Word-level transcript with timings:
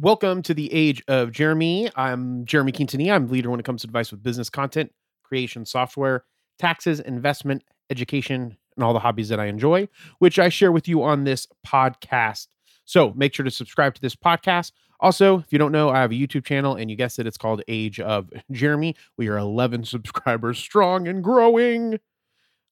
Welcome 0.00 0.42
to 0.42 0.54
the 0.54 0.72
age 0.72 1.02
of 1.08 1.32
Jeremy. 1.32 1.90
I'm 1.96 2.44
Jeremy 2.44 2.70
Quintanilla. 2.70 3.16
I'm 3.16 3.26
leader 3.26 3.50
when 3.50 3.58
it 3.58 3.64
comes 3.66 3.82
to 3.82 3.88
advice 3.88 4.12
with 4.12 4.22
business 4.22 4.48
content, 4.48 4.92
creation, 5.24 5.66
software, 5.66 6.22
taxes, 6.56 7.00
investment, 7.00 7.64
education, 7.90 8.56
and 8.76 8.84
all 8.84 8.92
the 8.92 9.00
hobbies 9.00 9.28
that 9.30 9.40
I 9.40 9.46
enjoy, 9.46 9.88
which 10.20 10.38
I 10.38 10.50
share 10.50 10.70
with 10.70 10.86
you 10.86 11.02
on 11.02 11.24
this 11.24 11.48
podcast. 11.66 12.46
So 12.84 13.12
make 13.16 13.34
sure 13.34 13.44
to 13.44 13.50
subscribe 13.50 13.96
to 13.96 14.00
this 14.00 14.14
podcast. 14.14 14.70
Also, 15.00 15.40
if 15.40 15.52
you 15.52 15.58
don't 15.58 15.72
know, 15.72 15.88
I 15.88 16.00
have 16.00 16.12
a 16.12 16.14
YouTube 16.14 16.44
channel, 16.44 16.76
and 16.76 16.88
you 16.88 16.96
guessed 16.96 17.18
it, 17.18 17.26
it's 17.26 17.36
called 17.36 17.62
Age 17.66 17.98
of 17.98 18.30
Jeremy. 18.52 18.94
We 19.16 19.26
are 19.26 19.38
11 19.38 19.82
subscribers 19.84 20.60
strong 20.60 21.08
and 21.08 21.24
growing. 21.24 21.98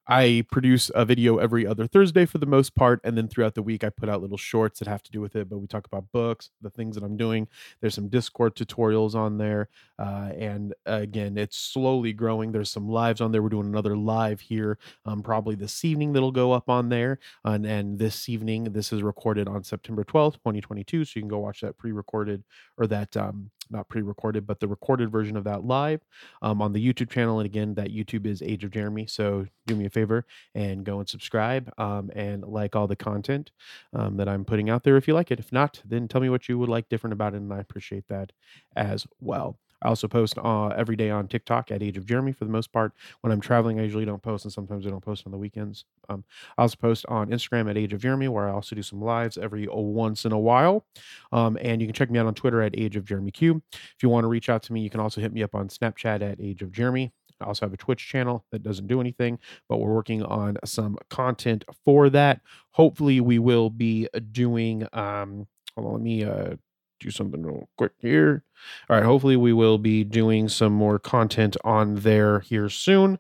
I 0.08 0.44
produce 0.52 0.90
a 0.94 1.04
video 1.04 1.38
every 1.38 1.66
other 1.66 1.86
Thursday 1.86 2.26
for 2.26 2.38
the 2.38 2.46
most 2.46 2.74
part, 2.74 3.00
and 3.02 3.16
then 3.16 3.26
throughout 3.26 3.54
the 3.54 3.62
week 3.62 3.82
I 3.82 3.90
put 3.90 4.08
out 4.08 4.22
little 4.22 4.36
shorts 4.36 4.78
that 4.78 4.88
have 4.88 5.02
to 5.04 5.10
do 5.10 5.20
with 5.20 5.34
it. 5.34 5.48
But 5.48 5.58
we 5.58 5.66
talk 5.66 5.86
about 5.86 6.12
books, 6.12 6.50
the 6.62 6.70
things 6.70 6.94
that 6.94 7.04
I'm 7.04 7.16
doing. 7.16 7.48
There's 7.80 7.94
some 7.94 8.08
Discord 8.08 8.54
tutorials 8.54 9.14
on 9.14 9.38
there, 9.38 9.68
uh, 9.98 10.30
and 10.36 10.74
again, 10.84 11.36
it's 11.36 11.56
slowly 11.56 12.12
growing. 12.12 12.52
There's 12.52 12.70
some 12.70 12.88
lives 12.88 13.20
on 13.20 13.32
there. 13.32 13.42
We're 13.42 13.48
doing 13.48 13.66
another 13.66 13.96
live 13.96 14.40
here, 14.40 14.78
um, 15.04 15.22
probably 15.22 15.56
this 15.56 15.84
evening 15.84 16.12
that'll 16.12 16.32
go 16.32 16.52
up 16.52 16.68
on 16.68 16.88
there. 16.88 17.18
And, 17.44 17.66
and 17.66 17.98
this 17.98 18.28
evening, 18.28 18.64
this 18.64 18.92
is 18.92 19.02
recorded 19.02 19.48
on 19.48 19.64
September 19.64 20.04
12th, 20.04 20.34
2022, 20.34 21.04
so 21.04 21.12
you 21.16 21.22
can 21.22 21.28
go 21.28 21.38
watch 21.38 21.62
that 21.62 21.78
pre-recorded 21.78 22.44
or 22.78 22.86
that 22.86 23.16
um, 23.16 23.50
not 23.70 23.88
pre-recorded, 23.88 24.46
but 24.46 24.60
the 24.60 24.68
recorded 24.68 25.10
version 25.10 25.36
of 25.36 25.44
that 25.44 25.64
live 25.64 26.00
um, 26.42 26.62
on 26.62 26.72
the 26.72 26.92
YouTube 26.92 27.10
channel. 27.10 27.38
And 27.38 27.46
again, 27.46 27.74
that 27.74 27.88
YouTube 27.88 28.26
is 28.26 28.42
Age 28.42 28.64
of 28.64 28.70
Jeremy. 28.70 29.06
So 29.06 29.46
do 29.66 29.76
me 29.76 29.86
a 29.86 29.90
favor 29.90 30.26
and 30.54 30.84
go 30.84 30.98
and 30.98 31.08
subscribe 31.08 31.72
um, 31.78 32.10
and 32.14 32.44
like 32.44 32.76
all 32.76 32.86
the 32.86 32.96
content 32.96 33.50
um, 33.92 34.16
that 34.16 34.28
I'm 34.28 34.44
putting 34.44 34.70
out 34.70 34.84
there 34.84 34.96
if 34.96 35.08
you 35.08 35.14
like 35.14 35.30
it. 35.30 35.40
If 35.40 35.52
not, 35.52 35.82
then 35.84 36.08
tell 36.08 36.20
me 36.20 36.28
what 36.28 36.48
you 36.48 36.58
would 36.58 36.68
like 36.68 36.88
different 36.88 37.12
about 37.12 37.34
it, 37.34 37.38
and 37.38 37.52
I 37.52 37.58
appreciate 37.58 38.08
that 38.08 38.32
as 38.74 39.06
well. 39.20 39.58
I 39.82 39.88
also 39.88 40.08
post 40.08 40.38
uh, 40.38 40.68
every 40.68 40.96
day 40.96 41.10
on 41.10 41.28
TikTok 41.28 41.70
at 41.70 41.82
Age 41.82 41.96
of 41.96 42.06
Jeremy 42.06 42.32
for 42.32 42.44
the 42.44 42.50
most 42.50 42.72
part. 42.72 42.92
When 43.20 43.32
I'm 43.32 43.40
traveling, 43.40 43.78
I 43.78 43.82
usually 43.82 44.04
don't 44.04 44.22
post, 44.22 44.44
and 44.44 44.52
sometimes 44.52 44.86
I 44.86 44.90
don't 44.90 45.04
post 45.04 45.24
on 45.26 45.32
the 45.32 45.38
weekends. 45.38 45.84
Um, 46.08 46.24
I 46.56 46.62
also 46.62 46.76
post 46.76 47.04
on 47.08 47.28
Instagram 47.28 47.68
at 47.70 47.76
Age 47.76 47.92
of 47.92 48.00
Jeremy, 48.00 48.28
where 48.28 48.48
I 48.48 48.52
also 48.52 48.74
do 48.74 48.82
some 48.82 49.02
lives 49.02 49.36
every 49.36 49.68
oh, 49.68 49.80
once 49.80 50.24
in 50.24 50.32
a 50.32 50.38
while. 50.38 50.86
Um, 51.32 51.58
and 51.60 51.80
you 51.80 51.86
can 51.86 51.94
check 51.94 52.10
me 52.10 52.18
out 52.18 52.26
on 52.26 52.34
Twitter 52.34 52.62
at 52.62 52.78
Age 52.78 52.96
of 52.96 53.04
Jeremy 53.04 53.30
Q. 53.30 53.62
If 53.72 54.02
you 54.02 54.08
want 54.08 54.24
to 54.24 54.28
reach 54.28 54.48
out 54.48 54.62
to 54.64 54.72
me, 54.72 54.80
you 54.80 54.90
can 54.90 55.00
also 55.00 55.20
hit 55.20 55.32
me 55.32 55.42
up 55.42 55.54
on 55.54 55.68
Snapchat 55.68 56.22
at 56.22 56.40
Age 56.40 56.62
of 56.62 56.72
Jeremy. 56.72 57.12
I 57.40 57.44
also 57.44 57.66
have 57.66 57.72
a 57.72 57.76
Twitch 57.76 58.06
channel 58.06 58.44
that 58.50 58.62
doesn't 58.62 58.86
do 58.86 59.00
anything, 59.00 59.38
but 59.68 59.78
we're 59.78 59.92
working 59.92 60.22
on 60.22 60.56
some 60.64 60.96
content 61.10 61.64
for 61.84 62.08
that. 62.10 62.40
Hopefully, 62.70 63.20
we 63.20 63.38
will 63.38 63.70
be 63.70 64.08
doing. 64.32 64.86
Um, 64.92 65.46
hold 65.74 65.86
on, 65.86 65.92
let 65.92 66.02
me 66.02 66.24
uh, 66.24 66.56
do 67.00 67.10
something 67.10 67.42
real 67.42 67.68
quick 67.76 67.92
here. 67.98 68.44
All 68.88 68.96
right, 68.96 69.04
hopefully 69.04 69.36
we 69.36 69.52
will 69.52 69.78
be 69.78 70.04
doing 70.04 70.48
some 70.48 70.72
more 70.72 70.98
content 70.98 71.56
on 71.64 71.96
there 71.96 72.40
here 72.40 72.68
soon. 72.68 73.18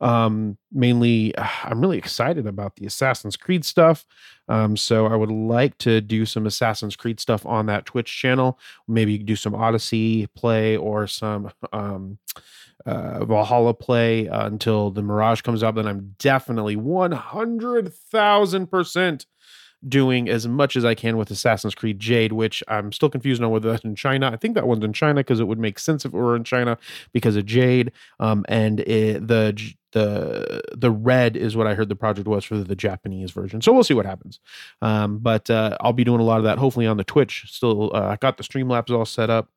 Um, 0.00 0.58
mainly, 0.72 1.34
I'm 1.64 1.80
really 1.80 1.98
excited 1.98 2.46
about 2.46 2.76
the 2.76 2.86
Assassin's 2.86 3.36
Creed 3.36 3.64
stuff. 3.64 4.06
Um, 4.48 4.76
so 4.76 5.06
I 5.06 5.16
would 5.16 5.30
like 5.30 5.78
to 5.78 6.00
do 6.00 6.26
some 6.26 6.46
Assassin's 6.46 6.96
Creed 6.96 7.20
stuff 7.20 7.46
on 7.46 7.66
that 7.66 7.86
Twitch 7.86 8.12
channel. 8.16 8.58
Maybe 8.86 9.18
do 9.18 9.36
some 9.36 9.54
Odyssey 9.54 10.26
play 10.28 10.76
or 10.76 11.06
some 11.06 11.50
um, 11.72 12.18
uh, 12.86 13.24
Valhalla 13.24 13.74
play 13.74 14.28
uh, 14.28 14.46
until 14.46 14.90
the 14.90 15.02
Mirage 15.02 15.42
comes 15.42 15.62
out. 15.62 15.74
Then 15.74 15.86
I'm 15.86 16.14
definitely 16.18 16.76
100,000% 16.76 19.26
doing 19.86 20.28
as 20.28 20.48
much 20.48 20.76
as 20.76 20.84
I 20.84 20.94
can 20.94 21.16
with 21.16 21.30
Assassin's 21.30 21.74
Creed 21.74 22.00
Jade, 22.00 22.32
which 22.32 22.62
I'm 22.68 22.92
still 22.92 23.08
confused 23.08 23.42
on 23.42 23.50
whether 23.50 23.70
that's 23.70 23.84
in 23.84 23.94
China. 23.94 24.30
I 24.32 24.36
think 24.36 24.54
that 24.54 24.66
one's 24.66 24.84
in 24.84 24.92
China 24.92 25.20
because 25.20 25.40
it 25.40 25.46
would 25.46 25.58
make 25.58 25.78
sense 25.78 26.04
if 26.04 26.12
it 26.12 26.16
were 26.16 26.34
in 26.34 26.44
China 26.44 26.78
because 27.12 27.36
of 27.36 27.46
Jade. 27.46 27.92
Um, 28.18 28.44
and 28.48 28.80
it, 28.80 29.26
the 29.28 29.74
the 29.92 30.60
the 30.76 30.90
red 30.90 31.36
is 31.36 31.56
what 31.56 31.66
I 31.66 31.74
heard 31.74 31.88
the 31.88 31.96
project 31.96 32.28
was 32.28 32.44
for 32.44 32.58
the 32.58 32.76
Japanese 32.76 33.30
version. 33.30 33.60
So 33.62 33.72
we'll 33.72 33.84
see 33.84 33.94
what 33.94 34.06
happens. 34.06 34.40
Um, 34.82 35.18
but 35.18 35.48
uh, 35.48 35.76
I'll 35.80 35.92
be 35.92 36.04
doing 36.04 36.20
a 36.20 36.24
lot 36.24 36.38
of 36.38 36.44
that 36.44 36.58
hopefully 36.58 36.86
on 36.86 36.96
the 36.96 37.04
Twitch. 37.04 37.44
Still, 37.46 37.90
uh, 37.94 38.08
I 38.08 38.16
got 38.16 38.36
the 38.36 38.44
Streamlabs 38.44 38.90
all 38.90 39.04
set 39.04 39.30
up. 39.30 39.48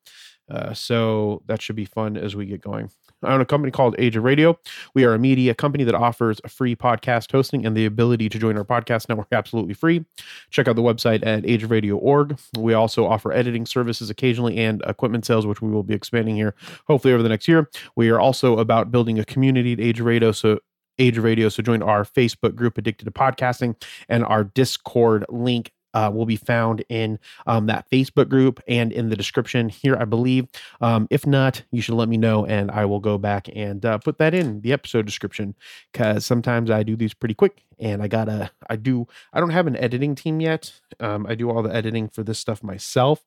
Uh, 0.52 0.74
so 0.74 1.42
that 1.48 1.62
should 1.62 1.78
be 1.78 1.86
fun 1.86 2.18
as 2.18 2.36
we 2.36 2.46
get 2.46 2.62
going. 2.62 2.92
I 3.24 3.34
own 3.34 3.42
a 3.42 3.46
company 3.46 3.72
called 3.72 3.96
Age 4.00 4.16
of 4.16 4.24
Radio. 4.24 4.60
We 4.96 5.06
are 5.06 5.14
a 5.14 5.20
media 5.20 5.54
company 5.54 5.84
that 5.84 5.96
offers 5.96 6.42
free 6.48 6.76
podcast 6.76 7.32
hosting 7.32 7.66
and 7.66 7.78
the 7.78 7.86
ability 7.86 8.30
to 8.30 8.40
join 8.40 8.58
our 8.58 8.66
podcast 8.66 9.08
network 9.08 9.28
absolutely 9.32 9.76
free. 9.76 10.04
Check 10.50 10.68
out 10.68 10.76
the 10.76 10.82
website 10.82 11.26
at 11.26 11.44
ageofradio.org. 11.44 12.40
We 12.58 12.74
also 12.74 13.06
offer 13.06 13.32
editing 13.32 13.66
services 13.66 14.10
occasionally 14.10 14.58
and 14.58 14.82
equipment 14.88 15.26
sales, 15.26 15.46
which 15.46 15.62
we 15.62 15.70
will 15.70 15.84
be 15.84 15.94
expanding 15.94 16.36
here 16.36 16.56
hopefully 16.88 17.14
over 17.14 17.24
the 17.24 17.30
next 17.30 17.48
year. 17.48 17.70
We 17.96 18.10
are 18.10 18.20
also 18.20 18.58
about 18.58 18.92
building 18.92 19.20
a 19.20 19.26
community 19.26 19.74
at 19.74 19.80
Age 19.80 20.00
of 20.00 20.08
Radio. 20.08 20.32
So 20.32 20.60
Age 21.00 21.18
of 21.18 21.24
Radio. 21.24 21.50
So 21.50 21.64
join 21.64 21.82
our 21.82 22.04
Facebook 22.04 22.56
group, 22.56 22.78
Addicted 22.78 23.06
to 23.06 23.12
Podcasting, 23.12 23.82
and 24.10 24.26
our 24.26 24.44
Discord 24.44 25.26
link 25.30 25.72
uh, 25.94 26.12
will 26.14 26.26
be 26.26 26.36
found 26.36 26.84
in 26.90 27.20
um, 27.48 27.66
that 27.68 27.90
Facebook 27.90 28.30
group 28.30 28.62
and 28.68 28.92
in 28.92 29.10
the 29.10 29.16
description 29.16 29.70
here, 29.70 29.96
I 29.96 30.06
believe. 30.06 30.48
Um, 30.80 31.08
if 31.10 31.26
not, 31.26 31.64
you 31.72 31.82
should 31.82 31.96
let 31.96 32.10
me 32.10 32.18
know 32.18 32.46
and 32.46 32.72
I 32.72 32.86
will 32.86 33.00
go 33.00 33.18
back 33.18 33.50
and 33.54 33.86
uh, 33.86 33.98
put 33.98 34.18
that 34.20 34.34
in 34.34 34.62
the 34.62 34.74
episode 34.74 35.06
description 35.06 35.56
because 35.92 36.26
sometimes 36.26 36.70
I 36.70 36.84
do 36.84 36.96
these 36.96 37.14
pretty 37.14 37.36
quick 37.36 37.64
and 37.80 38.04
I 38.04 38.08
gotta, 38.08 38.52
I 38.70 38.76
do, 38.76 39.08
I 39.34 39.40
don't 39.40 39.50
have 39.50 39.68
an 39.68 39.76
editing 39.76 40.16
team 40.16 40.40
yet. 40.40 40.72
Um, 41.00 41.26
I 41.28 41.36
do 41.36 41.50
all 41.50 41.64
the 41.64 41.74
editing 41.74 42.08
for 42.10 42.24
this 42.24 42.40
stuff 42.40 42.64
myself. 42.64 43.24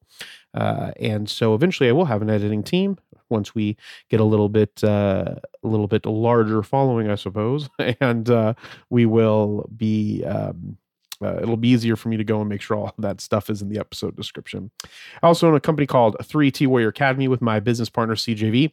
Uh, 0.55 0.93
and 1.01 1.29
so 1.29 1.55
eventually 1.55 1.89
I 1.89 1.93
will 1.93 2.05
have 2.05 2.23
an 2.23 2.31
editing 2.31 2.63
team 2.63 2.99
once 3.29 3.55
we 3.55 3.77
get 4.11 4.21
a 4.21 4.25
little 4.25 4.49
bit, 4.49 4.85
uh, 4.85 5.35
a 5.63 5.67
little 5.67 5.89
bit 5.89 6.07
larger 6.07 6.63
following, 6.63 7.11
I 7.11 7.17
suppose. 7.17 7.69
and 8.01 8.31
uh, 8.31 8.55
we 8.91 9.07
will 9.07 9.69
be, 9.77 10.25
um, 10.25 10.77
uh, 11.23 11.39
it'll 11.41 11.57
be 11.57 11.69
easier 11.69 11.97
for 11.97 12.09
me 12.09 12.17
to 12.17 12.25
go 12.25 12.41
and 12.41 12.49
make 12.49 12.61
sure 12.61 12.77
all 12.77 12.95
that 12.99 13.21
stuff 13.21 13.51
is 13.51 13.63
in 13.63 13.69
the 13.69 13.79
episode 13.79 14.17
description. 14.17 14.71
I 15.23 15.27
also 15.27 15.49
own 15.49 15.55
a 15.55 15.61
company 15.61 15.87
called 15.87 16.17
3T 16.23 16.67
Warrior 16.67 16.89
Academy 16.89 17.29
with 17.29 17.41
my 17.41 17.61
business 17.61 17.89
partner 17.89 18.15
CJV. 18.15 18.73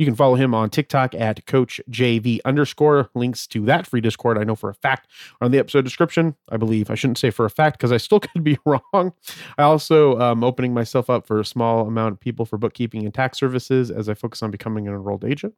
You 0.00 0.06
can 0.06 0.14
follow 0.14 0.34
him 0.34 0.54
on 0.54 0.70
TikTok 0.70 1.14
at 1.14 1.44
Coach 1.44 1.78
JV 1.90 2.40
underscore. 2.46 3.10
Links 3.14 3.46
to 3.48 3.66
that 3.66 3.86
free 3.86 4.00
Discord, 4.00 4.38
I 4.38 4.44
know 4.44 4.54
for 4.54 4.70
a 4.70 4.74
fact, 4.74 5.06
are 5.42 5.44
in 5.44 5.52
the 5.52 5.58
episode 5.58 5.84
description. 5.84 6.36
I 6.48 6.56
believe 6.56 6.90
I 6.90 6.94
shouldn't 6.94 7.18
say 7.18 7.28
for 7.28 7.44
a 7.44 7.50
fact 7.50 7.76
because 7.76 7.92
I 7.92 7.98
still 7.98 8.18
could 8.20 8.42
be 8.42 8.56
wrong. 8.64 9.12
I 9.58 9.62
also 9.62 10.14
am 10.14 10.22
um, 10.22 10.44
opening 10.44 10.72
myself 10.72 11.10
up 11.10 11.26
for 11.26 11.38
a 11.38 11.44
small 11.44 11.86
amount 11.86 12.14
of 12.14 12.20
people 12.20 12.46
for 12.46 12.56
bookkeeping 12.56 13.04
and 13.04 13.12
tax 13.12 13.38
services 13.38 13.90
as 13.90 14.08
I 14.08 14.14
focus 14.14 14.42
on 14.42 14.50
becoming 14.50 14.88
an 14.88 14.94
enrolled 14.94 15.22
agent. 15.22 15.52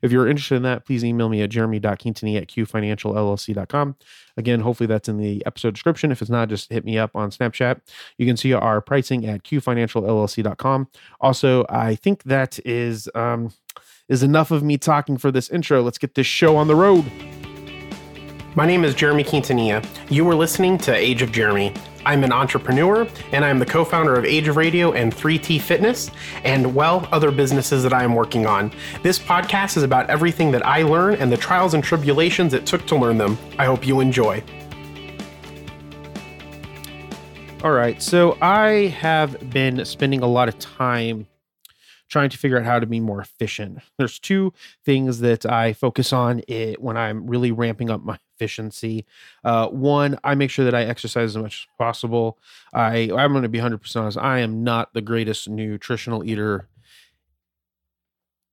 If 0.00 0.10
you're 0.10 0.26
interested 0.26 0.54
in 0.54 0.62
that, 0.62 0.86
please 0.86 1.04
email 1.04 1.28
me 1.28 1.42
at 1.42 1.50
jeremy.quintini 1.50 2.38
at 2.38 2.48
qfinancialllc.com. 2.48 3.96
Again, 4.38 4.60
hopefully 4.60 4.86
that's 4.86 5.10
in 5.10 5.18
the 5.18 5.44
episode 5.44 5.74
description. 5.74 6.10
If 6.10 6.22
it's 6.22 6.30
not, 6.30 6.48
just 6.48 6.72
hit 6.72 6.86
me 6.86 6.96
up 6.96 7.14
on 7.14 7.30
Snapchat. 7.30 7.82
You 8.16 8.24
can 8.24 8.38
see 8.38 8.54
our 8.54 8.80
pricing 8.80 9.26
at 9.26 9.42
qfinancialllc.com. 9.42 10.88
Also, 11.20 11.66
I 11.68 11.94
think 11.96 12.22
that 12.22 12.58
is 12.64 13.10
um, 13.14 13.52
is 14.08 14.22
enough 14.22 14.50
of 14.50 14.62
me 14.62 14.78
talking 14.78 15.16
for 15.16 15.30
this 15.30 15.48
intro. 15.50 15.82
Let's 15.82 15.98
get 15.98 16.14
this 16.14 16.26
show 16.26 16.56
on 16.56 16.68
the 16.68 16.76
road. 16.76 17.04
My 18.54 18.66
name 18.66 18.84
is 18.84 18.94
Jeremy 18.94 19.24
Quintanilla. 19.24 19.82
You 20.10 20.28
are 20.28 20.34
listening 20.34 20.76
to 20.78 20.94
Age 20.94 21.22
of 21.22 21.32
Jeremy. 21.32 21.72
I'm 22.04 22.22
an 22.22 22.32
entrepreneur 22.32 23.08
and 23.32 23.44
I'm 23.44 23.58
the 23.58 23.64
co 23.64 23.82
founder 23.82 24.14
of 24.14 24.26
Age 24.26 24.46
of 24.48 24.56
Radio 24.56 24.92
and 24.92 25.14
3T 25.14 25.60
Fitness, 25.60 26.10
and 26.44 26.74
well, 26.74 27.08
other 27.12 27.30
businesses 27.30 27.82
that 27.82 27.94
I 27.94 28.04
am 28.04 28.14
working 28.14 28.46
on. 28.46 28.70
This 29.02 29.18
podcast 29.18 29.78
is 29.78 29.84
about 29.84 30.10
everything 30.10 30.50
that 30.50 30.66
I 30.66 30.82
learn 30.82 31.14
and 31.14 31.32
the 31.32 31.36
trials 31.38 31.72
and 31.72 31.82
tribulations 31.82 32.52
it 32.52 32.66
took 32.66 32.86
to 32.88 32.96
learn 32.96 33.16
them. 33.16 33.38
I 33.58 33.64
hope 33.64 33.86
you 33.86 34.00
enjoy. 34.00 34.42
All 37.64 37.72
right, 37.72 38.02
so 38.02 38.36
I 38.42 38.88
have 38.98 39.50
been 39.50 39.84
spending 39.84 40.20
a 40.20 40.26
lot 40.26 40.48
of 40.48 40.58
time 40.58 41.26
trying 42.12 42.28
to 42.28 42.36
figure 42.36 42.58
out 42.58 42.64
how 42.66 42.78
to 42.78 42.84
be 42.84 43.00
more 43.00 43.22
efficient. 43.22 43.78
There's 43.96 44.18
two 44.18 44.52
things 44.84 45.20
that 45.20 45.46
I 45.46 45.72
focus 45.72 46.12
on 46.12 46.42
it 46.46 46.80
when 46.80 46.98
I'm 46.98 47.26
really 47.26 47.52
ramping 47.52 47.88
up 47.88 48.04
my 48.04 48.18
efficiency. 48.36 49.06
Uh, 49.42 49.68
one, 49.68 50.18
I 50.22 50.34
make 50.34 50.50
sure 50.50 50.66
that 50.66 50.74
I 50.74 50.84
exercise 50.84 51.34
as 51.34 51.42
much 51.42 51.66
as 51.66 51.76
possible. 51.78 52.38
I 52.74 53.10
I'm 53.16 53.32
going 53.32 53.44
to 53.44 53.48
be 53.48 53.60
100% 53.60 53.96
honest. 53.96 54.18
I 54.18 54.40
am 54.40 54.62
not 54.62 54.92
the 54.92 55.00
greatest 55.00 55.48
nutritional 55.48 56.22
eater 56.22 56.68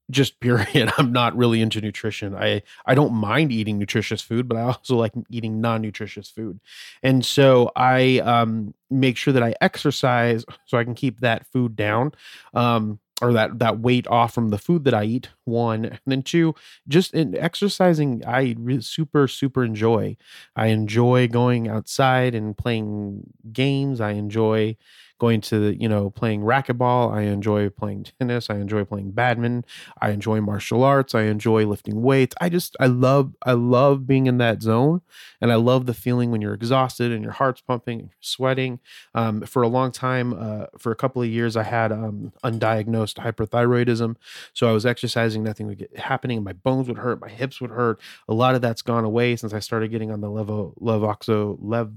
just 0.09 0.39
period 0.39 0.91
i'm 0.97 1.11
not 1.11 1.37
really 1.37 1.61
into 1.61 1.79
nutrition 1.79 2.33
i 2.33 2.63
i 2.87 2.95
don't 2.95 3.13
mind 3.13 3.51
eating 3.51 3.77
nutritious 3.77 4.23
food 4.23 4.47
but 4.47 4.57
i 4.57 4.61
also 4.61 4.95
like 4.95 5.13
eating 5.29 5.61
non-nutritious 5.61 6.31
food 6.31 6.59
and 7.03 7.23
so 7.23 7.71
i 7.75 8.17
um 8.21 8.73
make 8.89 9.17
sure 9.17 9.31
that 9.31 9.43
i 9.43 9.53
exercise 9.61 10.43
so 10.65 10.79
i 10.79 10.83
can 10.83 10.95
keep 10.95 11.19
that 11.19 11.45
food 11.53 11.75
down 11.75 12.11
um 12.55 12.99
or 13.21 13.33
that 13.33 13.59
that 13.59 13.79
weight 13.79 14.07
off 14.07 14.33
from 14.33 14.49
the 14.49 14.57
food 14.57 14.83
that 14.85 14.93
I 14.93 15.03
eat. 15.03 15.29
One, 15.45 15.85
and 15.85 15.99
then 16.07 16.21
two, 16.23 16.55
just 16.87 17.13
in 17.13 17.35
exercising, 17.35 18.23
I 18.25 18.55
super 18.79 19.27
super 19.27 19.63
enjoy. 19.63 20.17
I 20.55 20.67
enjoy 20.67 21.27
going 21.27 21.67
outside 21.67 22.35
and 22.35 22.57
playing 22.57 23.23
games. 23.51 23.99
I 24.01 24.11
enjoy 24.11 24.77
going 25.19 25.41
to 25.41 25.75
you 25.79 25.87
know 25.87 26.09
playing 26.09 26.41
racquetball. 26.41 27.13
I 27.13 27.23
enjoy 27.23 27.69
playing 27.69 28.07
tennis. 28.19 28.49
I 28.49 28.55
enjoy 28.55 28.85
playing 28.85 29.11
badminton. 29.11 29.65
I 30.01 30.11
enjoy 30.11 30.41
martial 30.41 30.83
arts. 30.83 31.13
I 31.13 31.23
enjoy 31.23 31.65
lifting 31.65 32.01
weights. 32.01 32.35
I 32.41 32.49
just 32.49 32.75
i 32.79 32.87
love 32.87 33.35
i 33.43 33.51
love 33.51 34.07
being 34.07 34.25
in 34.25 34.37
that 34.37 34.61
zone 34.61 35.01
and 35.41 35.51
i 35.51 35.55
love 35.55 35.85
the 35.85 35.93
feeling 35.93 36.31
when 36.31 36.41
you're 36.41 36.53
exhausted 36.53 37.11
and 37.11 37.23
your 37.23 37.33
heart's 37.33 37.61
pumping 37.61 37.99
and 37.99 38.09
you're 38.09 38.17
sweating. 38.21 38.79
Um, 39.13 39.41
for 39.41 39.61
a 39.61 39.67
long 39.67 39.91
time 39.91 40.33
uh, 40.33 40.65
for 40.77 40.91
a 40.91 40.95
couple 40.95 41.21
of 41.21 41.27
years 41.27 41.55
i 41.55 41.63
had 41.63 41.91
um, 41.91 42.31
undiagnosed 42.43 43.15
hyperthyroidism. 43.15 44.15
So 44.53 44.69
i 44.69 44.71
was 44.71 44.85
exercising 44.85 45.43
nothing 45.43 45.67
would 45.67 45.77
get 45.77 45.97
happening 45.97 46.43
my 46.43 46.53
bones 46.53 46.87
would 46.87 46.97
hurt 46.97 47.21
my 47.21 47.29
hips 47.29 47.61
would 47.61 47.71
hurt. 47.71 47.99
A 48.27 48.33
lot 48.33 48.55
of 48.55 48.61
that's 48.61 48.81
gone 48.81 49.03
away 49.03 49.35
since 49.35 49.53
i 49.53 49.59
started 49.59 49.91
getting 49.91 50.11
on 50.11 50.21
the 50.21 50.27
levo 50.27 50.73
levoxo 50.79 51.57
lev 51.61 51.91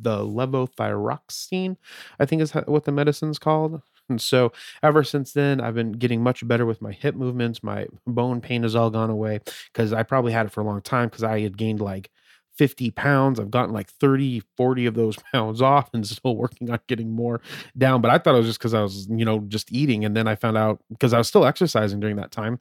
the 0.00 0.18
levothyroxine, 0.18 1.76
I 2.18 2.26
think 2.26 2.42
is 2.42 2.52
what 2.52 2.84
the 2.84 2.92
medicine's 2.92 3.38
called. 3.38 3.82
And 4.08 4.20
so 4.20 4.52
ever 4.82 5.04
since 5.04 5.32
then, 5.32 5.60
I've 5.60 5.74
been 5.74 5.92
getting 5.92 6.22
much 6.22 6.46
better 6.46 6.66
with 6.66 6.82
my 6.82 6.92
hip 6.92 7.14
movements. 7.14 7.62
My 7.62 7.86
bone 8.06 8.40
pain 8.40 8.62
has 8.62 8.74
all 8.74 8.90
gone 8.90 9.10
away 9.10 9.40
because 9.72 9.92
I 9.92 10.02
probably 10.02 10.32
had 10.32 10.46
it 10.46 10.52
for 10.52 10.60
a 10.60 10.64
long 10.64 10.82
time 10.82 11.08
because 11.08 11.22
I 11.22 11.40
had 11.40 11.56
gained 11.56 11.80
like 11.80 12.10
50 12.56 12.90
pounds. 12.90 13.40
I've 13.40 13.50
gotten 13.50 13.74
like 13.74 13.88
30, 13.88 14.42
40 14.56 14.86
of 14.86 14.94
those 14.94 15.16
pounds 15.32 15.62
off 15.62 15.90
and 15.92 16.06
still 16.06 16.36
working 16.36 16.70
on 16.70 16.78
getting 16.86 17.10
more 17.10 17.40
down. 17.76 18.00
But 18.00 18.10
I 18.10 18.18
thought 18.18 18.34
it 18.34 18.38
was 18.38 18.46
just 18.46 18.58
because 18.58 18.74
I 18.74 18.82
was, 18.82 19.08
you 19.10 19.24
know, 19.24 19.40
just 19.40 19.72
eating. 19.72 20.04
And 20.04 20.16
then 20.16 20.28
I 20.28 20.34
found 20.34 20.56
out 20.56 20.82
because 20.90 21.12
I 21.12 21.18
was 21.18 21.28
still 21.28 21.44
exercising 21.44 22.00
during 22.00 22.16
that 22.16 22.30
time. 22.30 22.60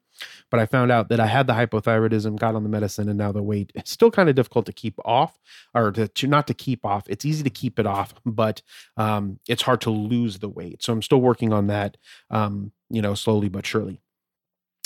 But 0.50 0.60
I 0.60 0.66
found 0.66 0.92
out 0.92 1.10
that 1.10 1.20
I 1.20 1.28
had 1.28 1.48
the 1.48 1.54
hypothyroidism, 1.54 2.38
got 2.38 2.56
on 2.56 2.64
the 2.64 2.70
medicine, 2.70 3.10
and 3.10 3.18
now 3.18 3.32
the 3.32 3.44
weight 3.44 3.72
is 3.76 3.84
still 3.86 4.12
kind 4.12 4.30
of 4.30 4.36
difficult 4.36 4.66
to 4.68 4.74
keep 4.74 4.96
off 5.04 5.40
or 5.74 5.92
to, 5.92 6.08
to 6.08 6.28
not 6.28 6.48
to 6.48 6.54
keep 6.54 6.86
off. 6.86 7.06
It's 7.10 7.26
easy 7.26 7.44
to 7.44 7.50
keep 7.50 7.80
it 7.80 7.88
off, 7.88 8.14
but 8.26 8.62
um, 8.98 9.40
it's 9.48 9.64
hard 9.64 9.82
to 9.82 9.90
lose 9.90 10.40
the 10.40 10.50
weight. 10.50 10.84
So 10.84 10.94
I'm 10.94 11.02
still 11.02 11.22
working 11.22 11.54
on 11.54 11.68
that, 11.68 11.98
um, 12.30 12.72
you 12.90 13.02
know, 13.02 13.14
slowly 13.16 13.50
but 13.50 13.66
surely. 13.66 14.00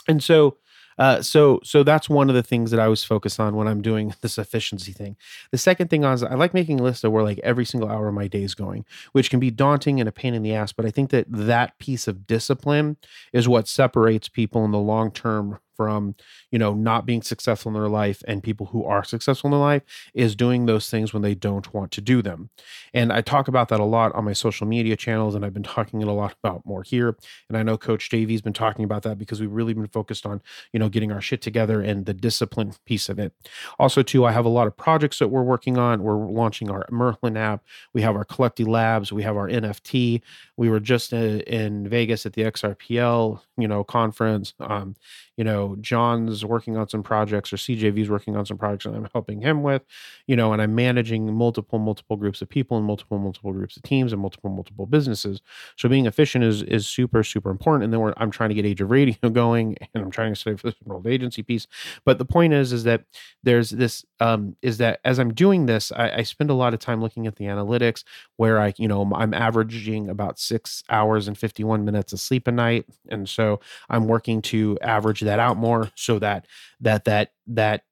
And 0.08 0.24
so 0.24 0.58
uh, 0.98 1.22
so 1.22 1.60
so 1.64 1.84
that's 1.84 2.10
one 2.10 2.30
of 2.30 2.36
the 2.36 2.44
things 2.44 2.72
that 2.72 2.80
I 2.80 2.86
always 2.86 3.04
focus 3.04 3.40
on 3.40 3.56
when 3.56 3.68
I'm 3.68 3.82
doing 3.82 4.14
this 4.22 4.38
efficiency 4.38 4.92
thing. 4.92 5.18
The 5.52 5.58
second 5.58 5.90
thing 5.90 6.04
is 6.04 6.24
I 6.24 6.36
like 6.36 6.54
making 6.54 6.80
a 6.80 6.84
list 6.84 7.04
of 7.04 7.12
where 7.12 7.24
like 7.24 7.40
every 7.44 7.66
single 7.66 7.90
hour 7.90 8.08
of 8.08 8.14
my 8.14 8.28
day 8.28 8.44
is 8.44 8.56
going, 8.56 8.86
which 9.12 9.30
can 9.30 9.40
be 9.40 9.52
daunting 9.52 10.00
and 10.00 10.08
a 10.08 10.12
pain 10.12 10.34
in 10.34 10.44
the 10.44 10.54
ass. 10.54 10.72
But 10.72 10.86
I 10.86 10.92
think 10.92 11.10
that 11.12 11.26
that 11.30 11.78
piece 11.80 12.08
of 12.08 12.28
discipline 12.28 12.98
is 13.34 13.48
what 13.48 13.68
separates 13.68 14.30
people 14.30 14.64
in 14.66 14.72
the 14.72 14.80
long 14.80 15.12
term 15.12 15.60
from 15.76 16.16
you 16.52 16.60
know 16.60 16.74
not 16.74 17.06
being 17.06 17.22
successful 17.22 17.70
in 17.70 17.74
their 17.74 17.90
life 17.90 18.24
and 18.28 18.44
people 18.44 18.68
who 18.68 18.84
are 18.84 19.04
successful 19.04 19.48
in 19.48 19.52
their 19.52 19.60
life 19.60 19.84
is 20.14 20.36
doing 20.36 20.66
those 20.66 20.90
things 20.90 21.14
when 21.14 21.22
they 21.22 21.36
don't 21.36 21.74
want 21.74 21.92
to 21.92 22.02
do 22.02 22.22
them. 22.22 22.50
And 22.94 23.12
i 23.12 23.22
talk 23.22 23.48
about 23.48 23.70
that 23.70 23.80
a 23.80 23.86
lot 23.86 24.14
on 24.16 24.26
my 24.26 24.34
social 24.34 24.68
media 24.68 24.96
channels 24.96 25.36
and 25.36 25.46
i've 25.46 25.54
been 25.54 25.64
talking 25.64 26.02
it 26.02 26.08
a 26.08 26.12
lot 26.12 26.36
about 26.44 26.66
more 26.66 26.84
here. 26.84 27.16
And 27.50 27.58
i 27.58 27.64
know 27.64 27.78
coach 27.78 28.10
JV's 28.10 28.42
been 28.42 28.54
talking 28.54 28.86
about 28.86 29.04
that 29.04 29.18
because 29.18 29.40
we've 29.40 29.52
really 29.52 29.74
been 29.74 29.88
focused 29.88 30.26
on 30.26 30.42
you 30.72 30.80
know 30.80 30.90
getting 30.90 31.12
our 31.12 31.22
shit 31.22 31.42
together 31.42 31.82
and 31.82 32.06
the 32.06 32.14
discipline 32.14 32.74
piece 32.86 33.10
of 33.10 33.20
it. 33.20 33.34
Also 33.80 34.02
too 34.02 34.26
i 34.26 34.32
have 34.32 34.46
a 34.46 34.50
lot 34.50 34.68
of 34.68 34.76
projects 34.78 35.20
that 35.20 35.28
we're 35.30 35.44
working 35.44 35.78
on. 35.78 36.04
We're 36.04 36.16
launching 36.16 36.70
our 36.70 36.86
merlin 36.92 37.38
app. 37.38 37.64
We 37.94 38.02
have 38.02 38.16
our 38.16 38.26
collecti 38.26 38.68
labs. 38.68 39.12
We 39.12 39.24
have 39.24 39.38
our 39.38 39.48
nft 39.48 40.22
we 40.58 40.70
were 40.70 40.80
just 40.80 41.14
uh, 41.14 41.18
in 41.18 41.88
vegas 41.88 42.26
at 42.26 42.34
the 42.34 42.44
xrpl 42.44 43.40
you 43.58 43.68
know 43.68 43.84
conference 43.84 44.54
um 44.60 44.96
you 45.38 45.44
know 45.44 45.76
john's 45.82 46.44
working 46.46 46.78
on 46.78 46.88
some 46.88 47.04
projects 47.04 47.52
or 47.54 47.58
cjv's 47.58 48.10
working 48.10 48.36
on 48.36 48.46
some 48.46 48.58
projects 48.58 48.86
and 48.86 48.96
i'm 48.96 49.08
helping 49.14 49.42
him 49.42 49.64
with 49.64 49.84
you 50.28 50.36
know 50.36 50.54
and 50.54 50.62
i'm 50.62 50.76
managing 50.76 51.34
multiple 51.34 51.80
multiple 51.80 52.16
groups 52.18 52.42
of 52.42 52.50
people 52.50 52.78
and 52.78 52.86
multiple 52.86 53.18
multiple 53.18 53.52
groups 53.52 53.78
of 53.78 53.84
teams 53.84 54.12
and 54.14 54.22
multiple 54.22 54.50
multiple 54.50 54.86
businesses. 54.86 55.42
So 55.78 55.90
being 55.90 56.06
efficient 56.06 56.44
is 56.44 56.64
is 56.64 56.88
super 56.88 57.24
super 57.24 57.50
important. 57.50 57.84
And 57.86 57.94
then 57.94 58.14
i'm 58.18 58.32
trying 58.32 58.50
to 58.50 58.56
get 58.56 58.66
age 58.66 58.82
of 58.82 58.90
radio 58.90 59.30
going 59.30 59.76
and 59.94 60.04
i'm 60.04 60.12
trying 60.12 60.34
to 60.34 60.40
study 60.40 60.58
for 60.58 60.68
this 60.68 60.76
enrolled 60.86 61.08
agency 61.08 61.44
piece. 61.44 61.68
But 62.06 62.18
the 62.18 62.26
point 62.26 62.54
is 62.54 62.74
is 62.74 62.84
that 62.84 63.04
there's 63.44 63.70
this 63.70 64.06
um 64.20 64.56
is 64.62 64.78
that 64.78 65.00
as 65.04 65.20
i'm 65.20 65.34
doing 65.34 65.66
this 65.66 65.92
I, 65.92 66.18
I 66.18 66.24
spend 66.24 66.50
a 66.50 66.54
lot 66.54 66.74
of 66.74 66.80
time 66.80 67.02
looking 67.02 67.28
at 67.28 67.36
the 67.36 67.46
analytics 67.46 68.04
where 68.38 68.60
i 68.60 68.74
you 68.78 68.88
know 68.88 69.02
i'm 69.16 69.34
averaging 69.34 70.10
about 70.10 70.40
six 70.46 70.84
hours 70.90 71.28
and 71.28 71.38
51 71.38 71.86
minutes 71.86 72.14
of 72.14 72.20
sleep 72.20 72.48
a 72.48 72.52
night 72.52 72.86
and 73.10 73.28
so 73.28 73.60
i'm 73.90 74.08
working 74.08 74.42
to 74.42 74.78
average 74.82 75.22
that 75.22 75.40
out 75.40 75.58
more 75.58 75.92
so 75.96 76.20
that 76.20 76.46
that 76.80 77.06
that 77.06 77.32
that 77.48 77.84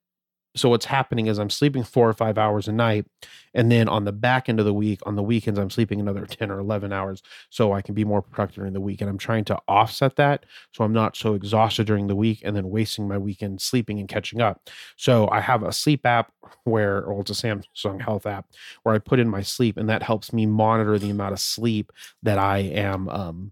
so 0.56 0.70
what's 0.70 0.86
happening 0.86 1.28
is 1.28 1.40
I'm 1.40 1.50
sleeping 1.50 1.84
four 1.84 2.08
or 2.08 2.14
five 2.14 2.38
hours 2.38 2.68
a 2.68 2.72
night, 2.72 3.06
and 3.54 3.72
then 3.72 3.90
on 3.90 4.06
the 4.06 4.12
back 4.12 4.50
end 4.50 4.60
of 4.60 4.66
the 4.66 4.74
week, 4.74 5.00
on 5.06 5.16
the 5.16 5.24
weekends, 5.24 5.60
I'm 5.60 5.70
sleeping 5.70 6.00
another 6.00 6.26
ten 6.28 6.52
or 6.52 6.60
eleven 6.60 6.94
hours, 6.94 7.22
so 7.50 7.74
I 7.74 7.82
can 7.82 7.96
be 7.96 8.06
more 8.06 8.22
productive 8.22 8.58
during 8.58 8.74
the 8.74 8.82
week. 8.82 9.02
And 9.02 9.10
I'm 9.10 9.18
trying 9.18 9.46
to 9.46 9.60
offset 9.68 10.16
that, 10.18 10.46
so 10.72 10.84
I'm 10.84 10.94
not 10.94 11.16
so 11.16 11.34
exhausted 11.34 11.88
during 11.88 12.08
the 12.08 12.16
week 12.16 12.42
and 12.44 12.56
then 12.56 12.70
wasting 12.70 13.08
my 13.08 13.18
weekend 13.18 13.62
sleeping 13.62 14.00
and 14.00 14.08
catching 14.08 14.42
up. 14.42 14.70
So 14.96 15.28
I 15.30 15.40
have 15.40 15.64
a 15.64 15.74
sleep 15.74 16.06
app 16.06 16.32
where, 16.64 17.04
or 17.04 17.22
it's 17.22 17.32
a 17.32 17.34
Samsung 17.34 18.02
Health 18.02 18.26
app 18.26 18.46
where 18.84 18.96
I 18.96 19.00
put 19.00 19.20
in 19.20 19.30
my 19.30 19.42
sleep, 19.42 19.78
and 19.78 19.90
that 19.90 20.04
helps 20.04 20.34
me 20.34 20.46
monitor 20.46 21.00
the 21.00 21.10
amount 21.10 21.34
of 21.34 21.40
sleep 21.40 21.92
that 22.22 22.38
I 22.38 22.60
am 22.60 23.10
um, 23.10 23.52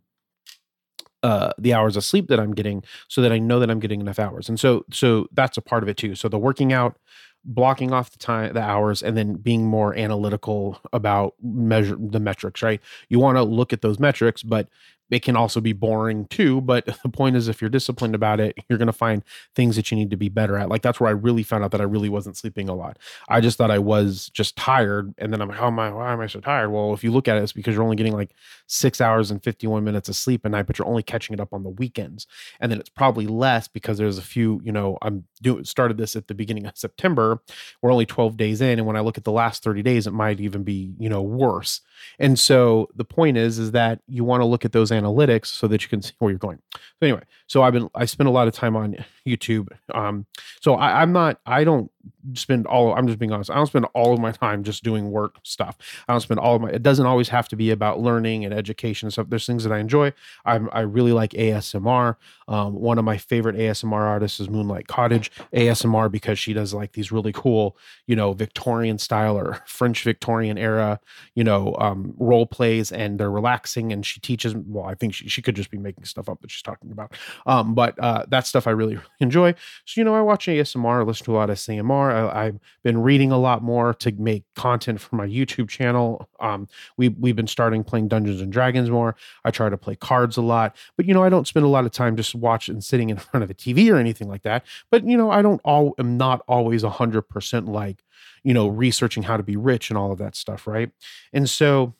uh, 1.23 1.51
the 1.57 1.73
hours 1.73 1.95
of 1.97 2.03
sleep 2.03 2.27
that 2.27 2.39
I'm 2.39 2.53
getting 2.53 2.83
so 3.07 3.21
that 3.21 3.31
I 3.31 3.39
know 3.39 3.59
that 3.59 3.69
I'm 3.69 3.79
getting 3.79 4.01
enough 4.01 4.19
hours. 4.19 4.49
And 4.49 4.59
so 4.59 4.85
so 4.91 5.27
that's 5.31 5.57
a 5.57 5.61
part 5.61 5.83
of 5.83 5.89
it 5.89 5.97
too. 5.97 6.15
So 6.15 6.27
the 6.29 6.39
working 6.39 6.73
out, 6.73 6.97
blocking 7.43 7.91
off 7.91 8.11
the 8.11 8.19
time 8.19 8.53
the 8.53 8.61
hours 8.61 9.01
and 9.01 9.17
then 9.17 9.33
being 9.35 9.65
more 9.65 9.95
analytical 9.95 10.79
about 10.93 11.33
measure 11.41 11.97
the 11.99 12.19
metrics, 12.19 12.61
right? 12.61 12.81
You 13.09 13.19
want 13.19 13.37
to 13.37 13.43
look 13.43 13.73
at 13.73 13.81
those 13.81 13.99
metrics, 13.99 14.43
but 14.43 14.67
it 15.11 15.21
can 15.21 15.35
also 15.35 15.61
be 15.61 15.73
boring 15.73 16.25
too. 16.27 16.61
But 16.61 16.85
the 17.03 17.09
point 17.09 17.35
is, 17.35 17.47
if 17.47 17.61
you're 17.61 17.69
disciplined 17.69 18.15
about 18.15 18.39
it, 18.39 18.57
you're 18.67 18.79
going 18.79 18.87
to 18.87 18.93
find 18.93 19.23
things 19.55 19.75
that 19.75 19.91
you 19.91 19.97
need 19.97 20.09
to 20.09 20.17
be 20.17 20.29
better 20.29 20.57
at. 20.57 20.69
Like 20.69 20.81
that's 20.81 20.99
where 20.99 21.09
I 21.09 21.13
really 21.13 21.43
found 21.43 21.63
out 21.63 21.71
that 21.71 21.81
I 21.81 21.85
really 21.85 22.09
wasn't 22.09 22.37
sleeping 22.37 22.69
a 22.69 22.73
lot. 22.73 22.97
I 23.29 23.41
just 23.41 23.57
thought 23.57 23.69
I 23.69 23.79
was 23.79 24.29
just 24.29 24.55
tired. 24.55 25.13
And 25.17 25.31
then 25.31 25.41
I'm 25.41 25.49
like, 25.49 25.57
how 25.57 25.67
am 25.67 25.79
I, 25.79 25.91
why 25.91 26.13
am 26.13 26.21
I 26.21 26.27
so 26.27 26.39
tired? 26.39 26.69
Well, 26.69 26.93
if 26.93 27.03
you 27.03 27.11
look 27.11 27.27
at 27.27 27.37
it, 27.37 27.43
it's 27.43 27.53
because 27.53 27.75
you're 27.75 27.83
only 27.83 27.95
getting 27.95 28.13
like 28.13 28.33
six 28.67 29.01
hours 29.01 29.29
and 29.29 29.43
51 29.43 29.83
minutes 29.83 30.09
of 30.09 30.15
sleep 30.15 30.45
a 30.45 30.49
night, 30.49 30.65
but 30.65 30.79
you're 30.79 30.87
only 30.87 31.03
catching 31.03 31.33
it 31.33 31.39
up 31.39 31.53
on 31.53 31.63
the 31.63 31.69
weekends. 31.69 32.25
And 32.59 32.71
then 32.71 32.79
it's 32.79 32.89
probably 32.89 33.27
less 33.27 33.67
because 33.67 33.97
there's 33.97 34.17
a 34.17 34.23
few, 34.23 34.61
you 34.63 34.71
know, 34.71 34.97
I'm 35.01 35.25
doing, 35.41 35.65
started 35.65 35.97
this 35.97 36.15
at 36.15 36.27
the 36.27 36.33
beginning 36.33 36.65
of 36.65 36.77
September. 36.77 37.41
We're 37.81 37.91
only 37.91 38.05
12 38.05 38.37
days 38.37 38.61
in. 38.61 38.79
And 38.79 38.87
when 38.87 38.95
I 38.95 39.01
look 39.01 39.17
at 39.17 39.25
the 39.25 39.31
last 39.31 39.63
30 39.63 39.81
days, 39.83 40.07
it 40.07 40.13
might 40.13 40.39
even 40.39 40.63
be, 40.63 40.93
you 40.97 41.09
know, 41.09 41.21
worse. 41.21 41.81
And 42.19 42.39
so 42.39 42.89
the 42.95 43.05
point 43.05 43.37
is, 43.37 43.59
is 43.59 43.71
that 43.71 43.99
you 44.07 44.23
want 44.23 44.41
to 44.41 44.45
look 44.45 44.65
at 44.65 44.71
those 44.71 44.91
analytics 45.01 45.47
so 45.47 45.67
that 45.67 45.83
you 45.83 45.89
can 45.89 46.01
see 46.01 46.13
where 46.19 46.31
you're 46.31 46.39
going. 46.39 46.59
So 46.73 46.81
anyway, 47.01 47.23
so 47.47 47.63
I've 47.63 47.73
been 47.73 47.89
I 47.95 48.05
spend 48.05 48.27
a 48.27 48.31
lot 48.31 48.47
of 48.47 48.53
time 48.53 48.75
on 48.75 48.95
YouTube. 49.27 49.67
Um, 49.93 50.25
so 50.61 50.75
I, 50.75 51.01
I'm 51.01 51.11
not 51.11 51.39
I 51.45 51.63
don't 51.63 51.91
spend 52.33 52.67
all 52.67 52.93
I'm 52.93 53.07
just 53.07 53.19
being 53.19 53.31
honest. 53.31 53.49
I 53.49 53.55
don't 53.55 53.67
spend 53.67 53.85
all 53.93 54.13
of 54.13 54.19
my 54.19 54.31
time 54.31 54.63
just 54.63 54.83
doing 54.83 55.09
work 55.11 55.35
stuff. 55.43 55.77
I 56.07 56.13
don't 56.13 56.21
spend 56.21 56.39
all 56.39 56.55
of 56.55 56.61
my 56.61 56.69
it 56.69 56.83
doesn't 56.83 57.05
always 57.05 57.29
have 57.29 57.47
to 57.49 57.55
be 57.55 57.71
about 57.71 57.99
learning 57.99 58.45
and 58.45 58.53
education 58.53 59.07
and 59.07 59.13
stuff. 59.13 59.27
There's 59.29 59.45
things 59.45 59.63
that 59.63 59.73
I 59.73 59.79
enjoy. 59.79 60.13
i 60.45 60.59
I 60.71 60.81
really 60.81 61.13
like 61.13 61.31
ASMR. 61.31 62.15
Um, 62.47 62.73
one 62.73 62.99
of 62.99 63.05
my 63.05 63.17
favorite 63.17 63.55
ASMR 63.55 63.93
artists 63.93 64.39
is 64.39 64.49
Moonlight 64.49 64.87
Cottage 64.87 65.31
ASMR 65.53 66.11
because 66.11 66.37
she 66.37 66.53
does 66.53 66.73
like 66.73 66.93
these 66.93 67.11
really 67.11 67.31
cool, 67.31 67.77
you 68.05 68.15
know, 68.15 68.33
Victorian 68.33 68.97
style 68.97 69.37
or 69.37 69.63
French 69.67 70.03
Victorian 70.03 70.57
era, 70.57 70.99
you 71.33 71.43
know, 71.43 71.75
um, 71.79 72.13
role 72.17 72.45
plays 72.45 72.91
and 72.91 73.19
they're 73.19 73.31
relaxing 73.31 73.91
and 73.91 74.05
she 74.05 74.19
teaches. 74.19 74.55
Well, 74.55 74.85
I 74.85 74.95
think 74.95 75.13
she, 75.13 75.27
she 75.27 75.41
could 75.41 75.55
just 75.55 75.71
be 75.71 75.77
making 75.77 76.05
stuff 76.05 76.29
up 76.29 76.41
that 76.41 76.51
she's 76.51 76.61
talking 76.61 76.91
about. 76.91 77.15
Um, 77.45 77.73
but 77.73 77.97
uh, 77.99 78.25
that 78.29 78.45
stuff 78.45 78.67
I 78.67 78.71
really, 78.71 78.91
really 78.95 79.05
enjoy. 79.19 79.53
So, 79.85 80.01
you 80.01 80.05
know, 80.05 80.15
I 80.15 80.21
watch 80.21 80.47
ASMR, 80.47 81.05
listen 81.05 81.25
to 81.25 81.33
a 81.33 81.37
lot 81.37 81.49
of 81.49 81.59
I, 81.99 82.45
have 82.45 82.59
been 82.83 83.01
reading 83.01 83.31
a 83.31 83.37
lot 83.37 83.61
more 83.61 83.93
to 83.95 84.11
make 84.13 84.43
content 84.55 85.01
for 85.01 85.15
my 85.15 85.27
YouTube 85.27 85.69
channel. 85.69 86.29
Um, 86.39 86.67
we, 86.97 87.09
we've 87.09 87.35
been 87.35 87.47
starting 87.47 87.83
playing 87.83 88.07
Dungeons 88.07 88.41
and 88.41 88.51
Dragons 88.51 88.89
more. 88.89 89.15
I 89.43 89.51
try 89.51 89.69
to 89.69 89.77
play 89.77 89.95
cards 89.95 90.37
a 90.37 90.41
lot, 90.41 90.75
but, 90.95 91.05
you 91.05 91.13
know, 91.13 91.23
I 91.23 91.29
don't 91.29 91.47
spend 91.47 91.65
a 91.65 91.69
lot 91.69 91.85
of 91.85 91.91
time 91.91 92.15
just 92.15 92.33
watching 92.35 92.81
sitting 92.81 93.09
in 93.09 93.17
front 93.19 93.43
of 93.43 93.47
the 93.47 93.55
TV 93.55 93.91
or 93.91 93.97
anything 93.97 94.29
like 94.29 94.43
that. 94.43 94.65
But, 94.89 95.05
you 95.05 95.17
know, 95.17 95.31
I 95.31 95.41
don't 95.41 95.61
all, 95.63 95.95
am 95.99 96.17
not 96.17 96.41
always 96.47 96.83
100% 96.83 97.67
like, 97.67 98.03
you 98.43 98.53
know, 98.53 98.67
researching 98.67 99.23
how 99.23 99.37
to 99.37 99.43
be 99.43 99.57
rich 99.57 99.89
and 99.89 99.97
all 99.97 100.11
of 100.11 100.17
that 100.19 100.35
stuff. 100.35 100.67
Right. 100.67 100.91
And 101.33 101.49
so, 101.49 101.93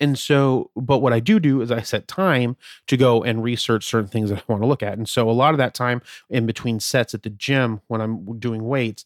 and 0.00 0.18
so 0.18 0.70
but 0.76 0.98
what 0.98 1.12
i 1.12 1.20
do 1.20 1.38
do 1.38 1.60
is 1.60 1.70
i 1.70 1.80
set 1.80 2.08
time 2.08 2.56
to 2.86 2.96
go 2.96 3.22
and 3.22 3.42
research 3.42 3.84
certain 3.84 4.08
things 4.08 4.30
that 4.30 4.38
i 4.38 4.42
want 4.48 4.62
to 4.62 4.66
look 4.66 4.82
at. 4.82 4.98
And 4.98 5.08
so 5.08 5.28
a 5.28 5.32
lot 5.32 5.54
of 5.54 5.58
that 5.58 5.74
time 5.74 6.02
in 6.30 6.46
between 6.46 6.80
sets 6.80 7.14
at 7.14 7.22
the 7.22 7.30
gym 7.30 7.80
when 7.88 8.00
i'm 8.00 8.38
doing 8.38 8.64
weights 8.64 9.04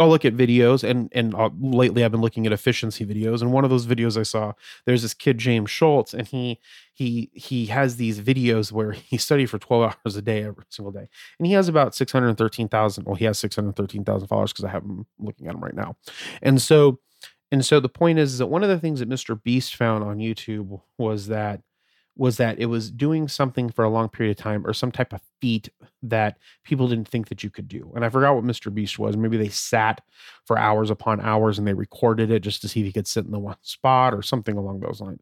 I'll 0.00 0.08
look 0.08 0.24
at 0.24 0.34
videos 0.34 0.82
and 0.88 1.08
and 1.12 1.34
uh, 1.34 1.50
lately 1.60 2.04
I've 2.04 2.10
been 2.10 2.20
looking 2.20 2.46
at 2.46 2.52
efficiency 2.52 3.04
videos. 3.04 3.42
And 3.42 3.52
one 3.52 3.62
of 3.62 3.70
those 3.70 3.86
videos 3.86 4.18
I 4.18 4.22
saw 4.22 4.52
there's 4.86 5.02
this 5.02 5.14
kid 5.14 5.38
James 5.38 5.70
Scholz 5.70 6.14
and 6.14 6.26
he 6.26 6.58
he 6.92 7.30
he 7.34 7.66
has 7.66 7.96
these 7.96 8.20
videos 8.20 8.72
where 8.72 8.92
he 9.10 9.16
studied 9.18 9.46
for 9.46 9.58
12 9.58 9.94
hours 10.04 10.16
a 10.16 10.22
day 10.22 10.44
every 10.44 10.64
single 10.70 10.92
day. 10.92 11.08
And 11.38 11.46
he 11.46 11.52
has 11.52 11.68
about 11.68 11.94
613,000 11.94 13.04
well 13.04 13.14
he 13.16 13.26
has 13.26 13.38
613,000 13.38 14.26
followers 14.28 14.52
cuz 14.52 14.64
I 14.64 14.70
have 14.70 14.82
him 14.82 15.06
looking 15.18 15.46
at 15.46 15.54
him 15.54 15.60
right 15.60 15.74
now. 15.74 15.96
And 16.42 16.60
so 16.60 16.98
and 17.52 17.64
so 17.64 17.78
the 17.78 17.88
point 17.88 18.18
is, 18.18 18.32
is 18.32 18.38
that 18.38 18.46
one 18.46 18.62
of 18.62 18.70
the 18.70 18.80
things 18.80 19.00
that 19.00 19.08
Mr. 19.08 19.40
Beast 19.40 19.76
found 19.76 20.02
on 20.02 20.16
YouTube 20.16 20.80
was 20.98 21.26
that 21.28 21.60
was 22.16 22.36
that 22.36 22.58
it 22.58 22.66
was 22.66 22.90
doing 22.90 23.26
something 23.26 23.70
for 23.70 23.84
a 23.84 23.88
long 23.90 24.08
period 24.08 24.38
of 24.38 24.42
time 24.42 24.66
or 24.66 24.74
some 24.74 24.92
type 24.92 25.12
of 25.14 25.20
feat 25.40 25.68
that 26.02 26.36
people 26.62 26.88
didn't 26.88 27.08
think 27.08 27.28
that 27.28 27.42
you 27.42 27.48
could 27.48 27.68
do. 27.68 27.90
And 27.94 28.04
I 28.04 28.10
forgot 28.10 28.34
what 28.34 28.44
Mr. 28.44 28.72
Beast 28.72 28.98
was. 28.98 29.16
Maybe 29.16 29.38
they 29.38 29.48
sat 29.48 30.02
for 30.44 30.58
hours 30.58 30.90
upon 30.90 31.20
hours 31.20 31.58
and 31.58 31.66
they 31.66 31.72
recorded 31.72 32.30
it 32.30 32.40
just 32.40 32.60
to 32.62 32.68
see 32.68 32.80
if 32.80 32.86
he 32.86 32.92
could 32.92 33.06
sit 33.06 33.24
in 33.24 33.30
the 33.30 33.38
one 33.38 33.56
spot 33.62 34.12
or 34.12 34.22
something 34.22 34.56
along 34.56 34.80
those 34.80 35.00
lines. 35.00 35.20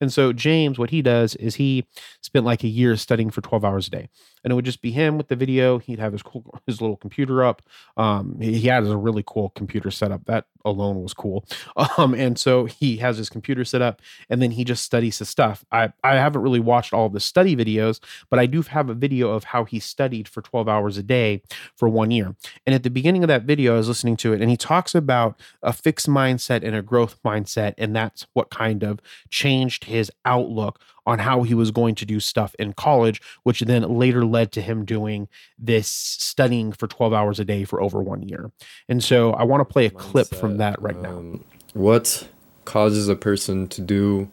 And 0.00 0.12
so 0.12 0.32
James, 0.32 0.78
what 0.78 0.90
he 0.90 1.02
does 1.02 1.34
is 1.36 1.56
he 1.56 1.86
spent 2.20 2.44
like 2.44 2.64
a 2.64 2.68
year 2.68 2.96
studying 2.96 3.30
for 3.30 3.40
12 3.40 3.64
hours 3.64 3.88
a 3.88 3.90
day. 3.90 4.08
And 4.42 4.50
it 4.50 4.54
would 4.54 4.64
just 4.64 4.82
be 4.82 4.90
him 4.90 5.16
with 5.16 5.28
the 5.28 5.36
video. 5.36 5.78
He'd 5.78 5.98
have 5.98 6.12
his 6.12 6.22
cool, 6.22 6.44
his 6.66 6.80
little 6.80 6.96
computer 6.96 7.42
up. 7.42 7.62
Um, 7.96 8.38
he, 8.40 8.58
he 8.58 8.68
had 8.68 8.84
a 8.86 8.96
really 8.96 9.24
cool 9.26 9.50
computer 9.50 9.90
setup. 9.90 10.26
That 10.26 10.46
alone 10.64 11.02
was 11.02 11.14
cool. 11.14 11.44
Um, 11.96 12.14
and 12.14 12.38
so 12.38 12.64
he 12.64 12.96
has 12.98 13.18
his 13.18 13.28
computer 13.28 13.64
set 13.64 13.82
up 13.82 14.00
and 14.30 14.40
then 14.40 14.52
he 14.52 14.64
just 14.64 14.84
studies 14.84 15.18
his 15.18 15.28
stuff. 15.28 15.64
I, 15.70 15.92
I 16.02 16.14
haven't 16.14 16.42
really 16.42 16.60
watched 16.60 16.92
all 16.92 17.08
the 17.08 17.20
study 17.20 17.54
videos, 17.54 18.00
but 18.30 18.38
I 18.38 18.46
do 18.46 18.62
have 18.62 18.88
a 18.88 18.94
video 18.94 19.30
of 19.30 19.44
how 19.44 19.64
he 19.64 19.78
studied 19.78 20.26
for 20.28 20.40
12 20.40 20.68
hours 20.68 20.96
a 20.96 21.02
day 21.02 21.42
for 21.76 21.88
one 21.88 22.10
year. 22.10 22.34
And 22.66 22.74
at 22.74 22.82
the 22.82 22.90
beginning 22.90 23.22
of 23.22 23.28
that 23.28 23.42
video, 23.42 23.74
I 23.74 23.78
was 23.78 23.88
listening 23.88 24.16
to 24.18 24.32
it 24.32 24.40
and 24.40 24.50
he 24.50 24.56
talks 24.56 24.94
about 24.94 25.38
a 25.62 25.72
fixed 25.72 26.08
mindset 26.08 26.64
and 26.64 26.74
a 26.74 26.82
growth 26.82 27.22
mindset. 27.22 27.74
And 27.76 27.94
that's 27.94 28.26
what 28.32 28.50
kind 28.50 28.82
of 28.82 29.00
changed 29.30 29.83
his 29.84 30.10
outlook 30.24 30.80
on 31.06 31.18
how 31.18 31.42
he 31.42 31.54
was 31.54 31.70
going 31.70 31.94
to 31.94 32.06
do 32.06 32.18
stuff 32.20 32.54
in 32.58 32.72
college, 32.72 33.20
which 33.42 33.60
then 33.60 33.82
later 33.82 34.24
led 34.24 34.52
to 34.52 34.62
him 34.62 34.84
doing 34.84 35.28
this 35.58 35.88
studying 35.88 36.72
for 36.72 36.86
12 36.86 37.12
hours 37.12 37.38
a 37.38 37.44
day 37.44 37.64
for 37.64 37.80
over 37.82 38.02
one 38.02 38.22
year. 38.22 38.50
And 38.88 39.02
so 39.02 39.32
I 39.32 39.44
want 39.44 39.60
to 39.60 39.70
play 39.70 39.86
a 39.86 39.90
Mindset, 39.90 39.98
clip 39.98 40.26
from 40.28 40.58
that 40.58 40.80
right 40.80 40.96
um, 40.96 41.02
now. 41.02 41.40
What 41.74 42.28
causes 42.64 43.08
a 43.08 43.16
person 43.16 43.68
to 43.68 43.80
do 43.80 44.30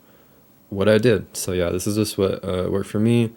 what 0.69 0.87
I 0.87 0.97
did? 0.97 1.35
So, 1.35 1.51
yeah, 1.51 1.69
this 1.69 1.87
is 1.87 1.95
just 1.95 2.17
what 2.17 2.43
uh, 2.43 2.69
worked 2.69 2.89
for 2.89 2.99
me, 2.99 3.31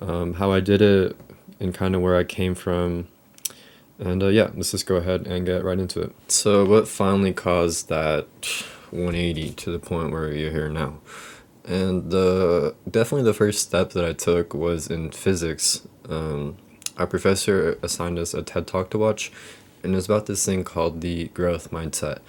um, 0.00 0.34
how 0.34 0.52
I 0.52 0.60
did 0.60 0.82
it, 0.82 1.16
and 1.58 1.74
kind 1.74 1.94
of 1.94 2.02
where 2.02 2.16
I 2.16 2.24
came 2.24 2.54
from. 2.54 3.08
And 3.98 4.22
uh, 4.22 4.26
yeah, 4.26 4.50
let's 4.54 4.72
just 4.72 4.84
go 4.84 4.96
ahead 4.96 5.26
and 5.26 5.46
get 5.46 5.64
right 5.64 5.78
into 5.78 6.02
it. 6.02 6.14
So, 6.28 6.66
what 6.66 6.86
finally 6.86 7.32
caused 7.32 7.88
that 7.88 8.26
180 8.90 9.52
to 9.52 9.70
the 9.70 9.78
point 9.78 10.12
where 10.12 10.30
you're 10.32 10.50
here 10.50 10.68
now? 10.68 10.98
And 11.66 12.10
definitely 12.88 13.24
the 13.24 13.34
first 13.34 13.60
step 13.60 13.90
that 13.90 14.04
I 14.04 14.12
took 14.12 14.54
was 14.54 14.86
in 14.86 15.10
physics. 15.10 15.86
Um, 16.08 16.56
our 16.96 17.06
professor 17.06 17.76
assigned 17.82 18.18
us 18.18 18.34
a 18.34 18.42
TED 18.42 18.66
talk 18.66 18.90
to 18.90 18.98
watch, 18.98 19.32
and 19.82 19.92
it 19.92 19.96
was 19.96 20.06
about 20.06 20.26
this 20.26 20.46
thing 20.46 20.62
called 20.62 21.00
the 21.00 21.26
growth 21.28 21.70
mindset. 21.72 22.20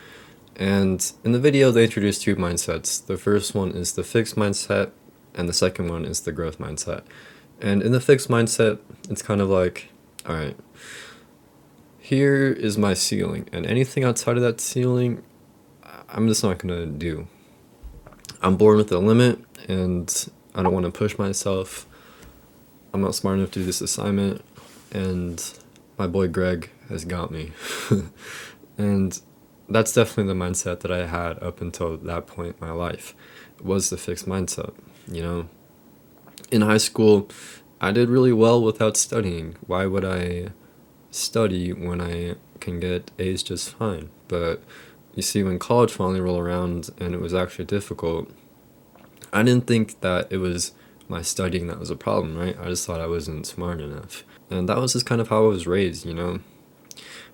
And 0.56 1.12
in 1.24 1.34
the 1.34 1.40
video, 1.40 1.70
they 1.70 1.84
introduced 1.84 2.24
two 2.24 2.36
mindsets. 2.36 3.06
The 3.06 3.18
first 3.18 3.54
one 3.54 3.72
is 3.72 3.94
the 3.94 4.04
fixed 4.04 4.36
mindset, 4.36 4.90
and 5.36 5.48
the 5.48 5.54
second 5.54 5.88
one 5.88 6.04
is 6.04 6.22
the 6.22 6.32
growth 6.32 6.58
mindset. 6.58 7.04
And 7.62 7.84
in 7.84 7.92
the 7.92 8.02
fixed 8.02 8.30
mindset, 8.30 8.80
it's 9.08 9.22
kind 9.22 9.40
of 9.40 9.50
like, 9.50 9.90
all 10.26 10.36
right, 10.36 10.58
here 12.00 12.48
is 12.48 12.78
my 12.78 12.96
ceiling, 12.96 13.48
and 13.52 13.68
anything 13.68 14.04
outside 14.04 14.36
of 14.36 14.42
that 14.42 14.60
ceiling, 14.60 15.24
I'm 16.10 16.28
just 16.28 16.44
not 16.44 16.58
gonna 16.58 16.88
do. 16.88 17.28
I'm 18.42 18.58
born 18.58 18.78
with 18.78 18.92
a 18.92 19.00
limit 19.00 19.40
and 19.68 20.30
I 20.54 20.64
don't 20.64 20.74
want 20.74 20.86
to 20.86 20.92
push 20.92 21.18
myself. 21.18 21.88
I'm 22.94 23.02
not 23.02 23.16
smart 23.16 23.38
enough 23.38 23.52
to 23.52 23.60
do 23.60 23.66
this 23.66 23.82
assignment 23.82 24.44
and 24.92 25.44
my 25.98 26.08
boy 26.08 26.28
Greg 26.28 26.70
has 26.90 27.06
got 27.06 27.32
me. 27.32 27.52
and 28.78 29.20
that's 29.70 29.94
definitely 29.94 30.34
the 30.34 30.40
mindset 30.40 30.82
that 30.82 30.92
I 30.92 31.08
had 31.08 31.42
up 31.44 31.62
until 31.62 31.98
that 31.98 32.28
point 32.28 32.58
in 32.60 32.68
my 32.68 32.74
life 32.74 33.16
was 33.62 33.90
the 33.90 33.98
fixed 33.98 34.28
mindset, 34.28 34.74
you 35.08 35.22
know. 35.22 35.50
In 36.52 36.62
high 36.62 36.78
school, 36.78 37.30
I 37.82 37.92
did 37.92 38.10
really 38.10 38.32
well 38.32 38.62
without 38.62 38.96
studying. 38.96 39.56
Why 39.66 39.86
would 39.86 40.06
I 40.06 40.50
study 41.12 41.74
when 41.74 42.00
I 42.00 42.36
can 42.60 42.80
get 42.80 43.12
A's 43.20 43.44
just 43.44 43.72
fine? 43.72 44.10
But 44.28 44.64
you 45.18 45.24
see, 45.24 45.42
when 45.42 45.58
college 45.58 45.92
finally 45.92 46.22
rolled 46.22 46.40
around 46.40 46.92
and 47.00 47.16
it 47.16 47.20
was 47.20 47.34
actually 47.34 47.66
difficult, 47.66 48.30
I 49.34 49.42
didn't 49.42 49.66
think 49.66 50.00
that 50.02 50.32
it 50.32 50.38
was 50.38 50.74
my 51.10 51.24
studying 51.24 51.66
that 51.68 51.80
was 51.80 51.90
a 51.90 51.96
problem, 51.96 52.38
right? 52.38 52.56
I 52.62 52.66
just 52.66 52.86
thought 52.86 53.02
I 53.02 53.08
wasn't 53.08 53.48
smart 53.48 53.82
enough. 53.82 54.24
And 54.52 54.70
that 54.70 54.78
was 54.78 54.94
just 54.94 55.08
kind 55.08 55.20
of 55.20 55.30
how 55.30 55.46
I 55.46 55.48
was 55.48 55.66
raised, 55.66 56.06
you 56.06 56.14
know? 56.14 56.42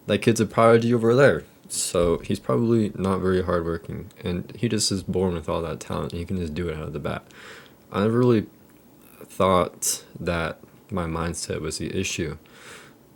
That 0.08 0.20
kid's 0.20 0.40
a 0.40 0.46
prodigy 0.46 0.94
over 0.94 1.14
there. 1.14 1.44
So 1.68 2.20
he's 2.20 2.40
probably 2.40 2.94
not 2.96 3.20
very 3.20 3.44
hardworking. 3.44 4.12
And 4.24 4.56
he 4.56 4.70
just 4.70 4.90
is 4.90 5.04
born 5.04 5.34
with 5.34 5.50
all 5.50 5.62
that 5.64 5.82
talent. 5.82 6.14
And 6.14 6.20
he 6.20 6.26
can 6.26 6.38
just 6.38 6.54
do 6.54 6.70
it 6.70 6.78
out 6.78 6.84
of 6.84 6.94
the 6.94 7.00
bat. 7.00 7.26
I 7.92 8.00
never 8.00 8.18
really 8.18 8.46
thought 9.26 10.06
that 10.18 10.62
my 10.90 11.04
mindset 11.04 11.60
was 11.60 11.80
the 11.80 11.94
issue. 11.94 12.38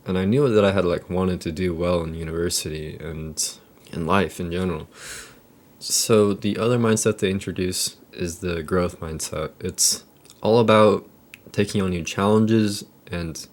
And 0.05 0.17
I 0.17 0.25
knew 0.25 0.53
that 0.53 0.65
I 0.65 0.73
had 0.73 0.83
like 0.83 1.09
wanted 1.09 1.39
to 1.41 1.53
do 1.53 1.73
well 1.73 2.03
in 2.03 2.15
university 2.15 2.97
and 2.97 3.57
in 3.91 4.05
life 4.05 4.39
in 4.39 4.51
general. 4.51 4.87
So 5.79 6.33
the 6.33 6.57
other 6.57 6.77
mindset 6.77 7.19
they 7.19 7.31
introduce 7.31 7.97
is 8.11 8.39
the 8.39 8.63
growth 8.63 8.99
mindset. 8.99 9.51
It's 9.59 10.03
all 10.41 10.59
about 10.59 11.07
taking 11.51 11.81
on 11.81 11.91
new 11.91 12.03
challenges 12.03 12.85
and 13.11 13.47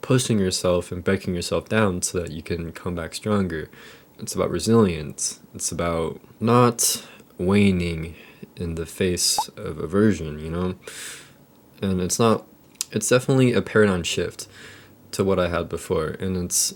pushing 0.00 0.38
yourself 0.38 0.92
and 0.92 1.02
breaking 1.02 1.34
yourself 1.34 1.68
down 1.68 2.02
so 2.02 2.20
that 2.20 2.30
you 2.30 2.42
can 2.42 2.72
come 2.72 2.94
back 2.94 3.14
stronger. 3.14 3.70
It's 4.18 4.34
about 4.34 4.50
resilience. 4.50 5.40
It's 5.54 5.72
about 5.72 6.20
not 6.40 7.04
waning 7.38 8.14
in 8.56 8.76
the 8.76 8.86
face 8.86 9.48
of 9.56 9.78
aversion, 9.78 10.38
you 10.38 10.50
know? 10.50 10.76
And 11.82 12.00
it's 12.00 12.18
not, 12.18 12.46
it's 12.92 13.08
definitely 13.08 13.52
a 13.52 13.62
paradigm 13.62 14.04
shift 14.04 14.46
to 15.12 15.24
what 15.24 15.38
I 15.38 15.48
had 15.48 15.68
before. 15.68 16.08
And 16.08 16.36
it's 16.36 16.74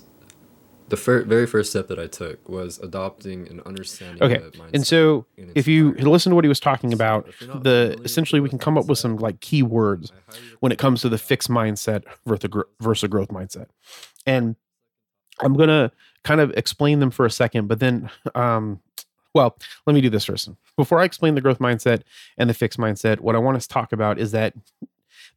the 0.89 0.97
fir- 0.97 1.23
very 1.23 1.45
first 1.45 1.69
step 1.69 1.87
that 1.87 1.99
I 1.99 2.07
took 2.07 2.47
was 2.47 2.79
adopting 2.79 3.47
and 3.47 3.61
understanding. 3.61 4.21
Okay. 4.21 4.41
And 4.73 4.85
so 4.85 5.25
if 5.55 5.67
you 5.67 5.93
listen 5.93 6.31
to 6.31 6.35
what 6.35 6.43
he 6.43 6.49
was 6.49 6.59
talking 6.59 6.93
about, 6.93 7.29
the 7.39 7.99
essentially 8.03 8.41
we 8.41 8.49
can 8.49 8.59
come 8.59 8.77
up 8.77 8.87
with 8.87 8.99
some 8.99 9.17
like 9.17 9.39
key 9.39 9.63
words 9.63 10.11
when 10.59 10.71
it 10.71 10.77
comes 10.77 11.01
to 11.01 11.09
the 11.09 11.17
fixed 11.17 11.49
mindset 11.49 12.03
versus 12.25 13.03
a 13.03 13.07
growth 13.07 13.29
mindset. 13.29 13.67
And 14.25 14.55
I'm 15.39 15.53
going 15.53 15.69
to 15.69 15.91
kind 16.23 16.41
of 16.41 16.51
explain 16.51 16.99
them 16.99 17.11
for 17.11 17.25
a 17.25 17.31
second, 17.31 17.67
but 17.67 17.79
then 17.79 18.09
um 18.35 18.81
well, 19.35 19.57
let 19.85 19.93
me 19.93 20.01
do 20.01 20.09
this 20.09 20.25
first. 20.25 20.49
Before 20.75 20.99
I 20.99 21.03
explain 21.05 21.35
the 21.35 21.41
growth 21.41 21.59
mindset 21.59 22.01
and 22.37 22.49
the 22.49 22.53
fixed 22.53 22.79
mindset, 22.79 23.19
what 23.19 23.35
I 23.35 23.39
want 23.39 23.57
us 23.57 23.67
to 23.67 23.73
talk 23.73 23.93
about 23.93 24.17
is 24.17 24.31
that 24.31 24.55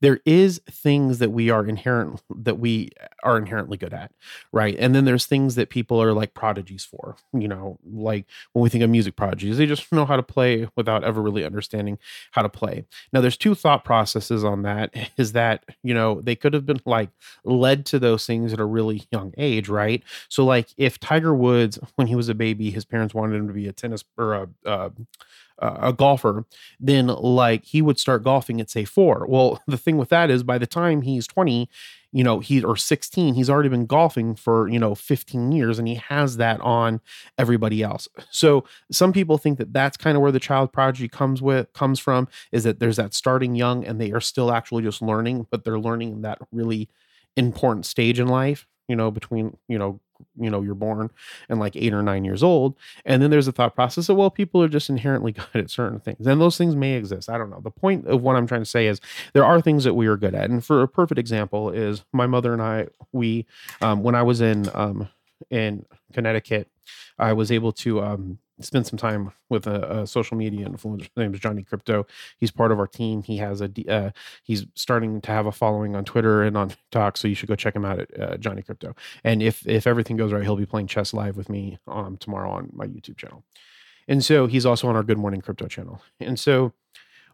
there 0.03 0.21
is 0.27 0.61
things 0.69 1.19
that 1.21 1.31
we 1.31 1.49
are 1.49 1.65
inherent 1.65 2.21
that 2.29 2.59
we 2.59 2.91
are 3.23 3.39
inherently 3.39 3.79
good 3.79 3.95
at 3.95 4.13
right? 4.53 4.77
And 4.79 4.95
then 4.95 5.05
there's 5.07 5.25
things 5.27 5.55
that 5.55 5.71
people 5.71 6.03
are 6.03 6.13
like 6.13 6.35
prodigies 6.35 6.85
for 6.85 7.17
you 7.33 7.49
know? 7.49 7.79
Like 7.91 8.27
when 8.53 8.63
we 8.63 8.69
think 8.69 8.85
of 8.85 8.91
music 8.91 9.17
prodigies 9.17 9.57
they 9.57 9.67
just 9.67 9.91
know 9.93 10.05
how 10.05 10.17
to 10.17 10.23
play 10.23 10.69
without 10.77 11.05
ever 11.05 11.23
really 11.23 11.45
understanding 11.45 11.99
how 12.33 12.43
to 12.43 12.49
play. 12.51 12.85
Now 13.13 13.21
there's 13.23 13.37
two 13.39 13.55
thought 13.55 13.85
processes 13.85 14.45
on 14.45 14.63
that 14.63 14.95
is 15.17 15.33
that 15.33 15.65
you 15.83 15.95
know 15.95 16.21
they 16.21 16.37
could 16.37 16.53
have 16.53 16.67
been 16.67 16.81
like 16.85 17.11
led 17.45 17.87
to 17.87 17.99
those 17.99 18.27
things 18.27 18.53
at 18.53 18.61
a 18.61 18.65
really 18.65 19.05
young 19.11 19.33
age 19.39 19.69
right? 19.69 20.03
So 20.29 20.45
like 20.45 20.69
if 20.77 20.99
tiger 21.01 21.35
woods 21.35 21.79
when 21.97 22.09
he 22.09 22.17
was 22.17 22.29
a 22.29 22.35
baby 22.35 22.71
his 22.71 22.85
parents 22.85 23.15
wanted 23.15 23.37
him 23.37 23.49
to 23.49 23.55
be 23.55 23.69
a 23.69 23.73
tennis 23.73 24.05
or 24.19 24.35
a, 24.35 24.49
a 24.65 24.91
a 25.63 25.93
golfer, 25.93 26.45
then 26.81 27.07
like 27.07 27.65
he 27.65 27.83
would 27.83 27.99
start 27.99 28.25
golfing 28.25 28.61
at 28.61 28.71
say 28.71 28.85
four. 28.85 29.27
Well, 29.29 29.61
the 29.67 29.77
thing 29.77 29.97
with 29.97 30.09
that 30.11 30.31
is 30.31 30.43
by 30.43 30.59
the 30.59 30.67
time 30.67 31.03
he's 31.03 31.27
20, 31.27 31.69
you 32.13 32.23
know, 32.23 32.41
he 32.41 32.63
or 32.63 32.77
16, 32.77 33.35
he's 33.35 33.49
already 33.49 33.69
been 33.69 33.87
golfing 33.87 34.35
for, 34.35 34.69
you 34.69 34.79
know, 34.79 34.95
15 34.95 35.53
years 35.53 35.79
and 35.79 35.89
he 35.89 35.95
has 35.95 36.37
that 36.37 36.61
on 36.61 37.01
everybody 37.39 37.83
else. 37.83 38.09
So 38.31 38.65
some 38.91 39.13
people 39.13 39.39
think 39.39 39.59
that 39.59 39.73
that's 39.73 39.97
kind 39.97 40.17
of 40.17 40.23
where 40.23 40.33
the 40.33 40.41
child 40.41 40.73
prodigy 40.73 41.09
comes 41.09 41.41
with 41.41 41.73
comes 41.73 41.99
from 41.99 42.29
is 42.51 42.65
that 42.65 42.81
there's 42.81 42.97
that 42.97 43.15
starting 43.15 43.55
young 43.55 43.85
and 43.85 44.01
they 44.01 44.13
are 44.13 44.21
still 44.21 44.53
actually 44.53 44.83
just 44.83 45.01
learning, 45.01 45.47
but 45.51 45.65
they're 45.65 45.79
learning 45.79 46.13
in 46.13 46.23
that 46.23 46.39
really 46.53 46.89
important 47.37 47.87
stage 47.87 48.21
in 48.21 48.29
life, 48.29 48.67
you 48.89 48.97
know, 48.97 49.11
between, 49.11 49.57
you 49.69 49.79
know, 49.79 50.01
you 50.39 50.51
know 50.51 50.63
you're 50.63 50.75
born 50.75 51.11
and 51.49 51.61
like 51.61 51.77
eight 51.77 51.93
or 51.93 52.03
nine 52.03 52.25
years 52.25 52.43
old 52.43 52.77
and 53.05 53.23
then 53.23 53.31
there's 53.31 53.49
a 53.49 53.53
thought 53.53 53.75
process 53.75 54.09
of 54.09 54.17
well 54.17 54.31
people 54.31 54.63
are 54.63 54.69
just 54.69 54.91
inherently 54.91 55.33
good 55.53 55.57
at 55.57 55.71
certain 55.71 56.01
things 56.01 56.27
and 56.27 56.41
those 56.41 56.57
things 56.57 56.75
may 56.77 56.95
exist 56.95 57.29
i 57.29 57.39
don't 57.39 57.51
know. 57.51 57.61
The 57.61 57.71
point 57.71 58.07
of 58.07 58.23
what 58.23 58.37
i'm 58.37 58.47
trying 58.47 58.63
to 58.63 58.67
say 58.67 58.87
is 58.87 59.01
there 59.33 59.45
are 59.45 59.61
things 59.61 59.85
that 59.85 59.95
we 59.95 60.07
are 60.07 60.17
good 60.17 60.35
at 60.35 60.51
and 60.51 60.65
for 60.65 60.83
a 60.83 60.89
perfect 60.89 61.19
example 61.19 61.71
is 61.71 62.05
my 62.13 62.27
mother 62.27 62.53
and 62.53 62.63
i 62.63 62.89
we 63.13 63.47
um, 63.81 64.03
when 64.03 64.15
i 64.15 64.23
was 64.23 64.41
in 64.41 64.69
um, 64.75 65.09
in 65.51 65.85
connecticut 66.13 66.69
i 67.19 67.33
was 67.33 67.51
able 67.53 67.73
to 67.73 68.03
um, 68.03 68.39
spend 68.65 68.87
some 68.87 68.99
time 68.99 69.33
with 69.49 69.67
a, 69.67 70.01
a, 70.01 70.07
social 70.07 70.37
media 70.37 70.69
influencer. 70.69 71.03
His 71.03 71.11
name 71.17 71.35
is 71.35 71.41
Johnny 71.41 71.63
Crypto. 71.63 72.07
He's 72.39 72.51
part 72.51 72.73
of 72.73 72.79
our 72.79 72.87
team. 72.87 73.23
He 73.23 73.37
has 73.39 73.61
a 73.61 73.71
uh, 73.89 74.11
he's 74.43 74.67
starting 74.75 75.21
to 75.23 75.31
have 75.31 75.47
a 75.47 75.53
following 75.53 75.97
on 75.97 76.05
Twitter 76.05 76.43
and 76.43 76.57
on 76.57 76.71
TikTok. 76.71 77.17
So 77.17 77.29
you 77.29 77.35
should 77.35 77.49
go 77.49 77.57
check 77.57 77.77
him 77.77 77.85
out 77.85 78.01
at 78.01 78.21
uh, 78.21 78.37
Johnny 78.37 78.63
Crypto. 78.63 78.95
And 79.25 79.43
if 79.43 79.67
if 79.67 79.87
everything 79.87 80.17
goes 80.17 80.33
right, 80.33 80.43
he'll 80.43 80.57
be 80.57 80.67
playing 80.67 80.87
chess 80.87 81.13
live 81.13 81.37
with 81.37 81.49
me 81.49 81.79
um, 81.87 82.17
tomorrow 82.17 82.51
on 82.51 82.71
my 82.73 82.87
YouTube 82.87 83.17
channel. 83.17 83.45
And 84.09 84.25
so 84.25 84.47
he's 84.47 84.67
also 84.67 84.89
on 84.89 84.97
our 84.97 85.03
Good 85.03 85.19
Morning 85.19 85.41
Crypto 85.41 85.69
channel. 85.69 86.03
And 86.19 86.39
so 86.39 86.73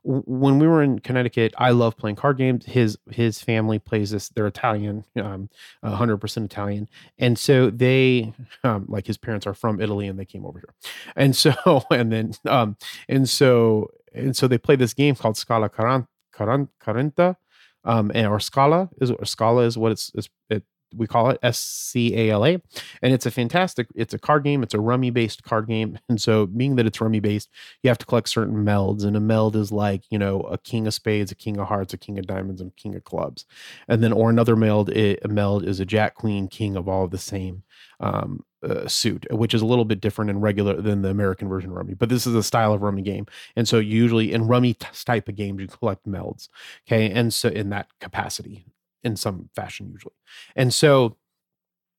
when 0.03 0.59
we 0.59 0.67
were 0.67 0.83
in 0.83 0.99
Connecticut, 0.99 1.55
I 1.59 1.71
love 1.71 1.97
playing 1.97 2.17
card 2.17 2.39
games. 2.39 2.65
His 2.67 2.99
his 3.11 3.41
family 3.41 3.79
plays 3.79 4.11
this. 4.11 4.29
They're 4.29 4.47
Italian, 4.47 5.05
um, 5.21 5.49
hundred 5.83 6.19
percent 6.19 6.51
Italian, 6.51 6.89
and 7.19 7.39
so 7.39 7.71
they, 7.71 8.33
um, 8.65 8.87
like 8.89 9.07
his 9.07 9.19
parents 9.19 9.47
are 9.47 9.55
from 9.55 9.81
Italy, 9.81 10.07
and 10.07 10.19
they 10.19 10.25
came 10.25 10.45
over 10.45 10.59
here, 10.59 10.75
and 11.17 11.35
so 11.35 11.53
and 11.91 12.13
then 12.13 12.33
um, 12.47 12.77
and 13.09 13.29
so 13.29 13.91
and 14.15 14.37
so 14.37 14.49
they 14.49 14.59
play 14.59 14.77
this 14.77 14.95
game 14.95 15.15
called 15.15 15.37
Scala 15.37 15.69
Quaranta, 15.69 17.37
um, 17.85 18.13
and 18.15 18.27
or 18.27 18.41
Scala 18.41 18.89
is 19.01 19.11
or 19.11 19.25
Scala 19.25 19.63
is 19.63 19.77
what 19.79 19.93
it's, 19.93 20.11
it's 20.15 20.29
it 20.51 20.65
we 20.95 21.07
call 21.07 21.31
it 21.31 21.39
S 21.43 21.59
C 21.59 22.15
A 22.17 22.31
L 22.31 22.45
A, 22.45 22.61
and 23.03 23.13
it's 23.13 23.27
a 23.27 23.31
fantastic. 23.31 23.89
It's 23.95 24.15
a 24.15 24.19
card 24.19 24.45
game. 24.45 24.63
It's 24.63 24.75
a 24.75 24.81
rummy 24.81 25.11
based 25.11 25.43
card 25.43 25.67
game, 25.67 25.99
and 26.09 26.21
so 26.21 26.47
being 26.47 26.77
that 26.77 26.87
it's 26.87 27.01
rummy 27.01 27.21
based, 27.21 27.51
you 27.83 27.89
have 27.89 27.99
to 27.99 28.07
collect 28.07 28.29
certain 28.29 28.65
melds, 28.65 29.05
and 29.05 29.17
a 29.17 29.21
meld 29.21 29.57
is 29.57 29.73
like 29.73 30.05
you 30.11 30.19
know 30.19 30.41
a 30.43 30.59
king 30.59 30.87
of 30.87 30.95
spades, 30.95 31.33
a 31.33 31.35
king 31.35 31.59
of 31.59 31.69
hearts, 31.69 31.95
a 31.95 31.99
king 31.99 32.19
of 32.19 32.27
diamonds, 32.27 32.61
and 32.61 32.71
a 32.71 32.81
king 32.81 32.95
of 32.95 33.05
clubs, 33.05 33.45
and 33.89 34.03
then 34.03 34.13
or 34.13 34.31
another 34.31 34.57
meld. 34.57 34.91
It, 34.91 35.21
a 35.25 35.29
meld 35.29 35.65
is 35.65 35.81
a 35.81 35.87
jack, 35.87 36.15
queen, 36.15 36.49
king 36.49 36.77
of 36.77 36.89
all 36.89 37.05
of 37.05 37.11
the 37.11 37.19
same 37.19 37.63
um, 38.01 38.45
uh, 38.63 38.87
suit, 38.89 39.27
which 39.31 39.55
is 39.55 39.63
a 39.63 39.67
little 39.67 39.85
bit 39.85 40.01
different 40.01 40.31
and 40.31 40.43
regular 40.43 40.81
than 40.81 41.03
the 41.03 41.11
American 41.11 41.49
version 41.49 41.71
of 41.71 41.77
rummy. 41.77 41.95
But 41.95 42.09
this 42.09 42.27
is 42.27 42.35
a 42.35 42.43
style 42.43 42.73
of 42.73 42.83
rummy 42.83 43.03
game, 43.03 43.27
and 43.57 43.69
so 43.69 43.79
usually 43.79 44.33
in 44.33 44.47
rummy 44.47 44.75
type 44.75 45.29
of 45.29 45.37
games, 45.37 45.61
you 45.61 45.69
collect 45.69 46.07
melds. 46.07 46.49
Okay, 46.87 47.11
and 47.11 47.33
so 47.33 47.49
in 47.49 47.71
that 47.71 47.89
capacity, 48.01 48.67
in 49.05 49.17
some 49.17 49.49
fashion 49.55 49.91
usually. 49.93 50.15
And 50.57 50.73
so 50.73 51.17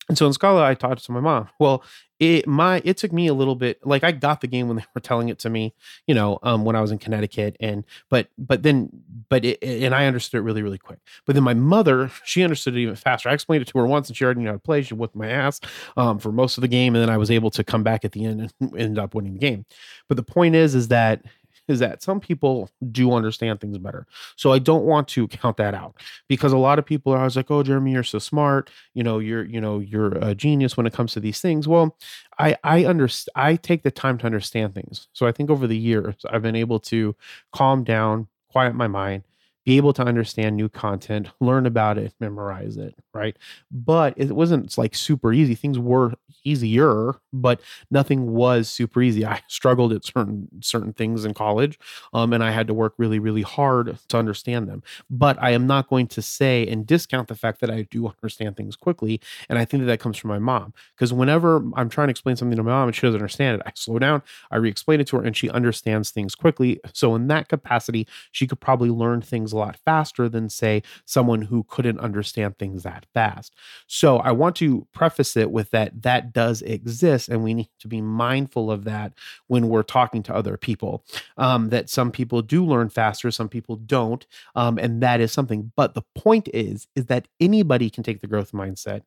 and 0.10 0.18
so 0.18 0.26
in 0.26 0.34
Scala, 0.34 0.66
I 0.66 0.74
talked 0.74 1.06
to 1.06 1.12
my 1.12 1.20
mom. 1.20 1.50
Well, 1.60 1.84
it 2.20 2.48
my 2.48 2.82
it 2.84 2.98
took 2.98 3.14
me 3.14 3.28
a 3.28 3.34
little 3.34 3.56
bit 3.56 3.80
like 3.86 4.04
I 4.04 4.12
got 4.12 4.42
the 4.42 4.48
game 4.48 4.68
when 4.68 4.76
they 4.78 4.86
were 4.94 5.00
telling 5.00 5.30
it 5.30 5.40
to 5.40 5.50
me, 5.50 5.74
you 6.08 6.16
know, 6.16 6.40
um, 6.44 6.66
when 6.66 6.76
I 6.76 6.82
was 6.82 6.92
in 6.92 6.98
Connecticut, 6.98 7.56
and 7.60 7.86
but 8.10 8.28
but 8.38 8.64
then 8.64 8.90
but 9.30 9.46
it, 9.46 9.64
and 9.64 9.96
I 9.96 10.08
understood 10.08 10.40
it 10.40 10.42
really 10.42 10.64
really 10.64 10.80
quick. 10.80 11.00
But 11.26 11.36
then 11.36 11.44
my 11.44 11.54
mother, 11.54 12.12
she 12.26 12.44
understood 12.44 12.76
it 12.76 12.82
even 12.82 12.96
faster. 12.96 13.30
I 13.30 13.34
explained 13.34 13.62
it 13.62 13.68
to 13.70 13.78
her 13.78 13.86
once, 13.86 14.10
and 14.10 14.18
she 14.18 14.26
already 14.26 14.42
knew 14.42 14.48
how 14.48 14.54
to 14.54 14.60
play. 14.60 14.82
She 14.82 14.96
whipped 14.96 15.16
my 15.16 15.30
ass 15.30 15.62
um, 15.96 16.18
for 16.20 16.32
most 16.32 16.58
of 16.58 16.62
the 16.62 16.68
game, 16.68 16.96
and 16.96 17.02
then 17.02 17.10
I 17.10 17.18
was 17.18 17.32
able 17.32 17.52
to 17.52 17.64
come 17.64 17.84
back 17.84 18.04
at 18.04 18.12
the 18.12 18.26
end 18.26 18.52
and 18.60 18.76
end 18.78 19.00
up 19.00 19.14
winning 19.14 19.34
the 19.34 19.40
game. 19.40 19.66
But 20.08 20.18
the 20.18 20.24
point 20.24 20.56
is, 20.56 20.76
is 20.76 20.90
that 20.90 21.22
is 21.70 21.80
that 21.80 22.02
some 22.02 22.20
people 22.20 22.70
do 22.92 23.14
understand 23.14 23.62
things 23.62 23.78
better. 23.78 24.06
So 24.36 24.52
I 24.52 24.60
don't 24.60 24.86
want 24.86 25.08
to 25.10 25.28
count 25.28 25.58
that 25.58 25.74
out 25.74 25.96
because 26.28 26.52
a 26.52 26.58
lot 26.58 26.80
of 26.80 26.86
people 26.86 27.14
are 27.14 27.18
always 27.20 27.36
like, 27.36 27.52
"Oh, 27.52 27.64
Jeremy, 27.64 27.92
you're 27.92 28.04
so 28.04 28.20
smart. 28.20 28.70
You 28.94 29.04
know, 29.04 29.20
you're 29.20 29.46
you 29.46 29.62
know 29.62 29.80
you're 29.80 30.14
a 30.18 30.36
genius 30.36 30.76
when 30.78 30.86
it 30.88 30.94
comes 30.94 31.14
to 31.14 31.20
these 31.20 31.42
things." 31.42 31.68
Well, 31.68 31.96
I 32.38 32.56
I 32.64 32.86
understand. 32.86 33.32
I 33.36 33.56
take 33.56 33.84
the 33.84 33.92
time 33.92 34.18
to 34.20 34.26
understand 34.26 34.74
things. 34.76 35.08
So 35.14 35.28
I 35.28 35.32
think 35.32 35.50
over 35.50 35.68
the 35.68 35.78
years 35.78 36.16
I've 36.30 36.42
been 36.42 36.56
able 36.56 36.80
to 36.82 37.16
calm 37.54 37.84
down, 37.84 38.28
quiet 38.52 38.76
my 38.76 38.88
mind, 38.88 39.24
be 39.66 39.78
able 39.78 39.94
to 39.94 40.04
understand 40.04 40.56
new 40.56 40.70
content, 40.70 41.30
learn 41.40 41.66
about 41.66 41.98
it, 41.98 42.14
memorize 42.20 42.78
it, 42.78 42.96
right? 43.14 43.36
But 43.72 44.14
it 44.18 44.32
wasn't 44.36 44.78
like 44.78 44.96
super 44.96 45.34
easy. 45.34 45.56
Things 45.56 45.80
were 45.80 46.14
easier, 46.44 47.16
but 47.34 47.60
nothing 47.92 48.32
was 48.34 48.70
super 48.70 49.02
easy. 49.02 49.26
I 49.26 49.42
struggled 49.48 49.94
at 49.94 50.06
certain 50.06 50.48
certain 50.62 50.94
things 50.94 51.26
in 51.26 51.34
college, 51.34 51.80
um, 52.14 52.34
and 52.34 52.44
I 52.44 52.52
had 52.52 52.68
to 52.68 52.74
work 52.74 52.94
really, 52.98 53.20
really 53.20 53.42
hard 53.42 53.98
to 54.10 54.18
understand 54.18 54.68
them. 54.68 54.84
But 55.10 55.38
I 55.42 55.52
am 55.52 55.68
not 55.68 55.90
going 55.90 56.08
to 56.08 56.22
say 56.22 56.68
and 56.68 56.86
discount 56.86 57.28
the 57.28 57.36
fact 57.36 57.62
that 57.62 57.70
I 57.70 57.84
do 57.90 58.08
understand 58.08 58.58
things 58.58 58.76
quickly, 58.76 59.20
and 59.50 59.58
I 59.60 59.66
think 59.66 59.82
that 59.82 59.88
that 59.88 60.00
comes 60.00 60.18
from 60.18 60.30
my 60.30 60.40
mom 60.40 60.74
because 60.96 61.14
whenever 61.14 61.58
I'm 61.76 61.90
trying 61.90 62.08
to 62.08 62.12
explain 62.12 62.36
something 62.36 62.58
to 62.58 62.64
my 62.64 62.72
mom 62.72 62.88
and 62.90 62.96
she 62.96 63.02
doesn't 63.02 63.20
understand 63.20 63.60
it, 63.60 63.64
I 63.66 63.72
slow 63.76 64.00
down, 64.00 64.22
I 64.52 64.58
re-explain 64.58 65.00
it 65.02 65.08
to 65.08 65.18
her, 65.18 65.24
and 65.24 65.36
she 65.36 65.50
understands 65.50 66.12
things 66.12 66.36
quickly. 66.36 66.80
So 66.94 67.16
in 67.16 67.28
that 67.28 67.50
capacity, 67.50 68.08
she 68.32 68.48
could 68.48 68.60
probably 68.60 68.90
learn 68.90 69.22
things 69.22 69.54
a 69.54 69.58
lot 69.58 69.78
faster 69.86 70.30
than, 70.30 70.50
say, 70.50 70.84
someone 71.06 71.44
who 71.44 71.64
couldn't 71.64 72.00
understand 72.00 72.58
things 72.58 72.86
that 73.00 73.10
fast. 73.14 73.56
So 73.88 74.18
I 74.18 74.32
want 74.32 74.56
to 74.58 74.88
preface 74.94 75.36
it 75.38 75.52
with 75.52 75.72
that 75.72 76.02
that 76.04 76.34
does 76.34 76.62
exist, 76.62 77.30
and 77.30 77.44
we 77.44 77.54
need 77.54 77.70
to 77.80 77.88
be 77.88 78.02
mindful 78.02 78.72
of 78.72 78.84
that 78.86 79.14
when 79.48 79.70
we're 79.70 79.84
talking 79.84 80.24
to 80.24 80.36
other 80.36 80.58
people. 80.58 81.04
Um, 81.38 81.70
that 81.70 81.90
some 81.90 82.12
people 82.12 82.42
do 82.42 82.66
learn 82.66 82.90
faster, 82.90 83.32
some 83.32 83.50
people 83.50 83.76
don't, 83.76 84.26
um, 84.56 84.78
and 84.78 85.02
that 85.02 85.22
is 85.22 85.32
something. 85.32 85.72
But 85.76 85.94
the 85.94 86.04
point 86.16 86.50
is, 86.54 86.88
is 86.96 87.06
that 87.08 87.28
anybody 87.40 87.90
can 87.90 88.04
take 88.04 88.22
the 88.22 88.28
growth 88.28 88.52
mindset 88.52 89.02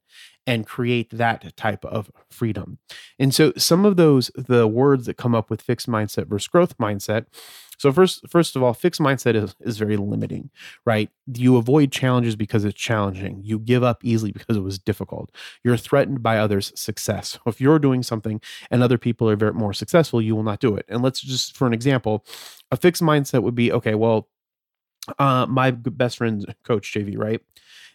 and 0.46 0.66
create 0.66 1.10
that 1.10 1.56
type 1.56 1.84
of 1.84 2.10
freedom. 2.30 2.78
And 3.18 3.34
so 3.34 3.52
some 3.56 3.84
of 3.84 3.96
those 3.96 4.30
the 4.34 4.66
words 4.66 5.06
that 5.06 5.16
come 5.16 5.34
up 5.34 5.50
with 5.50 5.62
fixed 5.62 5.88
mindset 5.88 6.26
versus 6.26 6.48
growth 6.48 6.76
mindset 6.78 7.26
so 7.82 7.92
first, 7.92 8.28
first 8.28 8.54
of 8.54 8.62
all, 8.62 8.74
fixed 8.74 9.00
mindset 9.00 9.34
is, 9.34 9.56
is 9.58 9.76
very 9.76 9.96
limiting, 9.96 10.50
right? 10.84 11.10
You 11.26 11.56
avoid 11.56 11.90
challenges 11.90 12.36
because 12.36 12.64
it's 12.64 12.78
challenging. 12.78 13.40
You 13.42 13.58
give 13.58 13.82
up 13.82 14.04
easily 14.04 14.30
because 14.30 14.56
it 14.56 14.62
was 14.62 14.78
difficult. 14.78 15.32
You're 15.64 15.76
threatened 15.76 16.22
by 16.22 16.38
others' 16.38 16.72
success. 16.76 17.40
If 17.52 17.60
you're 17.60 17.80
doing 17.80 18.04
something 18.04 18.40
and 18.70 18.84
other 18.84 18.98
people 18.98 19.28
are 19.28 19.34
very 19.34 19.52
more 19.52 19.72
successful, 19.72 20.22
you 20.22 20.36
will 20.36 20.44
not 20.44 20.60
do 20.60 20.76
it. 20.76 20.86
And 20.88 21.02
let's 21.02 21.20
just, 21.20 21.56
for 21.56 21.66
an 21.66 21.74
example, 21.74 22.24
a 22.70 22.76
fixed 22.76 23.02
mindset 23.02 23.42
would 23.42 23.56
be, 23.56 23.72
okay, 23.72 23.96
well, 23.96 24.28
uh, 25.18 25.46
my 25.46 25.72
best 25.72 26.18
friend's 26.18 26.46
coach 26.62 26.94
JV, 26.94 27.18
right? 27.18 27.40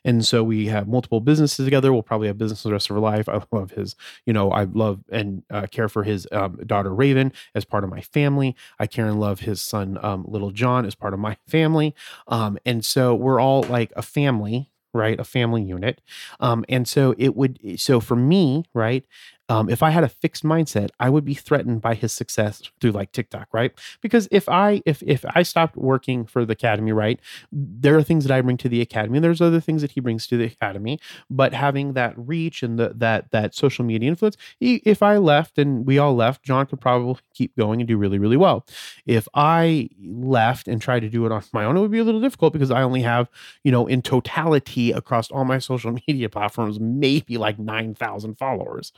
And 0.07 0.25
so 0.25 0.43
we 0.43 0.67
have 0.67 0.87
multiple 0.87 1.19
businesses 1.21 1.65
together. 1.65 1.93
We'll 1.93 2.01
probably 2.01 2.27
have 2.27 2.37
business 2.37 2.63
the 2.63 2.71
rest 2.71 2.89
of 2.89 2.95
our 2.95 3.01
life. 3.01 3.29
I 3.29 3.41
love 3.51 3.71
his, 3.71 3.95
you 4.25 4.33
know, 4.33 4.49
I 4.51 4.63
love 4.63 5.01
and 5.11 5.43
uh, 5.51 5.67
care 5.67 5.89
for 5.89 6.03
his 6.03 6.27
um, 6.31 6.57
daughter 6.65 6.93
Raven 6.93 7.31
as 7.53 7.65
part 7.65 7.83
of 7.83 7.89
my 7.91 8.01
family. 8.01 8.55
I 8.79 8.87
care 8.87 9.05
and 9.05 9.19
love 9.19 9.41
his 9.41 9.61
son 9.61 9.99
um, 10.01 10.25
Little 10.27 10.51
John 10.51 10.85
as 10.85 10.95
part 10.95 11.13
of 11.13 11.19
my 11.19 11.37
family. 11.47 11.93
Um, 12.27 12.57
and 12.65 12.83
so 12.83 13.13
we're 13.13 13.39
all 13.39 13.63
like 13.63 13.91
a 13.95 14.01
family, 14.01 14.71
right? 14.93 15.19
A 15.19 15.23
family 15.25 15.61
unit. 15.61 16.01
Um, 16.39 16.65
and 16.69 16.87
so 16.87 17.13
it 17.17 17.35
would, 17.35 17.59
so 17.79 17.99
for 17.99 18.15
me, 18.15 18.63
right? 18.73 19.05
Um, 19.49 19.69
if 19.69 19.81
I 19.81 19.91
had 19.91 20.03
a 20.03 20.09
fixed 20.09 20.43
mindset, 20.43 20.89
I 20.99 21.09
would 21.09 21.23
be 21.23 21.33
threatened 21.33 21.81
by 21.81 21.95
his 21.95 22.11
success 22.11 22.61
through 22.81 22.91
like 22.91 23.11
TikTok, 23.13 23.47
right? 23.53 23.71
Because 24.01 24.27
if 24.29 24.49
I 24.49 24.81
if 24.85 25.01
if 25.03 25.23
I 25.35 25.43
stopped 25.43 25.77
working 25.77 26.25
for 26.25 26.45
the 26.45 26.53
academy, 26.53 26.91
right, 26.91 27.19
there 27.51 27.95
are 27.95 28.03
things 28.03 28.25
that 28.25 28.33
I 28.33 28.41
bring 28.41 28.57
to 28.57 28.69
the 28.69 28.81
academy, 28.81 29.17
and 29.17 29.23
there's 29.23 29.41
other 29.41 29.61
things 29.61 29.81
that 29.81 29.91
he 29.91 30.01
brings 30.01 30.27
to 30.27 30.37
the 30.37 30.45
academy. 30.45 30.99
But 31.29 31.53
having 31.53 31.93
that 31.93 32.13
reach 32.17 32.61
and 32.61 32.77
the, 32.77 32.93
that 32.95 33.31
that 33.31 33.55
social 33.55 33.85
media 33.85 34.09
influence, 34.09 34.35
he, 34.59 34.75
if 34.85 35.01
I 35.01 35.17
left 35.17 35.57
and 35.57 35.85
we 35.85 35.97
all 35.97 36.15
left, 36.15 36.43
John 36.43 36.65
could 36.65 36.81
probably 36.81 37.15
keep 37.33 37.55
going 37.55 37.79
and 37.79 37.87
do 37.87 37.97
really 37.97 38.19
really 38.19 38.37
well. 38.37 38.65
If 39.05 39.27
I 39.33 39.89
left 40.03 40.67
and 40.67 40.81
tried 40.81 41.01
to 41.01 41.09
do 41.09 41.25
it 41.25 41.31
on 41.31 41.43
my 41.53 41.63
own, 41.63 41.77
it 41.77 41.81
would 41.81 41.91
be 41.91 41.99
a 41.99 42.03
little 42.03 42.21
difficult 42.21 42.51
because 42.51 42.71
I 42.71 42.81
only 42.81 43.01
have 43.03 43.29
you 43.63 43.71
know 43.71 43.87
in 43.87 44.01
totality 44.01 44.91
across 44.91 45.31
all 45.31 45.45
my 45.45 45.59
social 45.67 45.95
media 46.07 46.27
platforms 46.27 46.79
maybe 46.79 47.37
like 47.37 47.57
nine 47.59 47.95
thousand 47.95 48.37
followers 48.37 48.91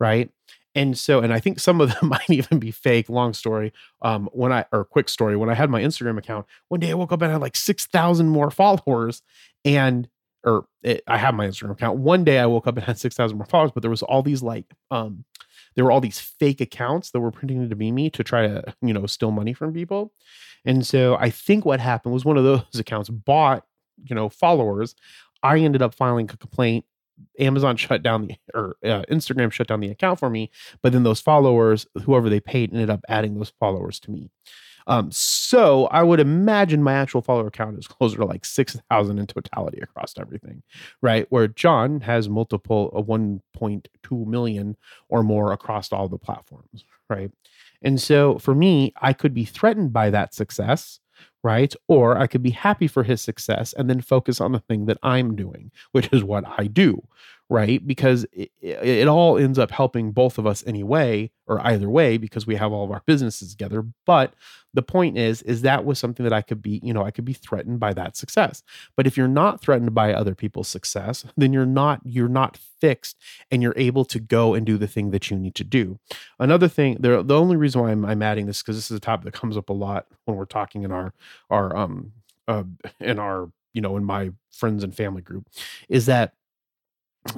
right? 0.00 0.30
And 0.74 0.98
so, 0.98 1.20
and 1.20 1.32
I 1.32 1.38
think 1.38 1.60
some 1.60 1.80
of 1.80 1.94
them 2.00 2.08
might 2.08 2.28
even 2.28 2.58
be 2.58 2.70
fake. 2.70 3.08
Long 3.08 3.32
story. 3.32 3.72
Um, 4.02 4.28
when 4.32 4.52
I 4.52 4.64
or 4.72 4.84
quick 4.84 5.08
story, 5.08 5.36
when 5.36 5.50
I 5.50 5.54
had 5.54 5.70
my 5.70 5.82
Instagram 5.82 6.18
account, 6.18 6.46
one 6.68 6.80
day 6.80 6.90
I 6.90 6.94
woke 6.94 7.12
up 7.12 7.22
and 7.22 7.30
I 7.30 7.32
had 7.32 7.42
like 7.42 7.56
six 7.56 7.86
thousand 7.86 8.28
more 8.28 8.50
followers, 8.50 9.22
and 9.64 10.08
or 10.44 10.66
it, 10.82 11.02
I 11.06 11.16
have 11.18 11.34
my 11.34 11.46
Instagram 11.46 11.72
account. 11.72 11.98
One 11.98 12.24
day 12.24 12.38
I 12.38 12.46
woke 12.46 12.66
up 12.66 12.76
and 12.76 12.84
had 12.84 12.98
six 12.98 13.14
thousand 13.14 13.38
more 13.38 13.46
followers, 13.46 13.72
but 13.72 13.82
there 13.82 13.90
was 13.90 14.02
all 14.02 14.22
these 14.22 14.42
like 14.42 14.66
um, 14.90 15.24
there 15.74 15.84
were 15.84 15.92
all 15.92 16.00
these 16.00 16.20
fake 16.20 16.60
accounts 16.60 17.10
that 17.10 17.20
were 17.20 17.30
pretending 17.30 17.68
to 17.68 17.76
be 17.76 17.90
me 17.92 18.10
to 18.10 18.24
try 18.24 18.46
to 18.46 18.74
you 18.82 18.92
know 18.92 19.06
steal 19.06 19.30
money 19.30 19.52
from 19.52 19.72
people. 19.72 20.12
And 20.66 20.86
so 20.86 21.16
I 21.16 21.30
think 21.30 21.64
what 21.64 21.80
happened 21.80 22.14
was 22.14 22.24
one 22.24 22.38
of 22.38 22.44
those 22.44 22.62
accounts 22.78 23.08
bought 23.08 23.64
you 24.04 24.14
know 24.14 24.28
followers. 24.28 24.94
I 25.42 25.58
ended 25.58 25.82
up 25.82 25.94
filing 25.94 26.30
a 26.30 26.36
complaint 26.36 26.86
Amazon 27.38 27.76
shut 27.76 28.02
down 28.02 28.26
the 28.26 28.36
or 28.54 28.76
uh, 28.84 29.02
Instagram 29.10 29.52
shut 29.52 29.66
down 29.66 29.80
the 29.80 29.90
account 29.90 30.18
for 30.18 30.30
me, 30.30 30.50
but 30.82 30.92
then 30.92 31.02
those 31.02 31.20
followers, 31.20 31.86
whoever 32.02 32.28
they 32.28 32.40
paid, 32.40 32.72
ended 32.72 32.90
up 32.90 33.00
adding 33.08 33.34
those 33.34 33.52
followers 33.60 34.00
to 34.00 34.10
me. 34.10 34.30
Um, 34.86 35.10
so 35.10 35.86
I 35.86 36.02
would 36.02 36.20
imagine 36.20 36.82
my 36.82 36.92
actual 36.92 37.22
follower 37.22 37.50
count 37.50 37.78
is 37.78 37.86
closer 37.86 38.18
to 38.18 38.26
like 38.26 38.44
six 38.44 38.76
thousand 38.90 39.18
in 39.18 39.26
totality 39.26 39.78
across 39.80 40.14
everything, 40.18 40.62
right? 41.00 41.26
Where 41.30 41.48
John 41.48 42.00
has 42.02 42.28
multiple 42.28 42.90
of 42.90 43.06
one 43.06 43.40
point 43.54 43.88
two 44.02 44.24
million 44.26 44.76
or 45.08 45.22
more 45.22 45.52
across 45.52 45.90
all 45.92 46.08
the 46.08 46.18
platforms, 46.18 46.84
right? 47.08 47.30
And 47.80 48.00
so 48.00 48.38
for 48.38 48.54
me, 48.54 48.92
I 49.00 49.12
could 49.12 49.34
be 49.34 49.44
threatened 49.44 49.92
by 49.92 50.10
that 50.10 50.34
success 50.34 51.00
right? 51.42 51.74
Or 51.88 52.18
I 52.18 52.26
could 52.26 52.42
be 52.42 52.50
happy 52.50 52.86
for 52.86 53.02
his 53.02 53.20
success 53.20 53.72
and 53.72 53.88
then 53.88 54.00
focus 54.00 54.40
on 54.40 54.52
the 54.52 54.60
thing 54.60 54.86
that 54.86 54.98
I'm 55.02 55.36
doing, 55.36 55.70
which 55.92 56.08
is 56.12 56.24
what 56.24 56.44
I 56.58 56.66
do, 56.66 57.02
right? 57.50 57.86
Because 57.86 58.24
it, 58.32 58.50
it, 58.60 59.06
all 59.06 59.36
ends 59.36 59.58
up 59.58 59.70
helping 59.70 60.12
both 60.12 60.38
of 60.38 60.46
us 60.46 60.64
anyway, 60.66 61.30
or 61.46 61.60
either 61.66 61.90
way, 61.90 62.16
because 62.16 62.46
we 62.46 62.56
have 62.56 62.72
all 62.72 62.84
of 62.84 62.90
our 62.90 63.02
businesses 63.06 63.50
together. 63.50 63.84
But 64.06 64.32
the 64.72 64.82
point 64.82 65.18
is, 65.18 65.42
is 65.42 65.62
that 65.62 65.84
was 65.84 65.98
something 65.98 66.24
that 66.24 66.32
I 66.32 66.40
could 66.40 66.62
be, 66.62 66.80
you 66.82 66.94
know, 66.94 67.04
I 67.04 67.10
could 67.10 67.24
be 67.24 67.34
threatened 67.34 67.78
by 67.78 67.92
that 67.94 68.16
success. 68.16 68.62
But 68.96 69.06
if 69.06 69.16
you're 69.16 69.28
not 69.28 69.60
threatened 69.60 69.94
by 69.94 70.14
other 70.14 70.34
people's 70.34 70.68
success, 70.68 71.24
then 71.36 71.52
you're 71.52 71.66
not, 71.66 72.00
you're 72.04 72.28
not 72.28 72.56
fixed 72.56 73.16
and 73.50 73.62
you're 73.62 73.74
able 73.76 74.04
to 74.06 74.18
go 74.18 74.54
and 74.54 74.64
do 74.64 74.78
the 74.78 74.88
thing 74.88 75.10
that 75.10 75.30
you 75.30 75.36
need 75.36 75.54
to 75.56 75.64
do. 75.64 75.98
Another 76.38 76.66
thing, 76.66 76.96
the, 76.98 77.22
the 77.22 77.38
only 77.38 77.56
reason 77.56 77.82
why 77.82 77.90
I'm, 77.90 78.04
I'm 78.04 78.22
adding 78.22 78.46
this, 78.46 78.62
because 78.62 78.76
this 78.76 78.90
is 78.90 78.96
a 78.96 79.00
topic 79.00 79.26
that 79.26 79.38
comes 79.38 79.56
up 79.56 79.68
a 79.68 79.74
lot 79.74 80.06
when 80.24 80.36
we're 80.36 80.44
talking 80.46 80.82
in 80.82 80.90
our, 80.90 81.12
our, 81.50 81.76
um, 81.76 82.12
uh, 82.48 82.64
in 83.00 83.18
our, 83.18 83.50
you 83.74 83.82
know, 83.82 83.96
in 83.96 84.04
my 84.04 84.30
friends 84.50 84.82
and 84.82 84.94
family 84.94 85.22
group, 85.22 85.48
is 85.88 86.06
that 86.06 86.34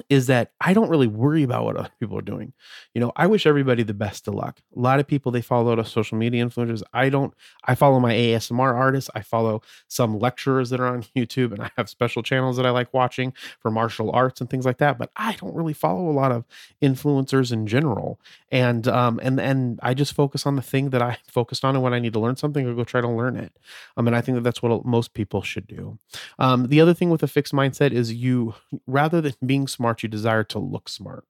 is 0.09 0.27
that 0.27 0.51
I 0.59 0.73
don't 0.73 0.89
really 0.89 1.07
worry 1.07 1.43
about 1.43 1.63
what 1.63 1.77
other 1.77 1.89
people 1.99 2.17
are 2.17 2.21
doing. 2.23 2.53
You 2.93 3.01
know, 3.01 3.11
I 3.15 3.27
wish 3.27 3.45
everybody 3.45 3.83
the 3.83 3.93
best 3.93 4.27
of 4.27 4.33
luck. 4.35 4.59
A 4.75 4.79
lot 4.79 4.99
of 4.99 5.07
people 5.07 5.31
they 5.31 5.41
follow 5.41 5.75
the 5.75 5.83
social 5.83 6.17
media 6.17 6.45
influencers. 6.45 6.83
I 6.93 7.09
don't. 7.09 7.33
I 7.63 7.75
follow 7.75 7.99
my 7.99 8.13
ASMR 8.13 8.73
artists. 8.73 9.09
I 9.15 9.21
follow 9.21 9.61
some 9.87 10.19
lecturers 10.19 10.69
that 10.69 10.79
are 10.79 10.87
on 10.87 11.03
YouTube, 11.15 11.53
and 11.53 11.63
I 11.63 11.71
have 11.77 11.89
special 11.89 12.23
channels 12.23 12.57
that 12.57 12.65
I 12.65 12.71
like 12.71 12.93
watching 12.93 13.33
for 13.59 13.71
martial 13.71 14.11
arts 14.11 14.41
and 14.41 14.49
things 14.49 14.65
like 14.65 14.77
that. 14.79 14.97
But 14.97 15.11
I 15.15 15.33
don't 15.33 15.55
really 15.55 15.73
follow 15.73 16.09
a 16.09 16.11
lot 16.11 16.31
of 16.31 16.45
influencers 16.81 17.51
in 17.51 17.67
general. 17.67 18.19
And 18.51 18.87
um 18.87 19.19
and 19.23 19.39
and 19.39 19.79
I 19.81 19.93
just 19.93 20.13
focus 20.13 20.45
on 20.45 20.55
the 20.55 20.61
thing 20.61 20.89
that 20.89 21.01
I 21.01 21.17
focused 21.27 21.63
on, 21.63 21.75
and 21.75 21.83
when 21.83 21.93
I 21.93 21.99
need 21.99 22.13
to 22.13 22.19
learn 22.19 22.35
something, 22.35 22.67
I 22.67 22.73
go 22.73 22.83
try 22.83 23.01
to 23.01 23.09
learn 23.09 23.37
it. 23.37 23.53
I 23.95 24.01
mean, 24.01 24.13
I 24.13 24.21
think 24.21 24.35
that 24.35 24.41
that's 24.43 24.61
what 24.61 24.85
most 24.85 25.13
people 25.13 25.41
should 25.41 25.67
do. 25.67 25.97
Um, 26.39 26.67
the 26.67 26.81
other 26.81 26.93
thing 26.93 27.09
with 27.09 27.23
a 27.23 27.27
fixed 27.27 27.53
mindset 27.53 27.91
is 27.91 28.13
you 28.13 28.55
rather 28.85 29.21
than 29.21 29.33
being 29.45 29.67
smart, 29.77 30.03
you 30.03 30.09
desire 30.09 30.43
to 30.45 30.59
look 30.59 30.89
smart. 30.89 31.25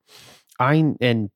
I 0.60 0.74
and 1.02 1.30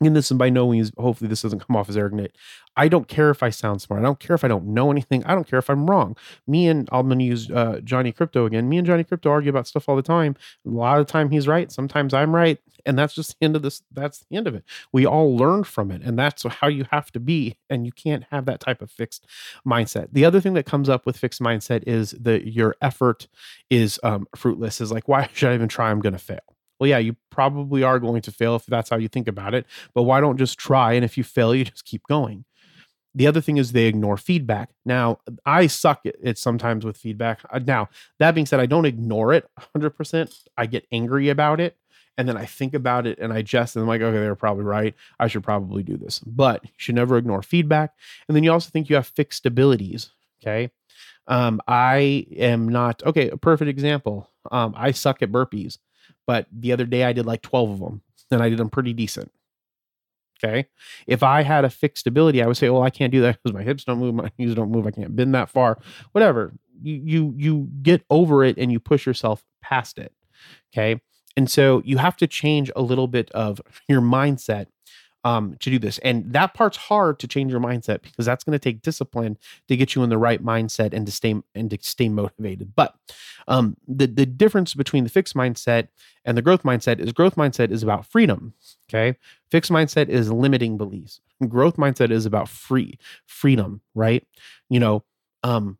and 0.00 0.14
this 0.14 0.30
is 0.30 0.36
by 0.36 0.48
no 0.48 0.70
means 0.70 0.92
hopefully 0.96 1.28
this 1.28 1.42
doesn't 1.42 1.60
come 1.66 1.76
off 1.76 1.88
as 1.88 1.96
arrogant. 1.96 2.30
I 2.76 2.86
don't 2.86 3.08
care 3.08 3.30
if 3.30 3.42
i 3.42 3.50
sound 3.50 3.82
smart. 3.82 4.00
I 4.00 4.04
don't 4.04 4.20
care 4.20 4.34
if 4.34 4.44
i 4.44 4.48
don't 4.48 4.66
know 4.66 4.90
anything. 4.90 5.24
I 5.24 5.34
don't 5.34 5.48
care 5.48 5.58
if 5.58 5.68
i'm 5.68 5.88
wrong. 5.88 6.16
Me 6.46 6.68
and 6.68 6.88
i'm 6.92 7.06
going 7.06 7.18
to 7.18 7.24
use 7.24 7.50
uh, 7.50 7.80
johnny 7.82 8.12
crypto 8.12 8.46
again. 8.46 8.68
Me 8.68 8.78
and 8.78 8.86
johnny 8.86 9.04
crypto 9.04 9.30
argue 9.30 9.50
about 9.50 9.66
stuff 9.66 9.88
all 9.88 9.96
the 9.96 10.02
time. 10.02 10.36
A 10.66 10.70
lot 10.70 11.00
of 11.00 11.06
time 11.06 11.30
he's 11.30 11.48
right 11.48 11.70
sometimes 11.72 12.14
i'm 12.14 12.34
right 12.34 12.58
and 12.86 12.98
that's 12.98 13.14
just 13.14 13.30
the 13.30 13.44
end 13.44 13.56
of 13.56 13.62
this 13.62 13.82
that's 13.92 14.20
the 14.30 14.36
end 14.36 14.46
of 14.46 14.54
it. 14.54 14.64
We 14.92 15.04
all 15.06 15.36
learn 15.36 15.64
from 15.64 15.90
it 15.90 16.02
and 16.02 16.18
that's 16.18 16.44
how 16.44 16.68
you 16.68 16.86
have 16.90 17.10
to 17.12 17.20
be 17.20 17.56
and 17.68 17.84
you 17.84 17.92
can't 17.92 18.24
have 18.30 18.46
that 18.46 18.60
type 18.60 18.82
of 18.82 18.90
fixed 18.90 19.26
mindset. 19.66 20.08
The 20.12 20.24
other 20.24 20.40
thing 20.40 20.54
that 20.54 20.66
comes 20.66 20.88
up 20.88 21.06
with 21.06 21.16
fixed 21.16 21.40
mindset 21.40 21.84
is 21.86 22.12
that 22.12 22.46
your 22.46 22.76
effort 22.80 23.28
is 23.70 23.98
um, 24.02 24.26
fruitless 24.36 24.80
is 24.80 24.92
like 24.92 25.08
why 25.08 25.28
should 25.32 25.50
i 25.50 25.54
even 25.54 25.68
try? 25.68 25.90
I'm 25.90 26.00
going 26.00 26.12
to 26.12 26.18
fail 26.18 26.57
well, 26.78 26.88
yeah, 26.88 26.98
you 26.98 27.16
probably 27.30 27.82
are 27.82 27.98
going 27.98 28.22
to 28.22 28.32
fail 28.32 28.56
if 28.56 28.66
that's 28.66 28.90
how 28.90 28.96
you 28.96 29.08
think 29.08 29.28
about 29.28 29.54
it. 29.54 29.66
But 29.94 30.02
why 30.04 30.20
don't 30.20 30.36
just 30.36 30.58
try? 30.58 30.92
And 30.92 31.04
if 31.04 31.16
you 31.16 31.24
fail, 31.24 31.54
you 31.54 31.64
just 31.64 31.84
keep 31.84 32.06
going. 32.08 32.44
The 33.14 33.26
other 33.26 33.40
thing 33.40 33.56
is 33.56 33.72
they 33.72 33.86
ignore 33.86 34.16
feedback. 34.16 34.70
Now, 34.84 35.18
I 35.44 35.66
suck 35.66 36.02
at 36.06 36.14
it 36.22 36.38
sometimes 36.38 36.84
with 36.84 36.96
feedback. 36.96 37.40
Uh, 37.50 37.58
now, 37.58 37.88
that 38.18 38.34
being 38.34 38.46
said, 38.46 38.60
I 38.60 38.66
don't 38.66 38.84
ignore 38.84 39.32
it 39.32 39.48
100%. 39.74 40.44
I 40.56 40.66
get 40.66 40.86
angry 40.92 41.28
about 41.28 41.60
it. 41.60 41.76
And 42.16 42.28
then 42.28 42.36
I 42.36 42.46
think 42.46 42.74
about 42.74 43.06
it 43.06 43.18
and 43.20 43.32
I 43.32 43.42
just, 43.42 43.76
and 43.76 43.82
I'm 43.82 43.88
like, 43.88 44.00
okay, 44.00 44.18
they're 44.18 44.34
probably 44.34 44.64
right. 44.64 44.94
I 45.20 45.28
should 45.28 45.44
probably 45.44 45.84
do 45.84 45.96
this. 45.96 46.18
But 46.20 46.64
you 46.64 46.70
should 46.76 46.96
never 46.96 47.16
ignore 47.16 47.42
feedback. 47.42 47.94
And 48.26 48.36
then 48.36 48.42
you 48.42 48.52
also 48.52 48.70
think 48.70 48.90
you 48.90 48.96
have 48.96 49.06
fixed 49.06 49.46
abilities. 49.46 50.10
Okay. 50.42 50.70
Um, 51.28 51.60
I 51.68 52.26
am 52.36 52.68
not, 52.68 53.02
okay, 53.04 53.30
a 53.30 53.36
perfect 53.36 53.68
example. 53.68 54.30
Um, 54.50 54.74
I 54.76 54.90
suck 54.92 55.22
at 55.22 55.30
burpees. 55.30 55.78
But 56.28 56.46
the 56.52 56.72
other 56.72 56.84
day 56.84 57.04
I 57.04 57.14
did 57.14 57.24
like 57.24 57.40
12 57.40 57.70
of 57.70 57.80
them 57.80 58.02
and 58.30 58.42
I 58.42 58.50
did 58.50 58.58
them 58.58 58.68
pretty 58.68 58.92
decent. 58.92 59.32
Okay. 60.44 60.68
If 61.06 61.22
I 61.22 61.42
had 61.42 61.64
a 61.64 61.70
fixed 61.70 62.06
ability, 62.06 62.42
I 62.42 62.46
would 62.46 62.58
say, 62.58 62.68
well, 62.68 62.82
I 62.82 62.90
can't 62.90 63.10
do 63.10 63.22
that 63.22 63.38
because 63.42 63.54
my 63.54 63.62
hips 63.62 63.84
don't 63.84 63.98
move, 63.98 64.14
my 64.14 64.30
knees 64.38 64.54
don't 64.54 64.70
move, 64.70 64.86
I 64.86 64.90
can't 64.90 65.16
bend 65.16 65.34
that 65.34 65.48
far, 65.48 65.78
whatever. 66.12 66.52
You, 66.82 67.00
you, 67.02 67.34
you 67.36 67.68
get 67.82 68.04
over 68.10 68.44
it 68.44 68.58
and 68.58 68.70
you 68.70 68.78
push 68.78 69.06
yourself 69.06 69.42
past 69.62 69.96
it. 69.96 70.12
Okay. 70.70 71.00
And 71.34 71.50
so 71.50 71.80
you 71.86 71.96
have 71.96 72.16
to 72.18 72.26
change 72.26 72.70
a 72.76 72.82
little 72.82 73.08
bit 73.08 73.30
of 73.30 73.62
your 73.88 74.02
mindset 74.02 74.66
um, 75.24 75.56
to 75.60 75.70
do 75.70 75.78
this. 75.78 75.98
And 75.98 76.32
that 76.32 76.54
part's 76.54 76.76
hard 76.76 77.18
to 77.18 77.28
change 77.28 77.50
your 77.50 77.60
mindset 77.60 78.02
because 78.02 78.26
that's 78.26 78.44
going 78.44 78.52
to 78.52 78.58
take 78.58 78.82
discipline 78.82 79.36
to 79.68 79.76
get 79.76 79.94
you 79.94 80.02
in 80.02 80.10
the 80.10 80.18
right 80.18 80.44
mindset 80.44 80.92
and 80.92 81.04
to 81.06 81.12
stay 81.12 81.34
and 81.54 81.70
to 81.70 81.78
stay 81.80 82.08
motivated. 82.08 82.74
But 82.76 82.94
um, 83.48 83.76
the 83.86 84.06
the 84.06 84.26
difference 84.26 84.74
between 84.74 85.04
the 85.04 85.10
fixed 85.10 85.34
mindset 85.34 85.88
and 86.24 86.36
the 86.36 86.42
growth 86.42 86.62
mindset 86.62 87.00
is 87.00 87.12
growth 87.12 87.36
mindset 87.36 87.70
is 87.70 87.82
about 87.82 88.06
freedom. 88.06 88.54
Okay, 88.88 89.18
fixed 89.50 89.72
mindset 89.72 90.08
is 90.08 90.30
limiting 90.30 90.76
beliefs. 90.76 91.20
Growth 91.48 91.76
mindset 91.76 92.10
is 92.10 92.26
about 92.26 92.48
free 92.48 92.98
freedom. 93.26 93.80
Right? 93.94 94.26
You 94.70 94.80
know, 94.80 95.04
um, 95.42 95.78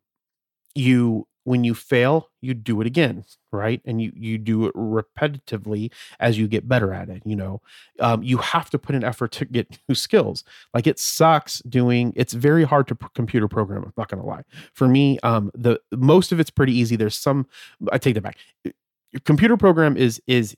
you 0.75 1.27
when 1.49 1.63
you 1.63 1.73
fail 1.73 2.29
you 2.41 2.53
do 2.53 2.79
it 2.79 2.85
again 2.85 3.25
right? 3.51 3.81
And 3.85 3.99
you 3.99 4.11
you 4.15 4.37
do 4.37 4.67
it 4.67 4.75
repetitively 4.75 5.91
as 6.19 6.37
you 6.37 6.47
get 6.47 6.67
better 6.67 6.93
at 6.93 7.09
it 7.09 7.23
you 7.25 7.35
know? 7.35 7.59
Um, 7.99 8.21
you 8.21 8.37
have 8.37 8.69
to 8.69 8.77
put 8.77 8.93
an 8.93 9.03
effort 9.03 9.31
to 9.33 9.45
get 9.45 9.79
new 9.89 9.95
skills. 9.95 10.43
Like 10.75 10.85
it 10.85 10.99
sucks 10.99 11.59
doing 11.61 12.13
it's 12.15 12.33
very 12.33 12.63
hard 12.63 12.87
to 12.89 12.95
computer 13.15 13.47
program 13.47 13.83
i'm 13.83 13.93
not 13.97 14.09
gonna 14.09 14.25
lie. 14.25 14.43
For 14.73 14.87
me 14.87 15.17
um 15.23 15.49
the 15.55 15.79
most 15.91 16.31
of 16.31 16.39
it's 16.39 16.51
pretty 16.51 16.73
easy. 16.77 16.95
There's 16.95 17.17
some 17.17 17.47
i 17.91 17.97
take 17.97 18.13
that 18.13 18.21
back. 18.21 18.37
Computer 19.25 19.57
program 19.57 19.97
is 19.97 20.21
is 20.27 20.55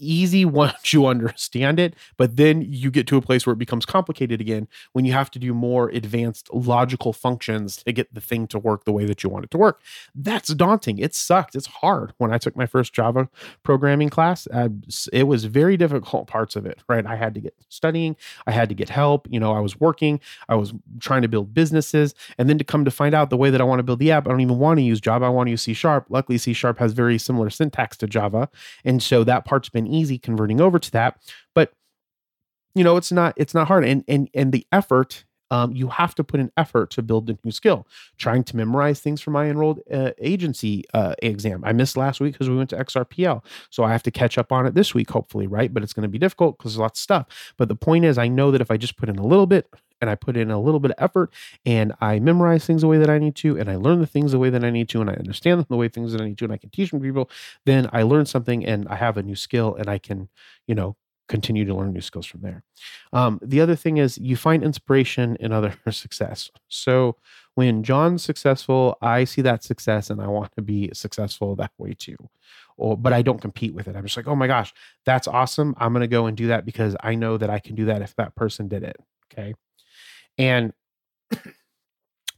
easy 0.00 0.44
once 0.60 0.92
you 0.92 1.06
understand 1.06 1.78
it, 1.78 1.94
but 2.16 2.36
then 2.36 2.62
you 2.62 2.90
get 2.90 3.06
to 3.08 3.16
a 3.16 3.22
place 3.22 3.46
where 3.46 3.52
it 3.52 3.58
becomes 3.58 3.86
complicated 3.86 4.40
again 4.40 4.68
when 4.92 5.04
you 5.04 5.12
have 5.12 5.30
to 5.30 5.38
do 5.38 5.54
more 5.54 5.88
advanced 5.90 6.52
logical 6.52 7.12
functions 7.12 7.82
to 7.84 7.92
get 7.92 8.12
the 8.14 8.20
thing 8.20 8.46
to 8.48 8.58
work 8.58 8.84
the 8.84 8.92
way 8.92 9.04
that 9.04 9.22
you 9.22 9.30
want 9.30 9.44
it 9.44 9.50
to 9.50 9.58
work. 9.58 9.80
That's 10.14 10.52
daunting. 10.54 10.98
It 10.98 11.14
sucked. 11.14 11.54
It's 11.54 11.66
hard. 11.66 12.12
When 12.18 12.32
I 12.32 12.38
took 12.38 12.56
my 12.56 12.66
first 12.66 12.92
Java 12.92 13.28
programming 13.62 14.10
class, 14.10 14.48
it 15.12 15.24
was 15.24 15.44
very 15.44 15.76
difficult 15.76 16.26
parts 16.26 16.56
of 16.56 16.66
it, 16.66 16.82
right? 16.88 17.06
I 17.06 17.16
had 17.16 17.34
to 17.34 17.40
get 17.40 17.54
studying, 17.68 18.16
I 18.46 18.52
had 18.52 18.68
to 18.68 18.74
get 18.74 18.88
help. 18.88 19.26
You 19.30 19.40
know, 19.40 19.52
I 19.52 19.60
was 19.60 19.78
working, 19.78 20.20
I 20.48 20.54
was 20.54 20.72
trying 20.98 21.22
to 21.22 21.28
build 21.28 21.54
businesses, 21.54 22.14
and 22.38 22.48
then 22.48 22.58
to 22.58 22.64
come 22.64 22.84
to 22.84 22.90
find 22.90 23.14
out 23.14 23.30
the 23.30 23.36
way 23.36 23.50
that 23.50 23.60
I 23.60 23.64
want 23.64 23.78
to 23.78 23.82
build 23.82 23.98
the 23.98 24.10
app, 24.12 24.26
I 24.26 24.30
don't 24.30 24.40
even 24.40 24.58
want 24.58 24.78
to 24.78 24.82
use 24.82 25.00
Java. 25.00 25.26
I 25.26 25.28
want 25.28 25.46
to 25.46 25.50
use 25.52 25.62
C 25.62 25.74
Sharp. 25.74 26.06
Luckily, 26.08 26.38
C 26.38 26.52
Sharp 26.52 26.78
has 26.78 26.92
very 26.92 27.18
similar 27.18 27.50
syntax 27.50 27.96
to 27.98 28.06
Java. 28.06 28.48
And 28.84 29.02
so 29.02 29.24
that 29.24 29.44
part's 29.44 29.68
been 29.68 29.86
easy 29.90 30.18
converting 30.18 30.60
over 30.60 30.78
to 30.78 30.90
that. 30.92 31.20
But 31.54 31.72
you 32.74 32.84
know, 32.84 32.96
it's 32.96 33.12
not 33.12 33.34
it's 33.36 33.54
not 33.54 33.68
hard. 33.68 33.84
And 33.84 34.04
and 34.08 34.28
and 34.34 34.52
the 34.52 34.66
effort 34.72 35.24
um, 35.50 35.72
you 35.72 35.88
have 35.88 36.14
to 36.14 36.24
put 36.24 36.40
an 36.40 36.52
effort 36.56 36.90
to 36.90 37.02
build 37.02 37.28
a 37.28 37.36
new 37.44 37.50
skill. 37.50 37.86
Trying 38.18 38.44
to 38.44 38.56
memorize 38.56 39.00
things 39.00 39.20
for 39.20 39.30
my 39.30 39.46
enrolled 39.46 39.80
uh, 39.92 40.12
agency 40.18 40.84
uh, 40.94 41.14
exam. 41.22 41.62
I 41.64 41.72
missed 41.72 41.96
last 41.96 42.20
week 42.20 42.34
because 42.34 42.48
we 42.48 42.56
went 42.56 42.70
to 42.70 42.76
XRPL. 42.76 43.44
So 43.70 43.82
I 43.82 43.92
have 43.92 44.02
to 44.04 44.10
catch 44.10 44.38
up 44.38 44.52
on 44.52 44.66
it 44.66 44.74
this 44.74 44.94
week, 44.94 45.10
hopefully, 45.10 45.46
right? 45.46 45.72
But 45.72 45.82
it's 45.82 45.92
going 45.92 46.04
to 46.04 46.08
be 46.08 46.18
difficult 46.18 46.58
because 46.58 46.74
there's 46.74 46.80
lots 46.80 47.00
of 47.00 47.02
stuff. 47.02 47.54
But 47.56 47.68
the 47.68 47.76
point 47.76 48.04
is, 48.04 48.16
I 48.16 48.28
know 48.28 48.50
that 48.50 48.60
if 48.60 48.70
I 48.70 48.76
just 48.76 48.96
put 48.96 49.08
in 49.08 49.18
a 49.18 49.26
little 49.26 49.46
bit 49.46 49.68
and 50.00 50.10
I 50.10 50.14
put 50.14 50.36
in 50.36 50.50
a 50.50 50.60
little 50.60 50.80
bit 50.80 50.92
of 50.92 51.02
effort 51.02 51.30
and 51.64 51.92
I 52.00 52.18
memorize 52.18 52.66
things 52.66 52.82
the 52.82 52.88
way 52.88 52.98
that 52.98 53.10
I 53.10 53.18
need 53.18 53.36
to 53.36 53.58
and 53.58 53.70
I 53.70 53.76
learn 53.76 54.00
the 54.00 54.06
things 54.06 54.32
the 54.32 54.38
way 54.38 54.50
that 54.50 54.64
I 54.64 54.70
need 54.70 54.88
to 54.90 55.00
and 55.00 55.10
I 55.10 55.14
understand 55.14 55.60
them 55.60 55.66
the 55.68 55.76
way 55.76 55.88
things 55.88 56.12
that 56.12 56.20
I 56.20 56.26
need 56.26 56.38
to 56.38 56.44
and 56.44 56.52
I 56.52 56.58
can 56.58 56.70
teach 56.70 56.90
them 56.90 57.00
people, 57.00 57.30
then 57.66 57.88
I 57.92 58.02
learn 58.02 58.26
something 58.26 58.64
and 58.64 58.88
I 58.88 58.96
have 58.96 59.16
a 59.16 59.22
new 59.22 59.36
skill 59.36 59.74
and 59.74 59.88
I 59.88 59.98
can, 59.98 60.28
you 60.66 60.74
know, 60.74 60.96
continue 61.30 61.64
to 61.64 61.74
learn 61.74 61.92
new 61.92 62.00
skills 62.00 62.26
from 62.26 62.40
there. 62.40 62.64
Um, 63.12 63.38
the 63.40 63.60
other 63.60 63.76
thing 63.76 63.98
is 63.98 64.18
you 64.18 64.36
find 64.36 64.64
inspiration 64.64 65.36
in 65.38 65.52
other 65.52 65.74
success. 65.90 66.50
So 66.68 67.16
when 67.54 67.84
John's 67.84 68.24
successful, 68.24 68.98
I 69.00 69.24
see 69.24 69.40
that 69.42 69.62
success 69.62 70.10
and 70.10 70.20
I 70.20 70.26
want 70.26 70.52
to 70.56 70.62
be 70.62 70.90
successful 70.92 71.54
that 71.56 71.70
way 71.78 71.94
too. 71.94 72.16
Or, 72.76 72.96
but 72.96 73.12
I 73.12 73.22
don't 73.22 73.40
compete 73.40 73.74
with 73.74 73.86
it. 73.86 73.94
I'm 73.94 74.02
just 74.04 74.16
like, 74.16 74.26
oh 74.26 74.34
my 74.34 74.48
gosh, 74.48 74.74
that's 75.04 75.28
awesome. 75.28 75.74
I'm 75.78 75.92
going 75.92 76.00
to 76.00 76.08
go 76.08 76.26
and 76.26 76.36
do 76.36 76.48
that 76.48 76.64
because 76.64 76.96
I 77.00 77.14
know 77.14 77.36
that 77.36 77.48
I 77.50 77.60
can 77.60 77.76
do 77.76 77.84
that 77.84 78.02
if 78.02 78.16
that 78.16 78.34
person 78.34 78.66
did 78.66 78.82
it. 78.82 78.96
Okay. 79.32 79.54
And 80.40 80.72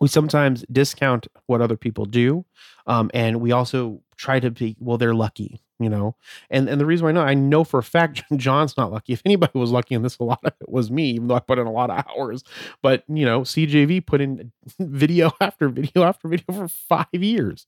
we 0.01 0.09
sometimes 0.09 0.65
discount 0.71 1.29
what 1.47 1.61
other 1.61 1.77
people 1.77 2.05
do. 2.05 2.45
Um, 2.87 3.11
and 3.15 3.41
we 3.41 3.53
also 3.53 4.03
try 4.17 4.41
to 4.41 4.51
be, 4.51 4.77
well, 4.81 4.99
they're 4.99 5.15
lucky 5.15 5.61
you 5.83 5.91
know? 5.91 6.15
And 6.49 6.69
and 6.69 6.81
the 6.81 6.87
reason 6.87 7.05
why 7.05 7.11
I 7.11 7.13
know 7.13 7.23
I 7.23 7.35
know 7.35 7.65
for 7.65 7.79
a 7.79 7.83
fact 7.83 8.23
John's 8.37 8.77
not 8.77 8.93
lucky. 8.93 9.13
If 9.13 9.23
anybody 9.25 9.59
was 9.59 9.71
lucky 9.71 9.95
in 9.95 10.03
this 10.03 10.19
a 10.19 10.25
lot 10.25 10.41
of 10.45 10.53
it 10.61 10.69
was 10.71 10.91
me 10.91 11.11
even 11.11 11.27
though 11.29 11.35
I 11.35 11.41
put 11.41 11.59
in 11.59 11.67
a 11.67 11.73
lot 11.73 11.91
of 11.91 12.05
hours. 12.09 12.45
But 12.83 13.05
you 13.09 13.25
know 13.25 13.43
CJV 13.43 14.07
put 14.07 14.21
in 14.21 14.53
video 14.79 15.33
after 15.41 15.69
video 15.69 16.05
after 16.05 16.29
video 16.29 16.47
for 16.53 16.69
5 16.69 17.07
years. 17.15 17.67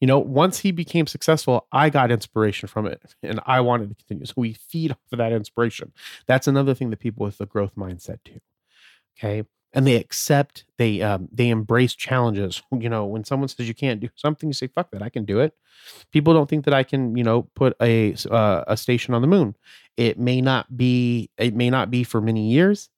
You 0.00 0.06
know 0.06 0.18
once 0.18 0.58
he 0.58 0.72
became 0.72 1.06
successful 1.06 1.66
I 1.72 1.90
got 1.90 2.10
inspiration 2.10 2.68
from 2.68 2.86
it 2.86 3.14
and 3.22 3.40
I 3.46 3.60
wanted 3.60 3.90
to 3.90 3.94
continue. 3.94 4.26
So 4.26 4.34
we 4.36 4.54
feed 4.54 4.92
off 4.92 4.98
of 5.12 5.18
that 5.18 5.32
inspiration. 5.32 5.92
That's 6.26 6.48
another 6.48 6.74
thing 6.74 6.90
that 6.90 6.98
people 6.98 7.24
with 7.24 7.38
the 7.38 7.46
growth 7.46 7.76
mindset 7.76 8.18
do 8.24 8.40
okay? 9.20 9.44
And 9.72 9.86
they 9.86 9.96
accept 9.96 10.64
they 10.78 11.00
um, 11.00 11.28
they 11.30 11.48
embrace 11.48 11.94
challenges. 11.94 12.62
You 12.72 12.88
know 12.88 13.04
when 13.06 13.24
someone 13.24 13.48
says 13.48 13.68
you 13.68 13.74
can't 13.74 14.00
do 14.00 14.08
something 14.16 14.48
you 14.48 14.54
say 14.54 14.68
fuck 14.68 14.90
that 14.92 15.02
i 15.02 15.08
can 15.10 15.24
do 15.24 15.40
it. 15.40 15.54
People 16.12 16.34
don't 16.34 16.48
think 16.48 16.64
that 16.64 16.74
i 16.74 16.82
can 16.82 17.16
you 17.16 17.22
know 17.24 17.42
put 17.54 17.76
a 17.80 18.14
uh, 18.30 18.64
a 18.66 18.76
station 18.76 19.14
on 19.14 19.22
the 19.22 19.28
moon. 19.28 19.54
It 19.96 20.18
may 20.18 20.40
not 20.40 20.76
be 20.76 21.30
it 21.38 21.54
may 21.54 21.70
not 21.70 21.90
be 21.90 22.04
for 22.04 22.20
many 22.20 22.50
years. 22.50 22.88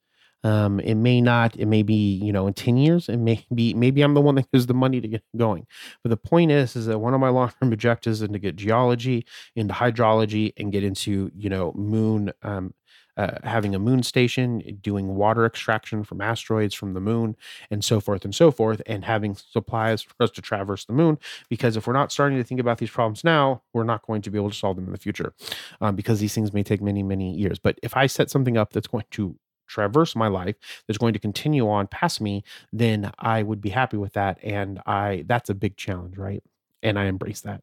Um, 0.44 0.80
it 0.80 0.96
may 0.96 1.20
not 1.20 1.56
it 1.56 1.66
may 1.66 1.82
be 1.82 2.14
you 2.16 2.32
know 2.32 2.46
in 2.46 2.54
10 2.54 2.76
years. 2.76 3.08
It 3.08 3.18
may 3.18 3.44
be 3.54 3.74
maybe 3.74 4.02
i'm 4.02 4.14
the 4.14 4.20
one 4.20 4.34
that 4.36 4.46
has 4.52 4.66
the 4.66 4.74
money 4.74 5.00
to 5.00 5.08
get 5.08 5.22
going. 5.36 5.66
But 6.02 6.10
the 6.10 6.16
point 6.16 6.50
is 6.50 6.76
is 6.76 6.86
that 6.86 6.98
one 6.98 7.14
of 7.14 7.20
my 7.20 7.28
long-term 7.28 7.72
objectives 7.72 8.22
is 8.22 8.28
to 8.28 8.38
get 8.38 8.56
geology 8.56 9.26
into 9.56 9.74
hydrology 9.74 10.52
and 10.56 10.72
get 10.72 10.84
into 10.84 11.30
you 11.36 11.50
know 11.50 11.72
moon 11.74 12.32
um, 12.42 12.74
uh, 13.16 13.38
having 13.44 13.74
a 13.74 13.78
moon 13.78 14.02
station, 14.02 14.78
doing 14.80 15.14
water 15.14 15.44
extraction 15.44 16.04
from 16.04 16.20
asteroids 16.20 16.74
from 16.74 16.94
the 16.94 17.00
moon, 17.00 17.36
and 17.70 17.84
so 17.84 18.00
forth 18.00 18.24
and 18.24 18.34
so 18.34 18.50
forth, 18.50 18.80
and 18.86 19.04
having 19.04 19.34
supplies 19.34 20.02
for 20.02 20.14
us 20.20 20.30
to 20.30 20.42
traverse 20.42 20.84
the 20.84 20.92
moon. 20.92 21.18
Because 21.48 21.76
if 21.76 21.86
we're 21.86 21.92
not 21.92 22.12
starting 22.12 22.38
to 22.38 22.44
think 22.44 22.60
about 22.60 22.78
these 22.78 22.90
problems 22.90 23.24
now, 23.24 23.62
we're 23.72 23.84
not 23.84 24.06
going 24.06 24.22
to 24.22 24.30
be 24.30 24.38
able 24.38 24.50
to 24.50 24.56
solve 24.56 24.76
them 24.76 24.86
in 24.86 24.92
the 24.92 24.98
future 24.98 25.34
um, 25.80 25.96
because 25.96 26.20
these 26.20 26.34
things 26.34 26.52
may 26.52 26.62
take 26.62 26.80
many, 26.80 27.02
many 27.02 27.34
years. 27.34 27.58
But 27.58 27.78
if 27.82 27.96
I 27.96 28.06
set 28.06 28.30
something 28.30 28.56
up 28.56 28.72
that's 28.72 28.88
going 28.88 29.04
to 29.12 29.36
traverse 29.68 30.14
my 30.14 30.28
life 30.28 30.56
that's 30.86 30.98
going 30.98 31.14
to 31.14 31.18
continue 31.18 31.66
on 31.66 31.86
past 31.86 32.20
me 32.20 32.44
then 32.74 33.10
i 33.18 33.42
would 33.42 33.60
be 33.60 33.70
happy 33.70 33.96
with 33.96 34.12
that 34.12 34.38
and 34.42 34.78
i 34.84 35.24
that's 35.26 35.48
a 35.48 35.54
big 35.54 35.76
challenge 35.78 36.18
right 36.18 36.42
and 36.82 36.98
I 36.98 37.04
embrace 37.04 37.40
that. 37.42 37.62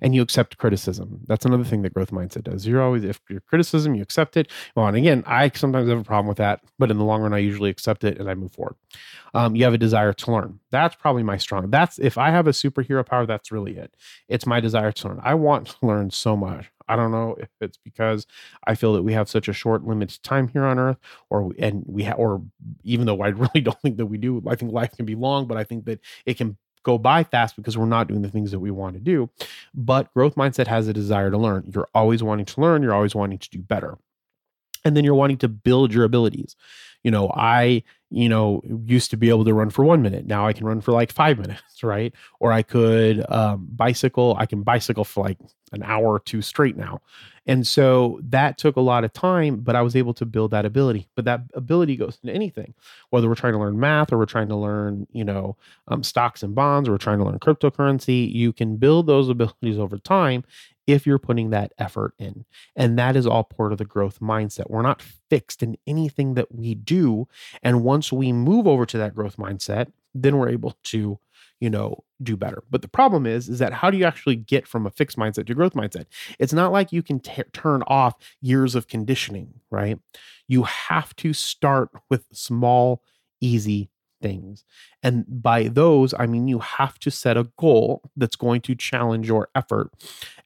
And 0.00 0.14
you 0.14 0.22
accept 0.22 0.58
criticism. 0.58 1.20
That's 1.26 1.44
another 1.44 1.64
thing 1.64 1.82
that 1.82 1.94
growth 1.94 2.10
mindset 2.10 2.44
does. 2.44 2.66
You're 2.66 2.82
always, 2.82 3.04
if 3.04 3.20
your 3.28 3.40
criticism, 3.40 3.94
you 3.94 4.02
accept 4.02 4.36
it. 4.36 4.50
Well, 4.76 4.86
and 4.86 4.96
again, 4.96 5.24
I 5.26 5.50
sometimes 5.54 5.88
have 5.88 6.00
a 6.00 6.04
problem 6.04 6.28
with 6.28 6.38
that, 6.38 6.60
but 6.78 6.90
in 6.90 6.98
the 6.98 7.04
long 7.04 7.22
run, 7.22 7.34
I 7.34 7.38
usually 7.38 7.70
accept 7.70 8.04
it 8.04 8.18
and 8.18 8.30
I 8.30 8.34
move 8.34 8.52
forward. 8.52 8.76
Um, 9.34 9.56
you 9.56 9.64
have 9.64 9.74
a 9.74 9.78
desire 9.78 10.12
to 10.12 10.32
learn. 10.32 10.60
That's 10.70 10.94
probably 10.94 11.22
my 11.22 11.36
strong. 11.36 11.70
That's 11.70 11.98
if 11.98 12.18
I 12.18 12.30
have 12.30 12.46
a 12.46 12.50
superhero 12.50 13.04
power, 13.04 13.26
that's 13.26 13.50
really 13.50 13.76
it. 13.76 13.94
It's 14.28 14.46
my 14.46 14.60
desire 14.60 14.92
to 14.92 15.08
learn. 15.08 15.20
I 15.22 15.34
want 15.34 15.68
to 15.68 15.86
learn 15.86 16.10
so 16.10 16.36
much. 16.36 16.70
I 16.88 16.96
don't 16.96 17.10
know 17.12 17.36
if 17.38 17.48
it's 17.60 17.78
because 17.78 18.26
I 18.66 18.74
feel 18.74 18.92
that 18.94 19.02
we 19.02 19.12
have 19.14 19.28
such 19.28 19.48
a 19.48 19.52
short, 19.52 19.84
limited 19.86 20.22
time 20.22 20.48
here 20.48 20.64
on 20.64 20.78
Earth, 20.78 20.98
or 21.30 21.52
and 21.58 21.82
we 21.86 22.02
have, 22.02 22.18
or 22.18 22.42
even 22.84 23.06
though 23.06 23.22
I 23.22 23.28
really 23.44 23.60
don't 23.60 23.80
think 23.80 23.96
that 23.96 24.06
we 24.06 24.18
do, 24.18 24.42
I 24.46 24.56
think 24.56 24.72
life 24.72 24.94
can 24.96 25.06
be 25.06 25.14
long, 25.14 25.46
but 25.46 25.56
I 25.56 25.64
think 25.64 25.86
that 25.86 26.00
it 26.26 26.36
can 26.36 26.58
go 26.82 26.98
by 26.98 27.24
fast 27.24 27.56
because 27.56 27.76
we're 27.76 27.86
not 27.86 28.08
doing 28.08 28.22
the 28.22 28.30
things 28.30 28.50
that 28.50 28.60
we 28.60 28.70
want 28.70 28.94
to 28.94 29.00
do. 29.00 29.30
But 29.74 30.12
growth 30.14 30.34
mindset 30.34 30.66
has 30.66 30.88
a 30.88 30.92
desire 30.92 31.30
to 31.30 31.38
learn. 31.38 31.70
You're 31.74 31.88
always 31.94 32.22
wanting 32.22 32.46
to 32.46 32.60
learn, 32.60 32.82
you're 32.82 32.94
always 32.94 33.14
wanting 33.14 33.38
to 33.38 33.50
do 33.50 33.58
better. 33.58 33.98
And 34.84 34.96
then 34.96 35.04
you're 35.04 35.14
wanting 35.14 35.38
to 35.38 35.48
build 35.48 35.94
your 35.94 36.04
abilities. 36.04 36.56
You 37.02 37.10
know, 37.10 37.30
I, 37.34 37.82
you 38.10 38.28
know, 38.28 38.62
used 38.86 39.10
to 39.10 39.16
be 39.16 39.28
able 39.28 39.44
to 39.44 39.54
run 39.54 39.70
for 39.70 39.84
one 39.84 40.02
minute. 40.02 40.26
Now 40.26 40.46
I 40.46 40.52
can 40.52 40.66
run 40.66 40.80
for 40.80 40.92
like 40.92 41.12
five 41.12 41.38
minutes, 41.40 41.82
right? 41.82 42.12
Or 42.40 42.52
I 42.52 42.62
could 42.62 43.24
um, 43.30 43.68
bicycle. 43.70 44.36
I 44.38 44.46
can 44.46 44.62
bicycle 44.62 45.04
for 45.04 45.24
like 45.24 45.38
an 45.72 45.82
hour 45.82 46.06
or 46.06 46.20
two 46.20 46.42
straight 46.42 46.76
now. 46.76 47.00
And 47.46 47.66
so 47.66 48.20
that 48.22 48.56
took 48.56 48.76
a 48.76 48.80
lot 48.80 49.02
of 49.02 49.12
time, 49.12 49.56
but 49.56 49.74
I 49.74 49.82
was 49.82 49.96
able 49.96 50.14
to 50.14 50.24
build 50.24 50.52
that 50.52 50.64
ability. 50.64 51.08
But 51.16 51.24
that 51.24 51.40
ability 51.54 51.96
goes 51.96 52.18
into 52.22 52.34
anything, 52.34 52.74
whether 53.10 53.28
we're 53.28 53.34
trying 53.34 53.54
to 53.54 53.58
learn 53.58 53.80
math 53.80 54.12
or 54.12 54.18
we're 54.18 54.26
trying 54.26 54.48
to 54.48 54.56
learn, 54.56 55.08
you 55.12 55.24
know, 55.24 55.56
um, 55.88 56.04
stocks 56.04 56.44
and 56.44 56.54
bonds 56.54 56.88
or 56.88 56.92
we're 56.92 56.98
trying 56.98 57.18
to 57.18 57.24
learn 57.24 57.40
cryptocurrency. 57.40 58.32
You 58.32 58.52
can 58.52 58.76
build 58.76 59.06
those 59.06 59.28
abilities 59.28 59.78
over 59.78 59.98
time 59.98 60.44
if 60.92 61.06
you're 61.06 61.18
putting 61.18 61.50
that 61.50 61.72
effort 61.78 62.14
in. 62.18 62.44
And 62.76 62.98
that 62.98 63.16
is 63.16 63.26
all 63.26 63.44
part 63.44 63.72
of 63.72 63.78
the 63.78 63.84
growth 63.84 64.20
mindset. 64.20 64.70
We're 64.70 64.82
not 64.82 65.02
fixed 65.02 65.62
in 65.62 65.76
anything 65.86 66.34
that 66.34 66.54
we 66.54 66.74
do. 66.74 67.28
And 67.62 67.82
once 67.82 68.12
we 68.12 68.32
move 68.32 68.66
over 68.66 68.86
to 68.86 68.98
that 68.98 69.14
growth 69.14 69.36
mindset, 69.36 69.92
then 70.14 70.36
we're 70.36 70.50
able 70.50 70.76
to 70.84 71.18
you 71.60 71.70
know 71.70 72.02
do 72.20 72.36
better 72.36 72.64
but 72.70 72.82
the 72.82 72.88
problem 72.88 73.24
is 73.24 73.48
is 73.48 73.60
that 73.60 73.72
how 73.72 73.88
do 73.88 73.96
you 73.96 74.04
actually 74.04 74.34
get 74.34 74.66
from 74.66 74.84
a 74.84 74.90
fixed 74.90 75.16
mindset 75.16 75.46
to 75.46 75.54
growth 75.54 75.74
mindset 75.74 76.06
it's 76.40 76.52
not 76.52 76.72
like 76.72 76.90
you 76.90 77.04
can 77.04 77.20
t- 77.20 77.44
turn 77.52 77.84
off 77.86 78.14
years 78.40 78.74
of 78.74 78.88
conditioning 78.88 79.54
right 79.70 79.98
you 80.48 80.64
have 80.64 81.14
to 81.14 81.32
start 81.32 81.88
with 82.10 82.26
small 82.32 83.00
easy 83.40 83.88
things. 84.22 84.64
And 85.02 85.24
by 85.28 85.64
those, 85.64 86.14
I 86.18 86.26
mean 86.26 86.48
you 86.48 86.60
have 86.60 86.98
to 87.00 87.10
set 87.10 87.36
a 87.36 87.48
goal 87.58 88.02
that's 88.16 88.36
going 88.36 88.60
to 88.62 88.74
challenge 88.74 89.28
your 89.28 89.48
effort. 89.54 89.90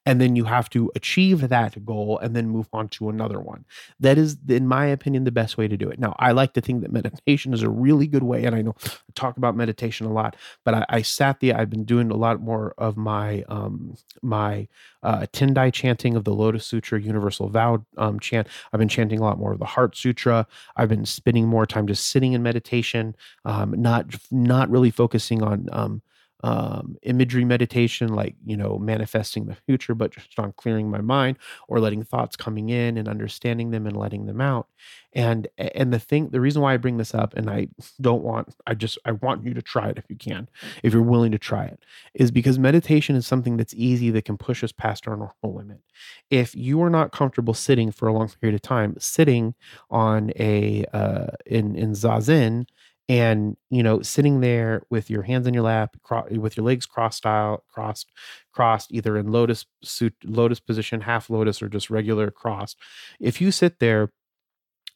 And 0.05 0.21
then 0.21 0.37
you 0.37 0.45
have 0.45 0.69
to 0.69 0.89
achieve 0.95 1.49
that 1.49 1.85
goal 1.85 2.17
and 2.19 2.33
then 2.33 2.47
move 2.47 2.69
on 2.71 2.87
to 2.89 3.09
another 3.09 3.41
one. 3.41 3.65
That 3.99 4.17
is, 4.17 4.37
in 4.47 4.65
my 4.65 4.85
opinion, 4.85 5.25
the 5.25 5.31
best 5.31 5.57
way 5.57 5.67
to 5.67 5.75
do 5.75 5.89
it. 5.89 5.99
Now, 5.99 6.15
I 6.17 6.31
like 6.31 6.53
to 6.53 6.61
think 6.61 6.81
that 6.81 6.93
meditation 6.93 7.53
is 7.53 7.61
a 7.61 7.69
really 7.69 8.07
good 8.07 8.23
way. 8.23 8.45
And 8.45 8.55
I 8.55 8.61
know 8.61 8.75
I 8.85 8.91
talk 9.15 9.35
about 9.35 9.57
meditation 9.57 10.07
a 10.07 10.13
lot, 10.13 10.37
but 10.63 10.73
I, 10.73 10.85
I 10.87 11.01
sat 11.01 11.41
there, 11.41 11.57
I've 11.57 11.69
been 11.69 11.83
doing 11.83 12.09
a 12.09 12.15
lot 12.15 12.39
more 12.41 12.73
of 12.77 12.95
my 12.95 13.43
um 13.49 13.95
my 14.21 14.67
uh 15.07 15.25
Tendai 15.31 15.71
chanting 15.71 16.15
of 16.15 16.23
the 16.25 16.33
Lotus 16.33 16.65
Sutra, 16.65 17.01
Universal 17.01 17.49
Vow 17.49 17.85
um, 17.97 18.19
chant. 18.19 18.47
I've 18.71 18.79
been 18.79 18.89
chanting 18.89 19.19
a 19.19 19.23
lot 19.23 19.39
more 19.39 19.53
of 19.53 19.59
the 19.59 19.65
Heart 19.65 19.95
Sutra. 19.95 20.45
I've 20.75 20.89
been 20.89 21.05
spending 21.05 21.47
more 21.47 21.65
time 21.65 21.87
just 21.87 22.07
sitting 22.07 22.33
in 22.33 22.43
meditation. 22.43 23.15
Um, 23.45 23.73
not 23.81 24.03
not 24.31 24.69
really 24.69 24.91
focusing 24.91 25.41
on 25.41 25.69
um, 25.71 26.01
um, 26.47 26.95
imagery 27.01 27.43
meditation, 27.43 28.07
like, 28.07 28.33
you 28.45 28.55
know, 28.55 28.77
manifesting 28.77 29.47
the 29.47 29.55
future, 29.65 29.93
but 29.93 30.11
just 30.11 30.39
on 30.39 30.53
clearing 30.53 30.89
my 30.89 31.01
mind 31.01 31.37
or 31.67 31.81
letting 31.81 32.03
thoughts 32.03 32.37
coming 32.37 32.69
in 32.69 32.97
and 32.97 33.09
understanding 33.09 33.71
them 33.71 33.85
and 33.85 33.97
letting 33.97 34.27
them 34.27 34.39
out. 34.39 34.69
And, 35.11 35.49
and 35.57 35.91
the 35.91 35.99
thing, 35.99 36.29
the 36.29 36.39
reason 36.39 36.61
why 36.61 36.73
I 36.73 36.77
bring 36.77 36.95
this 36.95 37.13
up 37.13 37.33
and 37.35 37.49
I 37.49 37.67
don't 37.99 38.23
want, 38.23 38.55
I 38.65 38.75
just, 38.75 38.97
I 39.03 39.11
want 39.11 39.43
you 39.43 39.53
to 39.55 39.61
try 39.61 39.89
it 39.89 39.97
if 39.97 40.05
you 40.07 40.15
can, 40.15 40.47
if 40.83 40.93
you're 40.93 41.01
willing 41.01 41.33
to 41.33 41.37
try 41.37 41.65
it, 41.65 41.83
is 42.13 42.31
because 42.31 42.57
meditation 42.57 43.17
is 43.17 43.27
something 43.27 43.57
that's 43.57 43.73
easy 43.73 44.09
that 44.11 44.23
can 44.23 44.37
push 44.37 44.63
us 44.63 44.71
past 44.71 45.05
our 45.05 45.17
normal 45.17 45.57
limit. 45.57 45.81
If 46.29 46.55
you 46.55 46.81
are 46.81 46.89
not 46.89 47.11
comfortable 47.11 47.55
sitting 47.55 47.91
for 47.91 48.07
a 48.07 48.13
long 48.13 48.29
period 48.39 48.55
of 48.55 48.61
time, 48.61 48.95
sitting 48.99 49.53
on 49.89 50.31
a, 50.39 50.85
uh, 50.93 51.27
in, 51.45 51.75
in 51.75 51.91
Zazen, 51.91 52.67
and 53.09 53.55
you 53.69 53.81
know 53.81 54.01
sitting 54.01 54.41
there 54.41 54.81
with 54.89 55.09
your 55.09 55.23
hands 55.23 55.47
in 55.47 55.53
your 55.53 55.63
lap 55.63 55.95
cro- 56.03 56.27
with 56.31 56.57
your 56.57 56.65
legs 56.65 56.85
crossed 56.85 57.19
style 57.19 57.63
crossed 57.69 58.11
crossed 58.51 58.91
either 58.91 59.17
in 59.17 59.31
lotus 59.31 59.65
suit 59.83 60.13
lotus 60.23 60.59
position 60.59 61.01
half 61.01 61.29
lotus 61.29 61.61
or 61.61 61.69
just 61.69 61.89
regular 61.89 62.29
crossed 62.29 62.77
if 63.19 63.39
you 63.39 63.51
sit 63.51 63.79
there 63.79 64.11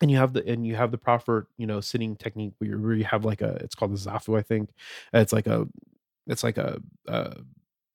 and 0.02 0.10
you 0.12 0.18
have 0.18 0.34
the 0.34 0.46
and 0.48 0.66
you 0.66 0.76
have 0.76 0.92
the 0.92 0.98
proper 0.98 1.48
you 1.58 1.68
know 1.68 1.80
sitting 1.80 2.16
technique 2.16 2.54
where 2.58 2.70
you, 2.72 2.80
where 2.80 2.94
you 2.94 3.06
have 3.06 3.24
like 3.24 3.42
a 3.42 3.56
it's 3.62 3.76
called 3.76 3.92
the 3.92 3.98
zafu 4.10 4.38
i 4.38 4.42
think 4.42 4.70
it's 5.14 5.34
like 5.34 5.48
a 5.48 5.68
it's 6.28 6.44
like 6.44 6.58
a, 6.58 6.80
a, 7.08 7.36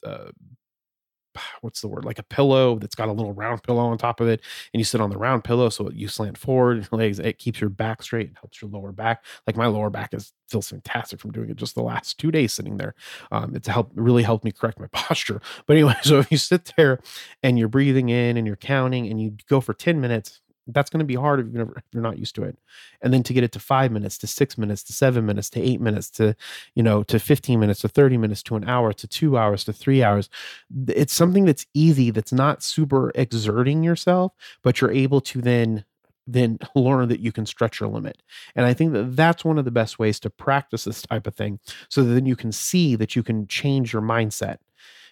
a 0.03 0.31
what's 1.61 1.81
the 1.81 1.89
word? 1.89 2.05
Like 2.05 2.19
a 2.19 2.23
pillow 2.23 2.79
that's 2.79 2.95
got 2.95 3.09
a 3.09 3.13
little 3.13 3.33
round 3.33 3.63
pillow 3.63 3.87
on 3.87 3.99
top 3.99 4.21
of 4.21 4.29
it 4.29 4.41
and 4.73 4.81
you 4.81 4.85
sit 4.85 5.01
on 5.01 5.11
the 5.11 5.19
round 5.19 5.45
pillow 5.45 5.69
so 5.69 5.91
you 5.91 6.09
slant 6.09 6.39
forward 6.39 6.89
legs 6.93 7.19
it 7.19 7.39
keeps 7.39 7.61
your 7.61 7.71
back 7.71 8.03
straight 8.03 8.29
and 8.29 8.37
helps 8.39 8.61
your 8.61 8.71
lower 8.71 8.93
back. 8.93 9.25
Like 9.47 9.57
my 9.57 9.67
lower 9.67 9.91
back 9.91 10.15
is 10.15 10.33
feels 10.49 10.69
fantastic 10.69 11.21
from 11.21 11.33
doing 11.33 11.51
it 11.51 11.57
just 11.57 11.75
the 11.75 11.83
last 11.83 12.19
two 12.19 12.31
days 12.31 12.53
sitting 12.53 12.77
there. 12.77 12.95
Um, 13.33 13.57
it's 13.57 13.67
helped 13.67 13.97
really 13.97 14.23
helped 14.23 14.45
me 14.45 14.53
correct 14.53 14.79
my 14.79 14.87
posture. 14.93 15.41
But 15.67 15.75
anyway 15.75 15.97
so 16.03 16.19
if 16.19 16.31
you 16.31 16.39
sit 16.39 16.73
there 16.77 17.01
and 17.43 17.59
you're 17.59 17.69
breathing 17.69 18.09
in 18.09 18.37
and 18.37 18.47
you're 18.47 18.57
counting 18.57 19.09
and 19.09 19.21
you 19.21 19.37
go 19.49 19.61
for 19.61 19.75
10 19.75 20.01
minutes 20.01 20.41
that's 20.69 20.91
going 20.91 20.99
to 20.99 21.05
be 21.05 21.15
hard 21.15 21.41
if, 21.41 21.47
if 21.47 21.85
you're 21.93 22.03
not 22.03 22.19
used 22.19 22.35
to 22.35 22.43
it. 22.43 22.59
And 23.01 23.13
then 23.13 23.23
to 23.25 23.33
get 23.33 23.45
it 23.45 23.53
to 23.53 23.61
five 23.61 23.93
minutes 23.93 24.19
to 24.19 24.27
six 24.27 24.59
minutes 24.59 24.83
to 24.85 24.93
seven 24.93 25.27
minutes 25.27 25.51
to 25.51 25.61
eight 25.61 25.81
minutes 25.81 26.11
to 26.11 26.35
you 26.75 26.83
know 26.83 27.03
to 27.05 27.19
15 27.19 27.61
minutes 27.61 27.81
to 27.81 27.89
30 27.89 28.17
minutes 28.19 28.43
to 28.45 28.57
an 28.57 28.69
hour 28.69 28.93
to 28.93 29.07
two 29.07 29.39
hours 29.39 29.65
to 29.65 29.73
three 29.73 30.03
hours 30.03 30.29
it's 30.89 31.13
something 31.13 31.45
that's 31.45 31.67
easy 31.75 32.11
that's 32.11 32.33
not 32.33 32.63
super 32.63 33.13
exerting 33.15 33.83
yourself 33.83 34.33
but 34.63 34.81
you're 34.81 34.91
able 34.91 35.21
to 35.21 35.41
then 35.41 35.85
then 36.27 36.59
learn 36.75 37.09
that 37.09 37.21
you 37.21 37.31
can 37.33 37.47
stretch 37.47 37.81
your 37.81 37.89
limit. 37.89 38.23
And 38.55 38.67
i 38.67 38.75
think 38.75 38.93
that 38.93 39.17
that's 39.17 39.45
one 39.45 39.59
of 39.59 39.65
the 39.65 39.71
best 39.71 39.99
ways 39.99 40.19
to 40.21 40.31
practice 40.31 40.85
this 40.85 41.03
type 41.03 41.27
of 41.27 41.35
thing 41.35 41.61
so 41.89 42.03
that 42.03 42.13
then 42.13 42.27
you 42.27 42.37
can 42.37 42.53
see 42.53 42.97
that 42.97 43.17
you 43.17 43.23
can 43.23 43.47
change 43.47 43.93
your 43.93 44.03
mindset 44.03 44.59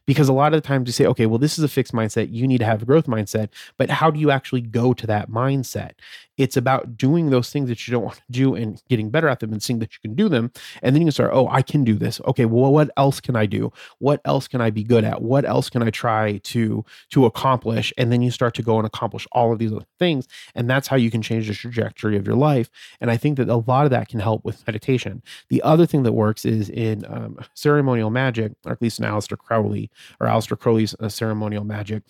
because 0.06 0.28
a 0.28 0.32
lot 0.32 0.52
of 0.52 0.62
the 0.62 0.66
times 0.66 0.86
you 0.86 0.92
say, 0.92 1.06
okay, 1.06 1.26
well, 1.26 1.38
this 1.38 1.58
is 1.58 1.64
a 1.64 1.68
fixed 1.68 1.92
mindset. 1.92 2.32
You 2.32 2.46
need 2.46 2.58
to 2.58 2.64
have 2.64 2.82
a 2.82 2.86
growth 2.86 3.06
mindset. 3.06 3.48
But 3.78 3.90
how 3.90 4.10
do 4.10 4.20
you 4.20 4.30
actually 4.30 4.60
go 4.60 4.92
to 4.92 5.06
that 5.06 5.30
mindset? 5.30 5.92
It's 6.36 6.56
about 6.56 6.96
doing 6.96 7.30
those 7.30 7.50
things 7.50 7.68
that 7.68 7.86
you 7.86 7.92
don't 7.92 8.04
want 8.04 8.16
to 8.16 8.22
do 8.30 8.54
and 8.54 8.82
getting 8.88 9.10
better 9.10 9.28
at 9.28 9.40
them 9.40 9.52
and 9.52 9.62
seeing 9.62 9.78
that 9.78 9.92
you 9.92 9.98
can 10.00 10.14
do 10.14 10.28
them. 10.28 10.50
And 10.82 10.94
then 10.94 11.02
you 11.02 11.06
can 11.06 11.12
start, 11.12 11.30
oh, 11.32 11.48
I 11.48 11.62
can 11.62 11.84
do 11.84 11.94
this. 11.94 12.20
Okay, 12.26 12.44
well, 12.44 12.72
what 12.72 12.90
else 12.96 13.20
can 13.20 13.36
I 13.36 13.46
do? 13.46 13.72
What 13.98 14.20
else 14.24 14.48
can 14.48 14.60
I 14.60 14.70
be 14.70 14.84
good 14.84 15.04
at? 15.04 15.22
What 15.22 15.44
else 15.44 15.70
can 15.70 15.82
I 15.82 15.90
try 15.90 16.38
to 16.38 16.84
to 17.10 17.26
accomplish? 17.26 17.92
And 17.96 18.10
then 18.10 18.22
you 18.22 18.30
start 18.30 18.54
to 18.54 18.62
go 18.62 18.78
and 18.78 18.86
accomplish 18.86 19.26
all 19.32 19.52
of 19.52 19.58
these 19.58 19.72
other 19.72 19.86
things. 19.98 20.26
And 20.54 20.68
that's 20.68 20.88
how 20.88 20.96
you 20.96 21.10
can 21.10 21.22
change 21.22 21.48
the 21.48 21.54
trajectory 21.54 22.16
of 22.16 22.26
your 22.26 22.36
life. 22.36 22.70
And 23.00 23.10
I 23.10 23.16
think 23.16 23.36
that 23.38 23.48
a 23.48 23.56
lot 23.56 23.84
of 23.84 23.90
that 23.90 24.08
can 24.08 24.20
help 24.20 24.44
with 24.44 24.66
meditation. 24.66 25.22
The 25.48 25.62
other 25.62 25.86
thing 25.86 26.02
that 26.02 26.12
works 26.12 26.44
is 26.44 26.68
in 26.68 27.04
um, 27.08 27.38
ceremonial 27.54 28.10
magic, 28.10 28.52
or 28.64 28.72
at 28.72 28.82
least 28.82 28.98
in 28.98 29.04
Aleister 29.04 29.38
Crowley 29.38 29.90
or 30.20 30.26
Aleister 30.26 30.58
Crowley's 30.58 30.94
uh, 31.00 31.08
ceremonial 31.08 31.64
magic 31.64 32.02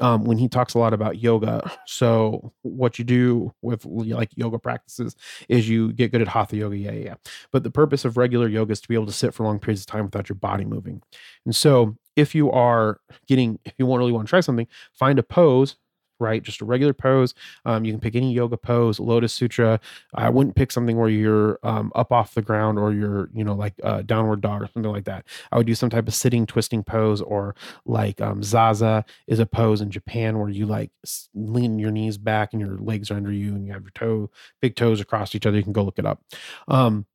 um, 0.00 0.24
when 0.24 0.38
he 0.38 0.48
talks 0.48 0.74
a 0.74 0.78
lot 0.78 0.92
about 0.94 1.18
yoga. 1.18 1.70
So 1.86 2.52
what 2.62 2.98
you 2.98 3.04
do 3.04 3.52
with 3.62 3.84
like 3.84 4.30
yoga 4.34 4.58
practices 4.58 5.14
is 5.48 5.68
you 5.68 5.92
get 5.92 6.12
good 6.12 6.22
at 6.22 6.28
hatha 6.28 6.56
yoga. 6.56 6.76
Yeah, 6.76 6.92
yeah. 6.92 7.14
But 7.52 7.62
the 7.62 7.70
purpose 7.70 8.04
of 8.04 8.16
regular 8.16 8.48
yoga 8.48 8.72
is 8.72 8.80
to 8.80 8.88
be 8.88 8.94
able 8.94 9.06
to 9.06 9.12
sit 9.12 9.34
for 9.34 9.44
long 9.44 9.58
periods 9.58 9.82
of 9.82 9.86
time 9.86 10.04
without 10.04 10.28
your 10.28 10.36
body 10.36 10.64
moving. 10.64 11.02
And 11.44 11.54
so 11.54 11.96
if 12.16 12.34
you 12.34 12.50
are 12.50 13.00
getting, 13.26 13.58
if 13.64 13.74
you 13.78 13.86
want 13.86 14.00
really 14.00 14.12
want 14.12 14.26
to 14.26 14.30
try 14.30 14.40
something, 14.40 14.66
find 14.92 15.18
a 15.18 15.22
pose 15.22 15.76
right? 16.22 16.42
Just 16.42 16.62
a 16.62 16.64
regular 16.64 16.94
pose. 16.94 17.34
Um, 17.66 17.84
you 17.84 17.92
can 17.92 18.00
pick 18.00 18.14
any 18.14 18.32
yoga 18.32 18.56
pose, 18.56 18.98
Lotus 18.98 19.34
Sutra. 19.34 19.80
I 20.14 20.30
wouldn't 20.30 20.56
pick 20.56 20.72
something 20.72 20.96
where 20.96 21.08
you're 21.08 21.58
um, 21.62 21.92
up 21.94 22.12
off 22.12 22.34
the 22.34 22.42
ground 22.42 22.78
or 22.78 22.92
you're, 22.92 23.28
you 23.34 23.44
know, 23.44 23.54
like 23.54 23.74
uh, 23.82 24.02
downward 24.02 24.40
dog 24.40 24.62
or 24.62 24.68
something 24.72 24.90
like 24.90 25.04
that. 25.04 25.26
I 25.50 25.58
would 25.58 25.66
do 25.66 25.74
some 25.74 25.90
type 25.90 26.08
of 26.08 26.14
sitting, 26.14 26.46
twisting 26.46 26.82
pose, 26.82 27.20
or 27.20 27.54
like 27.84 28.20
um, 28.20 28.42
Zaza 28.42 29.04
is 29.26 29.40
a 29.40 29.46
pose 29.46 29.80
in 29.80 29.90
Japan 29.90 30.38
where 30.38 30.48
you 30.48 30.64
like 30.64 30.90
lean 31.34 31.78
your 31.78 31.90
knees 31.90 32.16
back 32.16 32.52
and 32.52 32.60
your 32.60 32.78
legs 32.78 33.10
are 33.10 33.16
under 33.16 33.32
you 33.32 33.54
and 33.54 33.66
you 33.66 33.72
have 33.72 33.82
your 33.82 33.90
toe, 33.90 34.30
big 34.60 34.76
toes 34.76 35.00
across 35.00 35.34
each 35.34 35.46
other. 35.46 35.56
You 35.56 35.64
can 35.64 35.72
go 35.72 35.82
look 35.82 35.98
it 35.98 36.06
up. 36.06 36.22
Um, 36.68 37.06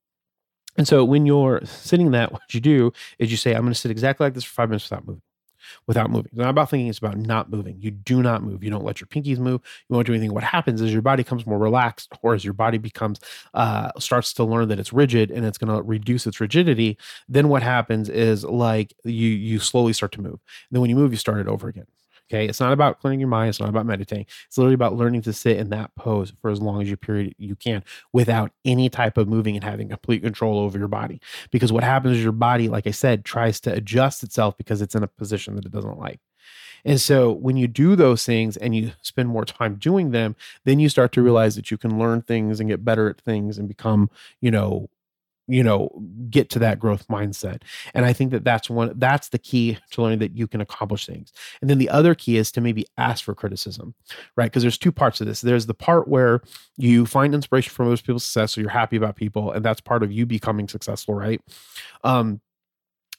and 0.78 0.88
so 0.88 1.04
when 1.04 1.26
you're 1.26 1.62
sitting 1.66 2.12
that, 2.12 2.32
what 2.34 2.54
you 2.54 2.60
do 2.60 2.92
is 3.20 3.32
you 3.32 3.38
say, 3.38 3.54
I'm 3.54 3.62
going 3.62 3.74
to 3.74 3.80
sit 3.80 3.92
exactly 3.92 4.26
like 4.26 4.34
this 4.34 4.44
for 4.44 4.54
five 4.54 4.70
minutes 4.70 4.90
without 4.90 5.08
moving 5.08 5.22
without 5.88 6.10
moving. 6.10 6.30
It's 6.32 6.38
not 6.38 6.50
about 6.50 6.70
thinking, 6.70 6.88
it's 6.88 7.00
about 7.00 7.18
not 7.18 7.50
moving. 7.50 7.78
You 7.80 7.92
do 7.92 8.22
not 8.22 8.44
move. 8.44 8.64
You 8.64 8.70
don't 8.70 8.84
let 8.86 9.02
your 9.02 9.08
pinkies 9.08 9.38
move. 9.38 9.62
You 9.90 9.96
won't 9.96 10.08
do 10.08 10.14
anything. 10.14 10.34
What 10.34 10.44
happens 10.44 10.82
is 10.82 10.94
your 10.94 11.02
body 11.02 11.24
becomes 11.24 11.46
more 11.46 11.60
relaxed, 11.60 12.12
or 12.22 12.34
as 12.34 12.44
your 12.44 12.54
body 12.54 12.78
becomes, 12.78 13.20
uh, 13.54 13.92
starts 14.00 14.34
to 14.34 14.44
learn 14.44 14.68
that 14.70 14.80
it's 14.80 14.94
rigid 14.94 15.32
and 15.32 15.46
it's 15.46 15.58
going 15.58 15.76
to 15.76 15.82
reduce 15.84 16.28
its 16.28 16.40
rigidity. 16.40 16.98
Then 17.28 17.50
what 17.50 17.64
happens 17.64 18.10
is 18.10 18.44
like 18.44 18.94
you, 19.04 19.30
you 19.30 19.60
slowly 19.60 19.94
start 19.94 20.12
to 20.14 20.22
move. 20.22 20.34
And 20.34 20.42
then 20.72 20.82
when 20.82 20.90
you 20.90 20.96
move, 20.96 21.12
you 21.12 21.18
start 21.18 21.40
it 21.40 21.48
over 21.48 21.68
again. 21.68 21.88
Okay. 22.30 22.46
It's 22.46 22.60
not 22.60 22.74
about 22.74 23.00
clearing 23.00 23.22
your 23.22 23.30
mind. 23.30 23.50
It's 23.50 23.60
not 23.60 23.70
about 23.70 23.86
meditating. 23.86 24.26
It's 24.48 24.58
literally 24.58 24.74
about 24.74 24.96
learning 24.96 25.22
to 25.24 25.34
sit 25.34 25.58
in 25.58 25.70
that 25.70 25.96
pose 25.96 26.34
for 26.42 26.52
as 26.52 26.62
long 26.62 26.82
as 26.82 26.90
you 26.90 26.98
period 26.98 27.34
you 27.38 27.56
can 27.56 27.84
without 28.12 28.52
any 28.66 28.90
type 28.90 29.18
of 29.18 29.30
moving 29.30 29.56
and 29.56 29.64
having 29.64 29.88
complete 29.90 30.24
control 30.24 30.60
over 30.60 30.78
your 30.78 30.90
body. 30.90 31.22
Because 31.52 31.72
what 31.72 31.86
happens 31.86 32.18
is 32.18 32.24
your 32.24 32.34
body, 32.34 32.68
like 32.68 32.86
I 32.86 32.92
said, 32.92 33.24
tries 33.24 33.62
to 33.62 33.74
adjust 33.74 34.24
itself 34.24 34.58
because 34.58 34.82
it's 34.82 34.96
in 34.96 35.04
a 35.04 35.08
position 35.08 35.56
that 35.56 35.66
it 35.66 35.72
doesn't 35.72 35.98
like. 35.98 36.20
And 36.86 37.00
so 37.02 37.32
when 37.32 37.58
you 37.58 37.68
do 37.68 37.96
those 37.96 38.26
things 38.26 38.58
and 38.58 38.76
you 38.76 38.92
spend 39.02 39.30
more 39.30 39.46
time 39.46 39.76
doing 39.76 40.12
them, 40.12 40.36
then 40.66 40.80
you 40.80 40.90
start 40.90 41.12
to 41.14 41.22
realize 41.22 41.56
that 41.56 41.72
you 41.72 41.78
can 41.78 42.00
learn 42.00 42.22
things 42.22 42.60
and 42.60 42.70
get 42.70 42.86
better 42.86 43.10
at 43.10 43.20
things 43.22 43.58
and 43.58 43.68
become, 43.68 44.10
you 44.42 44.52
know, 44.52 44.90
you 45.48 45.64
know 45.64 45.90
get 46.30 46.50
to 46.52 46.60
that 46.60 46.80
growth 46.80 47.08
mindset. 47.08 47.62
And 47.94 48.06
i 48.06 48.14
think 48.14 48.32
that 48.32 48.44
that's 48.44 48.70
one 48.70 48.94
that's 48.98 49.30
the 49.30 49.40
key 49.40 49.78
to 49.92 50.02
learning 50.02 50.20
that 50.20 50.36
you 50.38 50.48
can 50.48 50.62
accomplish 50.62 51.06
things. 51.06 51.32
And 51.62 51.70
then 51.70 51.78
the 51.78 51.90
other 51.90 52.16
key 52.16 52.38
is 52.38 52.52
to 52.54 52.62
maybe 52.62 52.86
ask 52.98 53.24
for 53.24 53.36
criticism 53.36 53.96
right? 54.36 54.46
Because 54.46 54.64
there's 54.64 54.78
two 54.78 54.92
parts 54.92 55.22
of 55.22 55.28
this. 55.28 55.42
There's 55.42 55.66
the 55.66 55.74
part 55.74 56.08
where 56.08 56.42
you 56.78 57.06
find 57.06 57.34
inspiration 57.34 57.72
from 57.72 57.88
those 57.88 58.02
people's 58.02 58.24
success 58.24 58.54
so 58.54 58.62
you're 58.62 58.70
happy 58.70 58.96
about 58.96 59.16
people 59.16 59.52
and 59.52 59.64
that's 59.64 59.82
part 59.82 60.04
of 60.04 60.12
you 60.12 60.26
becoming 60.26 60.68
successful 60.68 61.14
right? 61.16 61.42
Um 62.04 62.42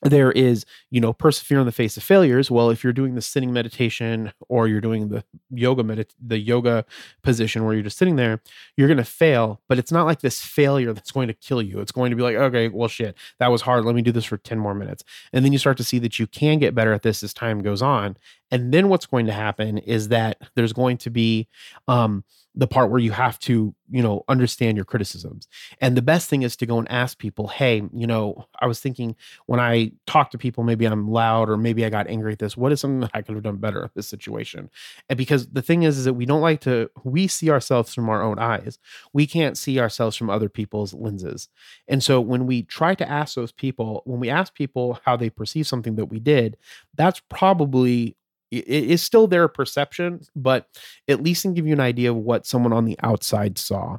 there 0.03 0.31
is 0.33 0.65
you 0.91 1.01
know 1.01 1.13
persevere 1.13 1.61
in 1.61 1.67
the 1.67 1.73
face 1.73 1.97
of 1.97 2.03
failures. 2.03 2.51
Well 2.51 2.71
if 2.71 2.85
you're 2.85 2.93
doing 2.93 3.15
the 3.15 3.23
sitting 3.23 3.53
meditation 3.53 4.33
or 4.49 4.69
you're 4.69 4.81
doing 4.81 5.09
the 5.09 5.25
yoga 5.51 5.83
medit 5.83 6.11
the 6.21 6.39
yoga 6.39 6.85
position 7.23 7.65
where 7.65 7.75
you're 7.75 7.83
just 7.83 7.99
sitting 7.99 8.17
there 8.17 8.41
you're 8.77 8.89
going 8.89 8.99
to 8.99 9.05
fail. 9.05 9.61
But 9.69 9.79
it's 9.79 9.93
not 9.93 10.07
like 10.07 10.21
this 10.21 10.41
failure 10.41 10.93
that's 10.93 11.11
going 11.11 11.29
to 11.29 11.35
kill 11.35 11.63
you. 11.63 11.81
It's 11.81 11.93
going 11.93 12.11
to 12.11 12.17
be 12.17 12.23
like 12.23 12.37
okay 12.37 12.69
well 12.69 12.89
shit 12.89 13.17
that 13.39 13.51
was 13.51 13.63
hard. 13.63 13.85
Let 13.85 13.95
me 13.95 14.03
do 14.03 14.13
this 14.13 14.25
for 14.25 14.37
10 14.37 14.59
more 14.59 14.75
minutes. 14.75 15.05
And 15.33 15.45
then 15.45 15.53
you 15.53 15.59
start 15.59 15.77
to 15.79 15.85
see 15.85 15.99
that 16.01 16.19
you 16.19 16.27
can 16.27 16.59
get 16.59 16.75
better 16.75 16.93
at 16.93 17.03
this 17.03 17.23
as 17.23 17.35
time 17.35 17.63
goes 17.63 17.83
on 17.83 18.17
and 18.51 18.73
then 18.73 18.89
what's 18.89 19.07
going 19.07 19.27
to 19.27 19.33
happen 19.33 19.79
is 19.79 20.09
that 20.09 20.39
there's 20.55 20.73
going 20.73 20.99
to 20.99 21.11
be 21.11 21.49
um 21.87 22.25
the 22.59 22.67
part 22.67 22.91
where 22.91 22.99
you 22.99 23.13
have 23.13 23.39
to, 23.39 23.73
you 23.89 24.03
know, 24.03 24.25
understand 24.27 24.77
your 24.77 24.85
criticisms. 24.85 25.47
And 25.81 25.97
the 25.97 26.03
best 26.03 26.29
thing 26.29 26.43
is 26.43 26.57
to 26.57 26.67
go 26.67 26.79
and 26.79 26.91
ask 26.91 27.17
people, 27.17 27.47
hey, 27.47 27.83
you 27.95 28.07
know, 28.07 28.47
I 28.59 28.67
was 28.67 28.81
thinking 28.81 29.15
when 29.47 29.61
I 29.61 29.93
talk 30.09 30.33
to 30.33 30.39
people, 30.39 30.65
maybe 30.65 30.85
I'm 30.85 31.09
loud 31.09 31.49
or 31.49 31.57
maybe 31.57 31.85
I 31.85 31.89
got 31.89 32.09
angry 32.09 32.33
at 32.33 32.41
this. 32.41 32.57
What 32.57 32.73
is 32.73 32.81
something 32.81 33.01
that 33.01 33.11
I 33.15 33.23
could 33.23 33.37
have 33.37 33.45
done 33.45 33.59
better 33.59 33.85
at 33.85 33.95
this 33.95 34.09
situation? 34.09 34.71
And 35.09 35.17
because 35.17 35.47
the 35.47 35.63
thing 35.63 35.85
is, 35.85 35.99
is 35.99 36.05
that 36.07 36.15
we 36.15 36.27
don't 36.27 36.41
like 36.41 36.61
to, 36.63 36.91
we 37.05 37.29
see 37.29 37.49
ourselves 37.49 37.95
from 37.95 38.09
our 38.09 38.23
own 38.23 38.41
eyes. 38.41 38.81
We 39.13 39.29
can't 39.29 39.57
see 39.57 39.79
ourselves 39.79 40.17
from 40.17 40.29
other 40.29 40.49
people's 40.49 40.93
lenses. 40.93 41.49
And 41.87 42.03
so 42.03 42.21
when 42.21 42.45
we 42.45 42.65
try 42.65 42.97
to 42.97 43.09
ask 43.09 43.37
those 43.37 43.53
people, 43.53 44.03
when 44.05 44.19
we 44.19 44.31
ask 44.31 44.53
people 44.53 44.99
how 45.05 45.17
they 45.17 45.31
perceive 45.31 45.69
something 45.69 45.95
that 45.95 46.07
we 46.07 46.19
did, 46.19 46.57
that's 46.97 47.23
probably 47.29 48.17
it 48.51 48.67
is 48.67 49.03
still 49.03 49.27
their 49.27 49.49
perception, 49.49 50.21
but 50.35 50.69
at 51.09 51.23
least 51.23 51.43
can 51.43 51.55
give 51.55 51.67
you 51.67 51.73
an 51.73 51.81
idea 51.81 52.11
of 52.11 52.17
what 52.17 52.47
someone 52.47 52.73
on 52.73 52.85
the 52.85 52.99
outside 53.03 53.59
saw. 53.59 53.99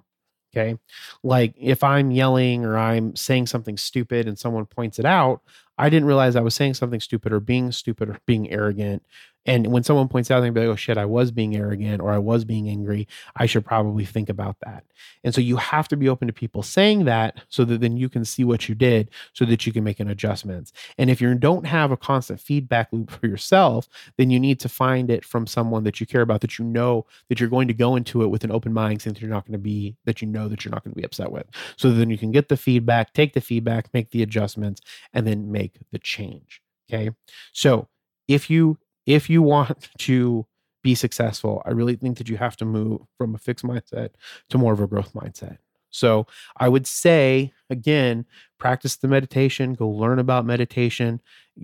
Okay. 0.52 0.78
Like 1.24 1.54
if 1.60 1.84
I'm 1.84 2.10
yelling 2.10 2.66
or 2.66 2.78
I'm 2.78 3.16
saying 3.16 3.48
something 3.48 3.78
stupid 3.78 4.28
and 4.28 4.38
someone 4.38 4.66
points 4.66 4.98
it 4.98 5.06
out, 5.06 5.42
I 5.78 5.90
didn't 5.90 6.08
realize 6.08 6.36
I 6.36 6.42
was 6.42 6.56
saying 6.56 6.74
something 6.74 7.00
stupid 7.00 7.32
or 7.32 7.40
being 7.40 7.72
stupid 7.72 8.10
or 8.10 8.18
being 8.26 8.50
arrogant. 8.52 9.04
And 9.50 9.66
when 9.66 9.82
someone 9.82 10.10
points 10.10 10.30
out, 10.30 10.42
they 10.42 10.52
be 10.52 10.60
like, 10.60 10.70
oh 10.70 10.76
shit, 10.76 10.96
I 10.96 11.06
was 11.06 11.32
being 11.32 11.56
arrogant 11.56 12.04
or 12.04 12.12
I 12.12 12.20
was 12.20 12.46
being 12.46 12.70
angry. 12.70 13.08
I 13.36 13.48
should 13.48 13.66
probably 13.66 14.06
think 14.06 14.30
about 14.30 14.58
that. 14.64 14.84
And 15.24 15.34
so 15.34 15.42
you 15.42 15.58
have 15.58 15.88
to 15.88 15.98
be 15.98 16.08
open 16.08 16.28
to 16.28 16.34
people 16.34 16.62
saying 16.62 17.06
that 17.06 17.42
so 17.50 17.66
that 17.66 17.82
then 17.82 17.98
you 17.98 18.10
can 18.10 18.24
see 18.24 18.44
what 18.44 18.70
you 18.70 18.76
did 18.76 19.10
so 19.34 19.46
that 19.46 19.66
you 19.66 19.74
can 19.74 19.84
make 19.84 20.00
an 20.00 20.08
adjustments. 20.08 20.72
And 21.00 21.10
if 21.10 21.20
you 21.20 21.34
don't 21.34 21.66
have 21.66 21.90
a 21.90 21.98
constant 21.98 22.40
feedback 22.40 22.90
loop 22.92 23.10
for 23.10 23.26
yourself, 23.26 23.90
then 24.20 24.30
you 24.30 24.40
need 24.40 24.60
to 24.60 24.70
find 24.70 25.10
it 25.10 25.26
from 25.26 25.48
someone 25.48 25.84
that 25.84 26.00
you 26.00 26.06
care 26.06 26.22
about 26.22 26.42
that 26.42 26.60
you 26.60 26.66
know 26.66 27.08
that 27.28 27.40
you're 27.40 27.50
going 27.50 27.68
to 27.70 27.74
go 27.74 27.96
into 27.96 28.22
it 28.22 28.28
with 28.28 28.44
an 28.44 28.52
open 28.52 28.72
mind 28.72 29.02
since 29.02 29.20
you're 29.20 29.32
not 29.32 29.48
going 29.48 29.54
to 29.54 29.58
be 29.58 29.96
that 30.06 30.22
you 30.22 30.28
know 30.28 30.48
that 30.48 30.64
you're 30.64 30.72
not 30.72 30.84
going 30.84 30.94
to 30.94 31.00
be 31.00 31.06
upset 31.06 31.32
with. 31.32 31.48
So 31.76 31.90
then 31.90 32.12
you 32.12 32.20
can 32.20 32.30
get 32.30 32.50
the 32.50 32.58
feedback, 32.58 33.14
take 33.14 33.34
the 33.34 33.42
feedback, 33.42 33.92
make 33.96 34.12
the 34.12 34.22
adjustments, 34.22 34.82
and 35.12 35.26
then 35.26 35.52
make 35.52 35.80
the 35.92 35.98
change. 35.98 36.62
Okay. 36.88 37.10
So 37.52 37.88
if 38.28 38.52
you 38.52 38.78
if 39.06 39.30
you 39.30 39.42
want 39.42 39.90
to 40.00 40.46
be 40.82 40.96
successful, 40.96 41.62
I 41.66 41.72
really 41.72 41.96
think 41.96 42.18
that 42.18 42.30
you 42.30 42.38
have 42.38 42.56
to 42.58 42.66
move 42.66 43.02
from 43.18 43.36
a 43.36 43.38
fixed 43.38 43.66
mindset 43.66 44.12
to 44.50 44.58
more 44.58 44.74
of 44.74 44.80
a 44.80 44.88
growth 44.88 45.14
mindset. 45.14 45.58
So 45.92 46.28
I 46.58 46.70
would 46.70 46.86
say 46.86 47.52
again, 47.70 48.26
practice 48.58 48.96
the 48.96 49.08
meditation, 49.08 49.74
go 49.74 49.90
learn 49.90 50.20
about 50.20 50.46
meditation, 50.46 51.22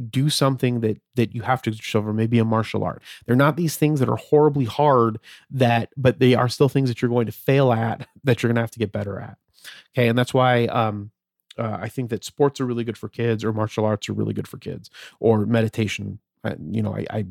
do 0.10 0.30
something 0.30 0.82
that 0.82 1.00
that 1.16 1.34
you 1.34 1.44
have 1.44 1.62
to 1.64 1.72
discover, 1.72 2.14
maybe 2.14 2.40
a 2.40 2.46
martial 2.46 2.84
art. 2.84 3.02
They're 3.26 3.36
not 3.36 3.56
these 3.56 3.78
things 3.78 4.00
that 4.00 4.10
are 4.10 4.18
horribly 4.18 4.66
hard 4.66 5.20
that, 5.52 5.90
but 5.96 6.20
they 6.20 6.34
are 6.34 6.50
still 6.50 6.70
things 6.70 6.90
that 6.90 7.02
you're 7.02 7.10
going 7.10 7.28
to 7.28 7.32
fail 7.32 7.72
at 7.72 8.08
that 8.24 8.42
you're 8.42 8.50
going 8.50 8.56
to 8.56 8.62
have 8.62 8.72
to 8.72 8.80
get 8.80 8.92
better 8.92 9.20
at. 9.20 9.38
Okay, 9.96 10.08
and 10.08 10.18
that's 10.18 10.34
why 10.34 10.66
um, 10.66 11.12
uh, 11.58 11.78
I 11.82 11.90
think 11.90 12.10
that 12.10 12.24
sports 12.24 12.60
are 12.60 12.66
really 12.66 12.84
good 12.84 12.98
for 12.98 13.10
kids, 13.10 13.44
or 13.44 13.54
martial 13.54 13.86
arts 13.86 14.10
are 14.10 14.14
really 14.14 14.34
good 14.34 14.48
for 14.48 14.58
kids, 14.58 14.90
or 15.20 15.46
meditation. 15.46 16.20
You 16.60 16.84
know, 16.84 16.96
I, 16.96 17.06
I 17.10 17.26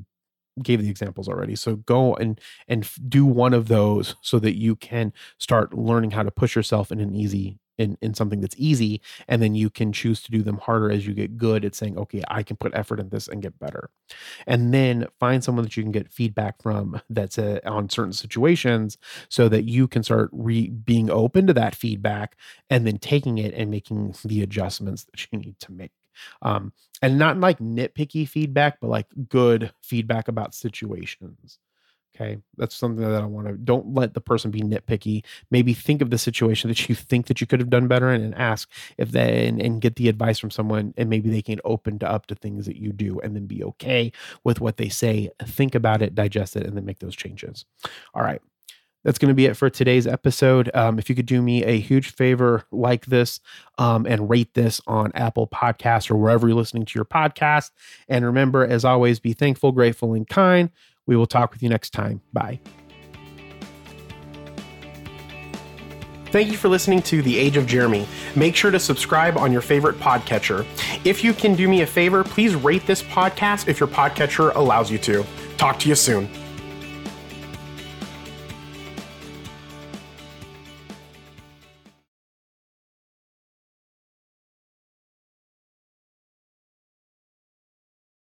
gave 0.63 0.83
the 0.83 0.91
examples 0.91 1.29
already. 1.29 1.57
So 1.57 1.77
go 1.77 2.15
and 2.15 2.41
and 2.69 2.89
do 3.09 3.27
one 3.27 3.55
of 3.55 3.69
those 3.69 4.15
so 4.23 4.39
that 4.41 4.57
you 4.57 4.77
can 4.77 5.13
start 5.39 5.75
learning 5.75 6.13
how 6.13 6.23
to 6.23 6.31
push 6.31 6.55
yourself 6.57 6.93
in 6.93 7.01
an 7.01 7.15
easy 7.15 7.59
in 7.79 7.99
in 8.01 8.15
something 8.15 8.41
that's 8.41 8.55
easy 8.57 9.01
and 9.27 9.43
then 9.43 9.55
you 9.55 9.69
can 9.69 9.93
choose 9.93 10.23
to 10.23 10.31
do 10.31 10.43
them 10.43 10.59
harder 10.59 10.91
as 10.91 11.07
you 11.07 11.13
get 11.13 11.37
good 11.37 11.65
at 11.65 11.75
saying 11.75 11.99
okay 11.99 12.23
i 12.29 12.43
can 12.43 12.57
put 12.57 12.73
effort 12.75 13.01
in 13.01 13.09
this 13.09 13.27
and 13.27 13.43
get 13.43 13.59
better 13.59 13.91
and 14.47 14.73
then 14.73 15.07
find 15.19 15.43
someone 15.43 15.65
that 15.65 15.77
you 15.77 15.83
can 15.83 15.93
get 15.93 16.13
feedback 16.13 16.61
from 16.63 17.01
that's 17.11 17.39
uh, 17.39 17.59
on 17.65 17.89
certain 17.89 18.13
situations 18.13 18.97
so 19.29 19.49
that 19.49 19.65
you 19.65 19.89
can 19.89 20.03
start 20.03 20.31
re- 20.33 20.69
being 20.69 21.11
open 21.11 21.47
to 21.47 21.53
that 21.53 21.75
feedback 21.75 22.37
and 22.71 22.87
then 22.87 22.99
taking 22.99 23.39
it 23.39 23.53
and 23.55 23.71
making 23.71 24.15
the 24.25 24.43
adjustments 24.43 25.05
that 25.05 25.27
you 25.33 25.39
need 25.39 25.59
to 25.59 25.73
make 25.73 25.91
um, 26.43 26.73
and 27.03 27.19
not 27.19 27.39
like 27.39 27.59
nitpicky 27.59 28.29
feedback 28.29 28.79
but 28.81 28.89
like 28.89 29.07
good 29.29 29.73
feedback 29.83 30.29
about 30.29 30.55
situations 30.55 31.59
Okay. 32.15 32.39
That's 32.57 32.77
something 32.77 33.05
that 33.05 33.23
I 33.23 33.27
want 33.27 33.49
to 33.49 33.55
don't 33.55 33.93
let 33.93 34.15
the 34.15 34.21
person 34.21 34.53
be 34.53 34.61
nitpicky. 34.61 35.25
Maybe 35.51 35.75
think 35.75 36.01
of 36.01 36.11
the 36.11 36.19
situation 36.19 36.69
that 36.69 36.89
you 36.89 36.95
think 36.95 37.27
that 37.27 37.41
you 37.41 37.47
could 37.47 37.59
have 37.59 37.71
done 37.71 37.89
better 37.89 38.13
in 38.13 38.23
and 38.23 38.35
ask 38.37 38.71
if 38.99 39.11
they 39.11 39.49
and, 39.49 39.61
and 39.61 39.81
get 39.81 39.97
the 39.97 40.09
advice 40.09 40.39
from 40.39 40.51
someone 40.51 40.95
and 40.97 41.11
maybe 41.11 41.29
they 41.29 41.43
can 41.43 41.61
open 41.65 41.99
to 42.01 42.09
up 42.09 42.27
to 42.27 42.37
things 42.37 42.67
that 42.67 42.77
you 42.77 42.93
do 42.93 43.19
and 43.21 43.35
then 43.35 43.47
be 43.47 43.65
okay 43.65 44.13
with 44.45 44.61
what 44.61 44.77
they 44.77 44.89
say. 44.89 45.31
Think 45.43 45.75
about 45.75 46.03
it, 46.03 46.15
digest 46.15 46.55
it, 46.57 46.67
and 46.67 46.77
then 46.77 46.85
make 46.85 47.01
those 47.01 47.17
changes. 47.17 47.65
All 48.15 48.23
right. 48.23 48.41
That's 49.05 49.19
going 49.19 49.29
to 49.29 49.35
be 49.35 49.47
it 49.47 49.57
for 49.57 49.71
today's 49.71 50.07
episode. 50.07 50.71
Um, 50.75 50.99
if 50.99 51.09
you 51.09 51.15
could 51.15 51.27
do 51.27 51.43
me 51.43 51.63
a 51.63 51.79
huge 51.79 52.11
favor, 52.13 52.65
like 52.73 53.07
this 53.07 53.39
um, 53.79 54.07
and 54.07 54.29
rate 54.29 54.55
this 54.55 54.81
on 54.87 55.13
Apple 55.15 55.47
Podcasts 55.47 56.11
or 56.11 56.17
wherever 56.17 56.49
you're 56.49 56.57
listening 56.57 56.87
to 56.87 56.99
your 56.99 57.05
podcast. 57.05 57.71
And 58.09 58.25
remember, 58.25 58.67
as 58.67 58.85
always, 58.85 59.21
be 59.21 59.35
thankful, 59.35 59.73
grateful, 59.73 60.15
and 60.15 60.27
kind. 60.27 60.71
We 61.07 61.17
will 61.17 61.27
talk 61.27 61.53
with 61.53 61.63
you 61.63 61.69
next 61.69 61.91
time. 61.91 62.23
Bye. 62.33 62.61
Thank 66.35 66.51
you 66.51 66.57
for 66.57 66.69
listening 66.69 67.01
to 67.03 67.23
The 67.23 67.39
Age 67.39 67.57
of 67.57 67.65
Jeremy. 67.65 68.09
Make 68.35 68.57
sure 68.57 68.73
to 68.73 68.81
subscribe 68.81 69.37
on 69.37 69.53
your 69.53 69.61
favorite 69.61 70.01
podcatcher. 70.01 70.67
If 71.05 71.23
you 71.23 71.33
can 71.33 71.55
do 71.55 71.69
me 71.69 71.83
a 71.83 71.87
favor, 71.87 72.25
please 72.25 72.57
rate 72.57 72.87
this 72.87 73.05
podcast 73.05 73.69
if 73.69 73.79
your 73.79 73.89
podcatcher 73.89 74.53
allows 74.57 74.91
you 74.91 74.99
to. 74.99 75.25
Talk 75.59 75.79
to 75.79 75.89
you 75.89 75.95
soon. 75.95 76.29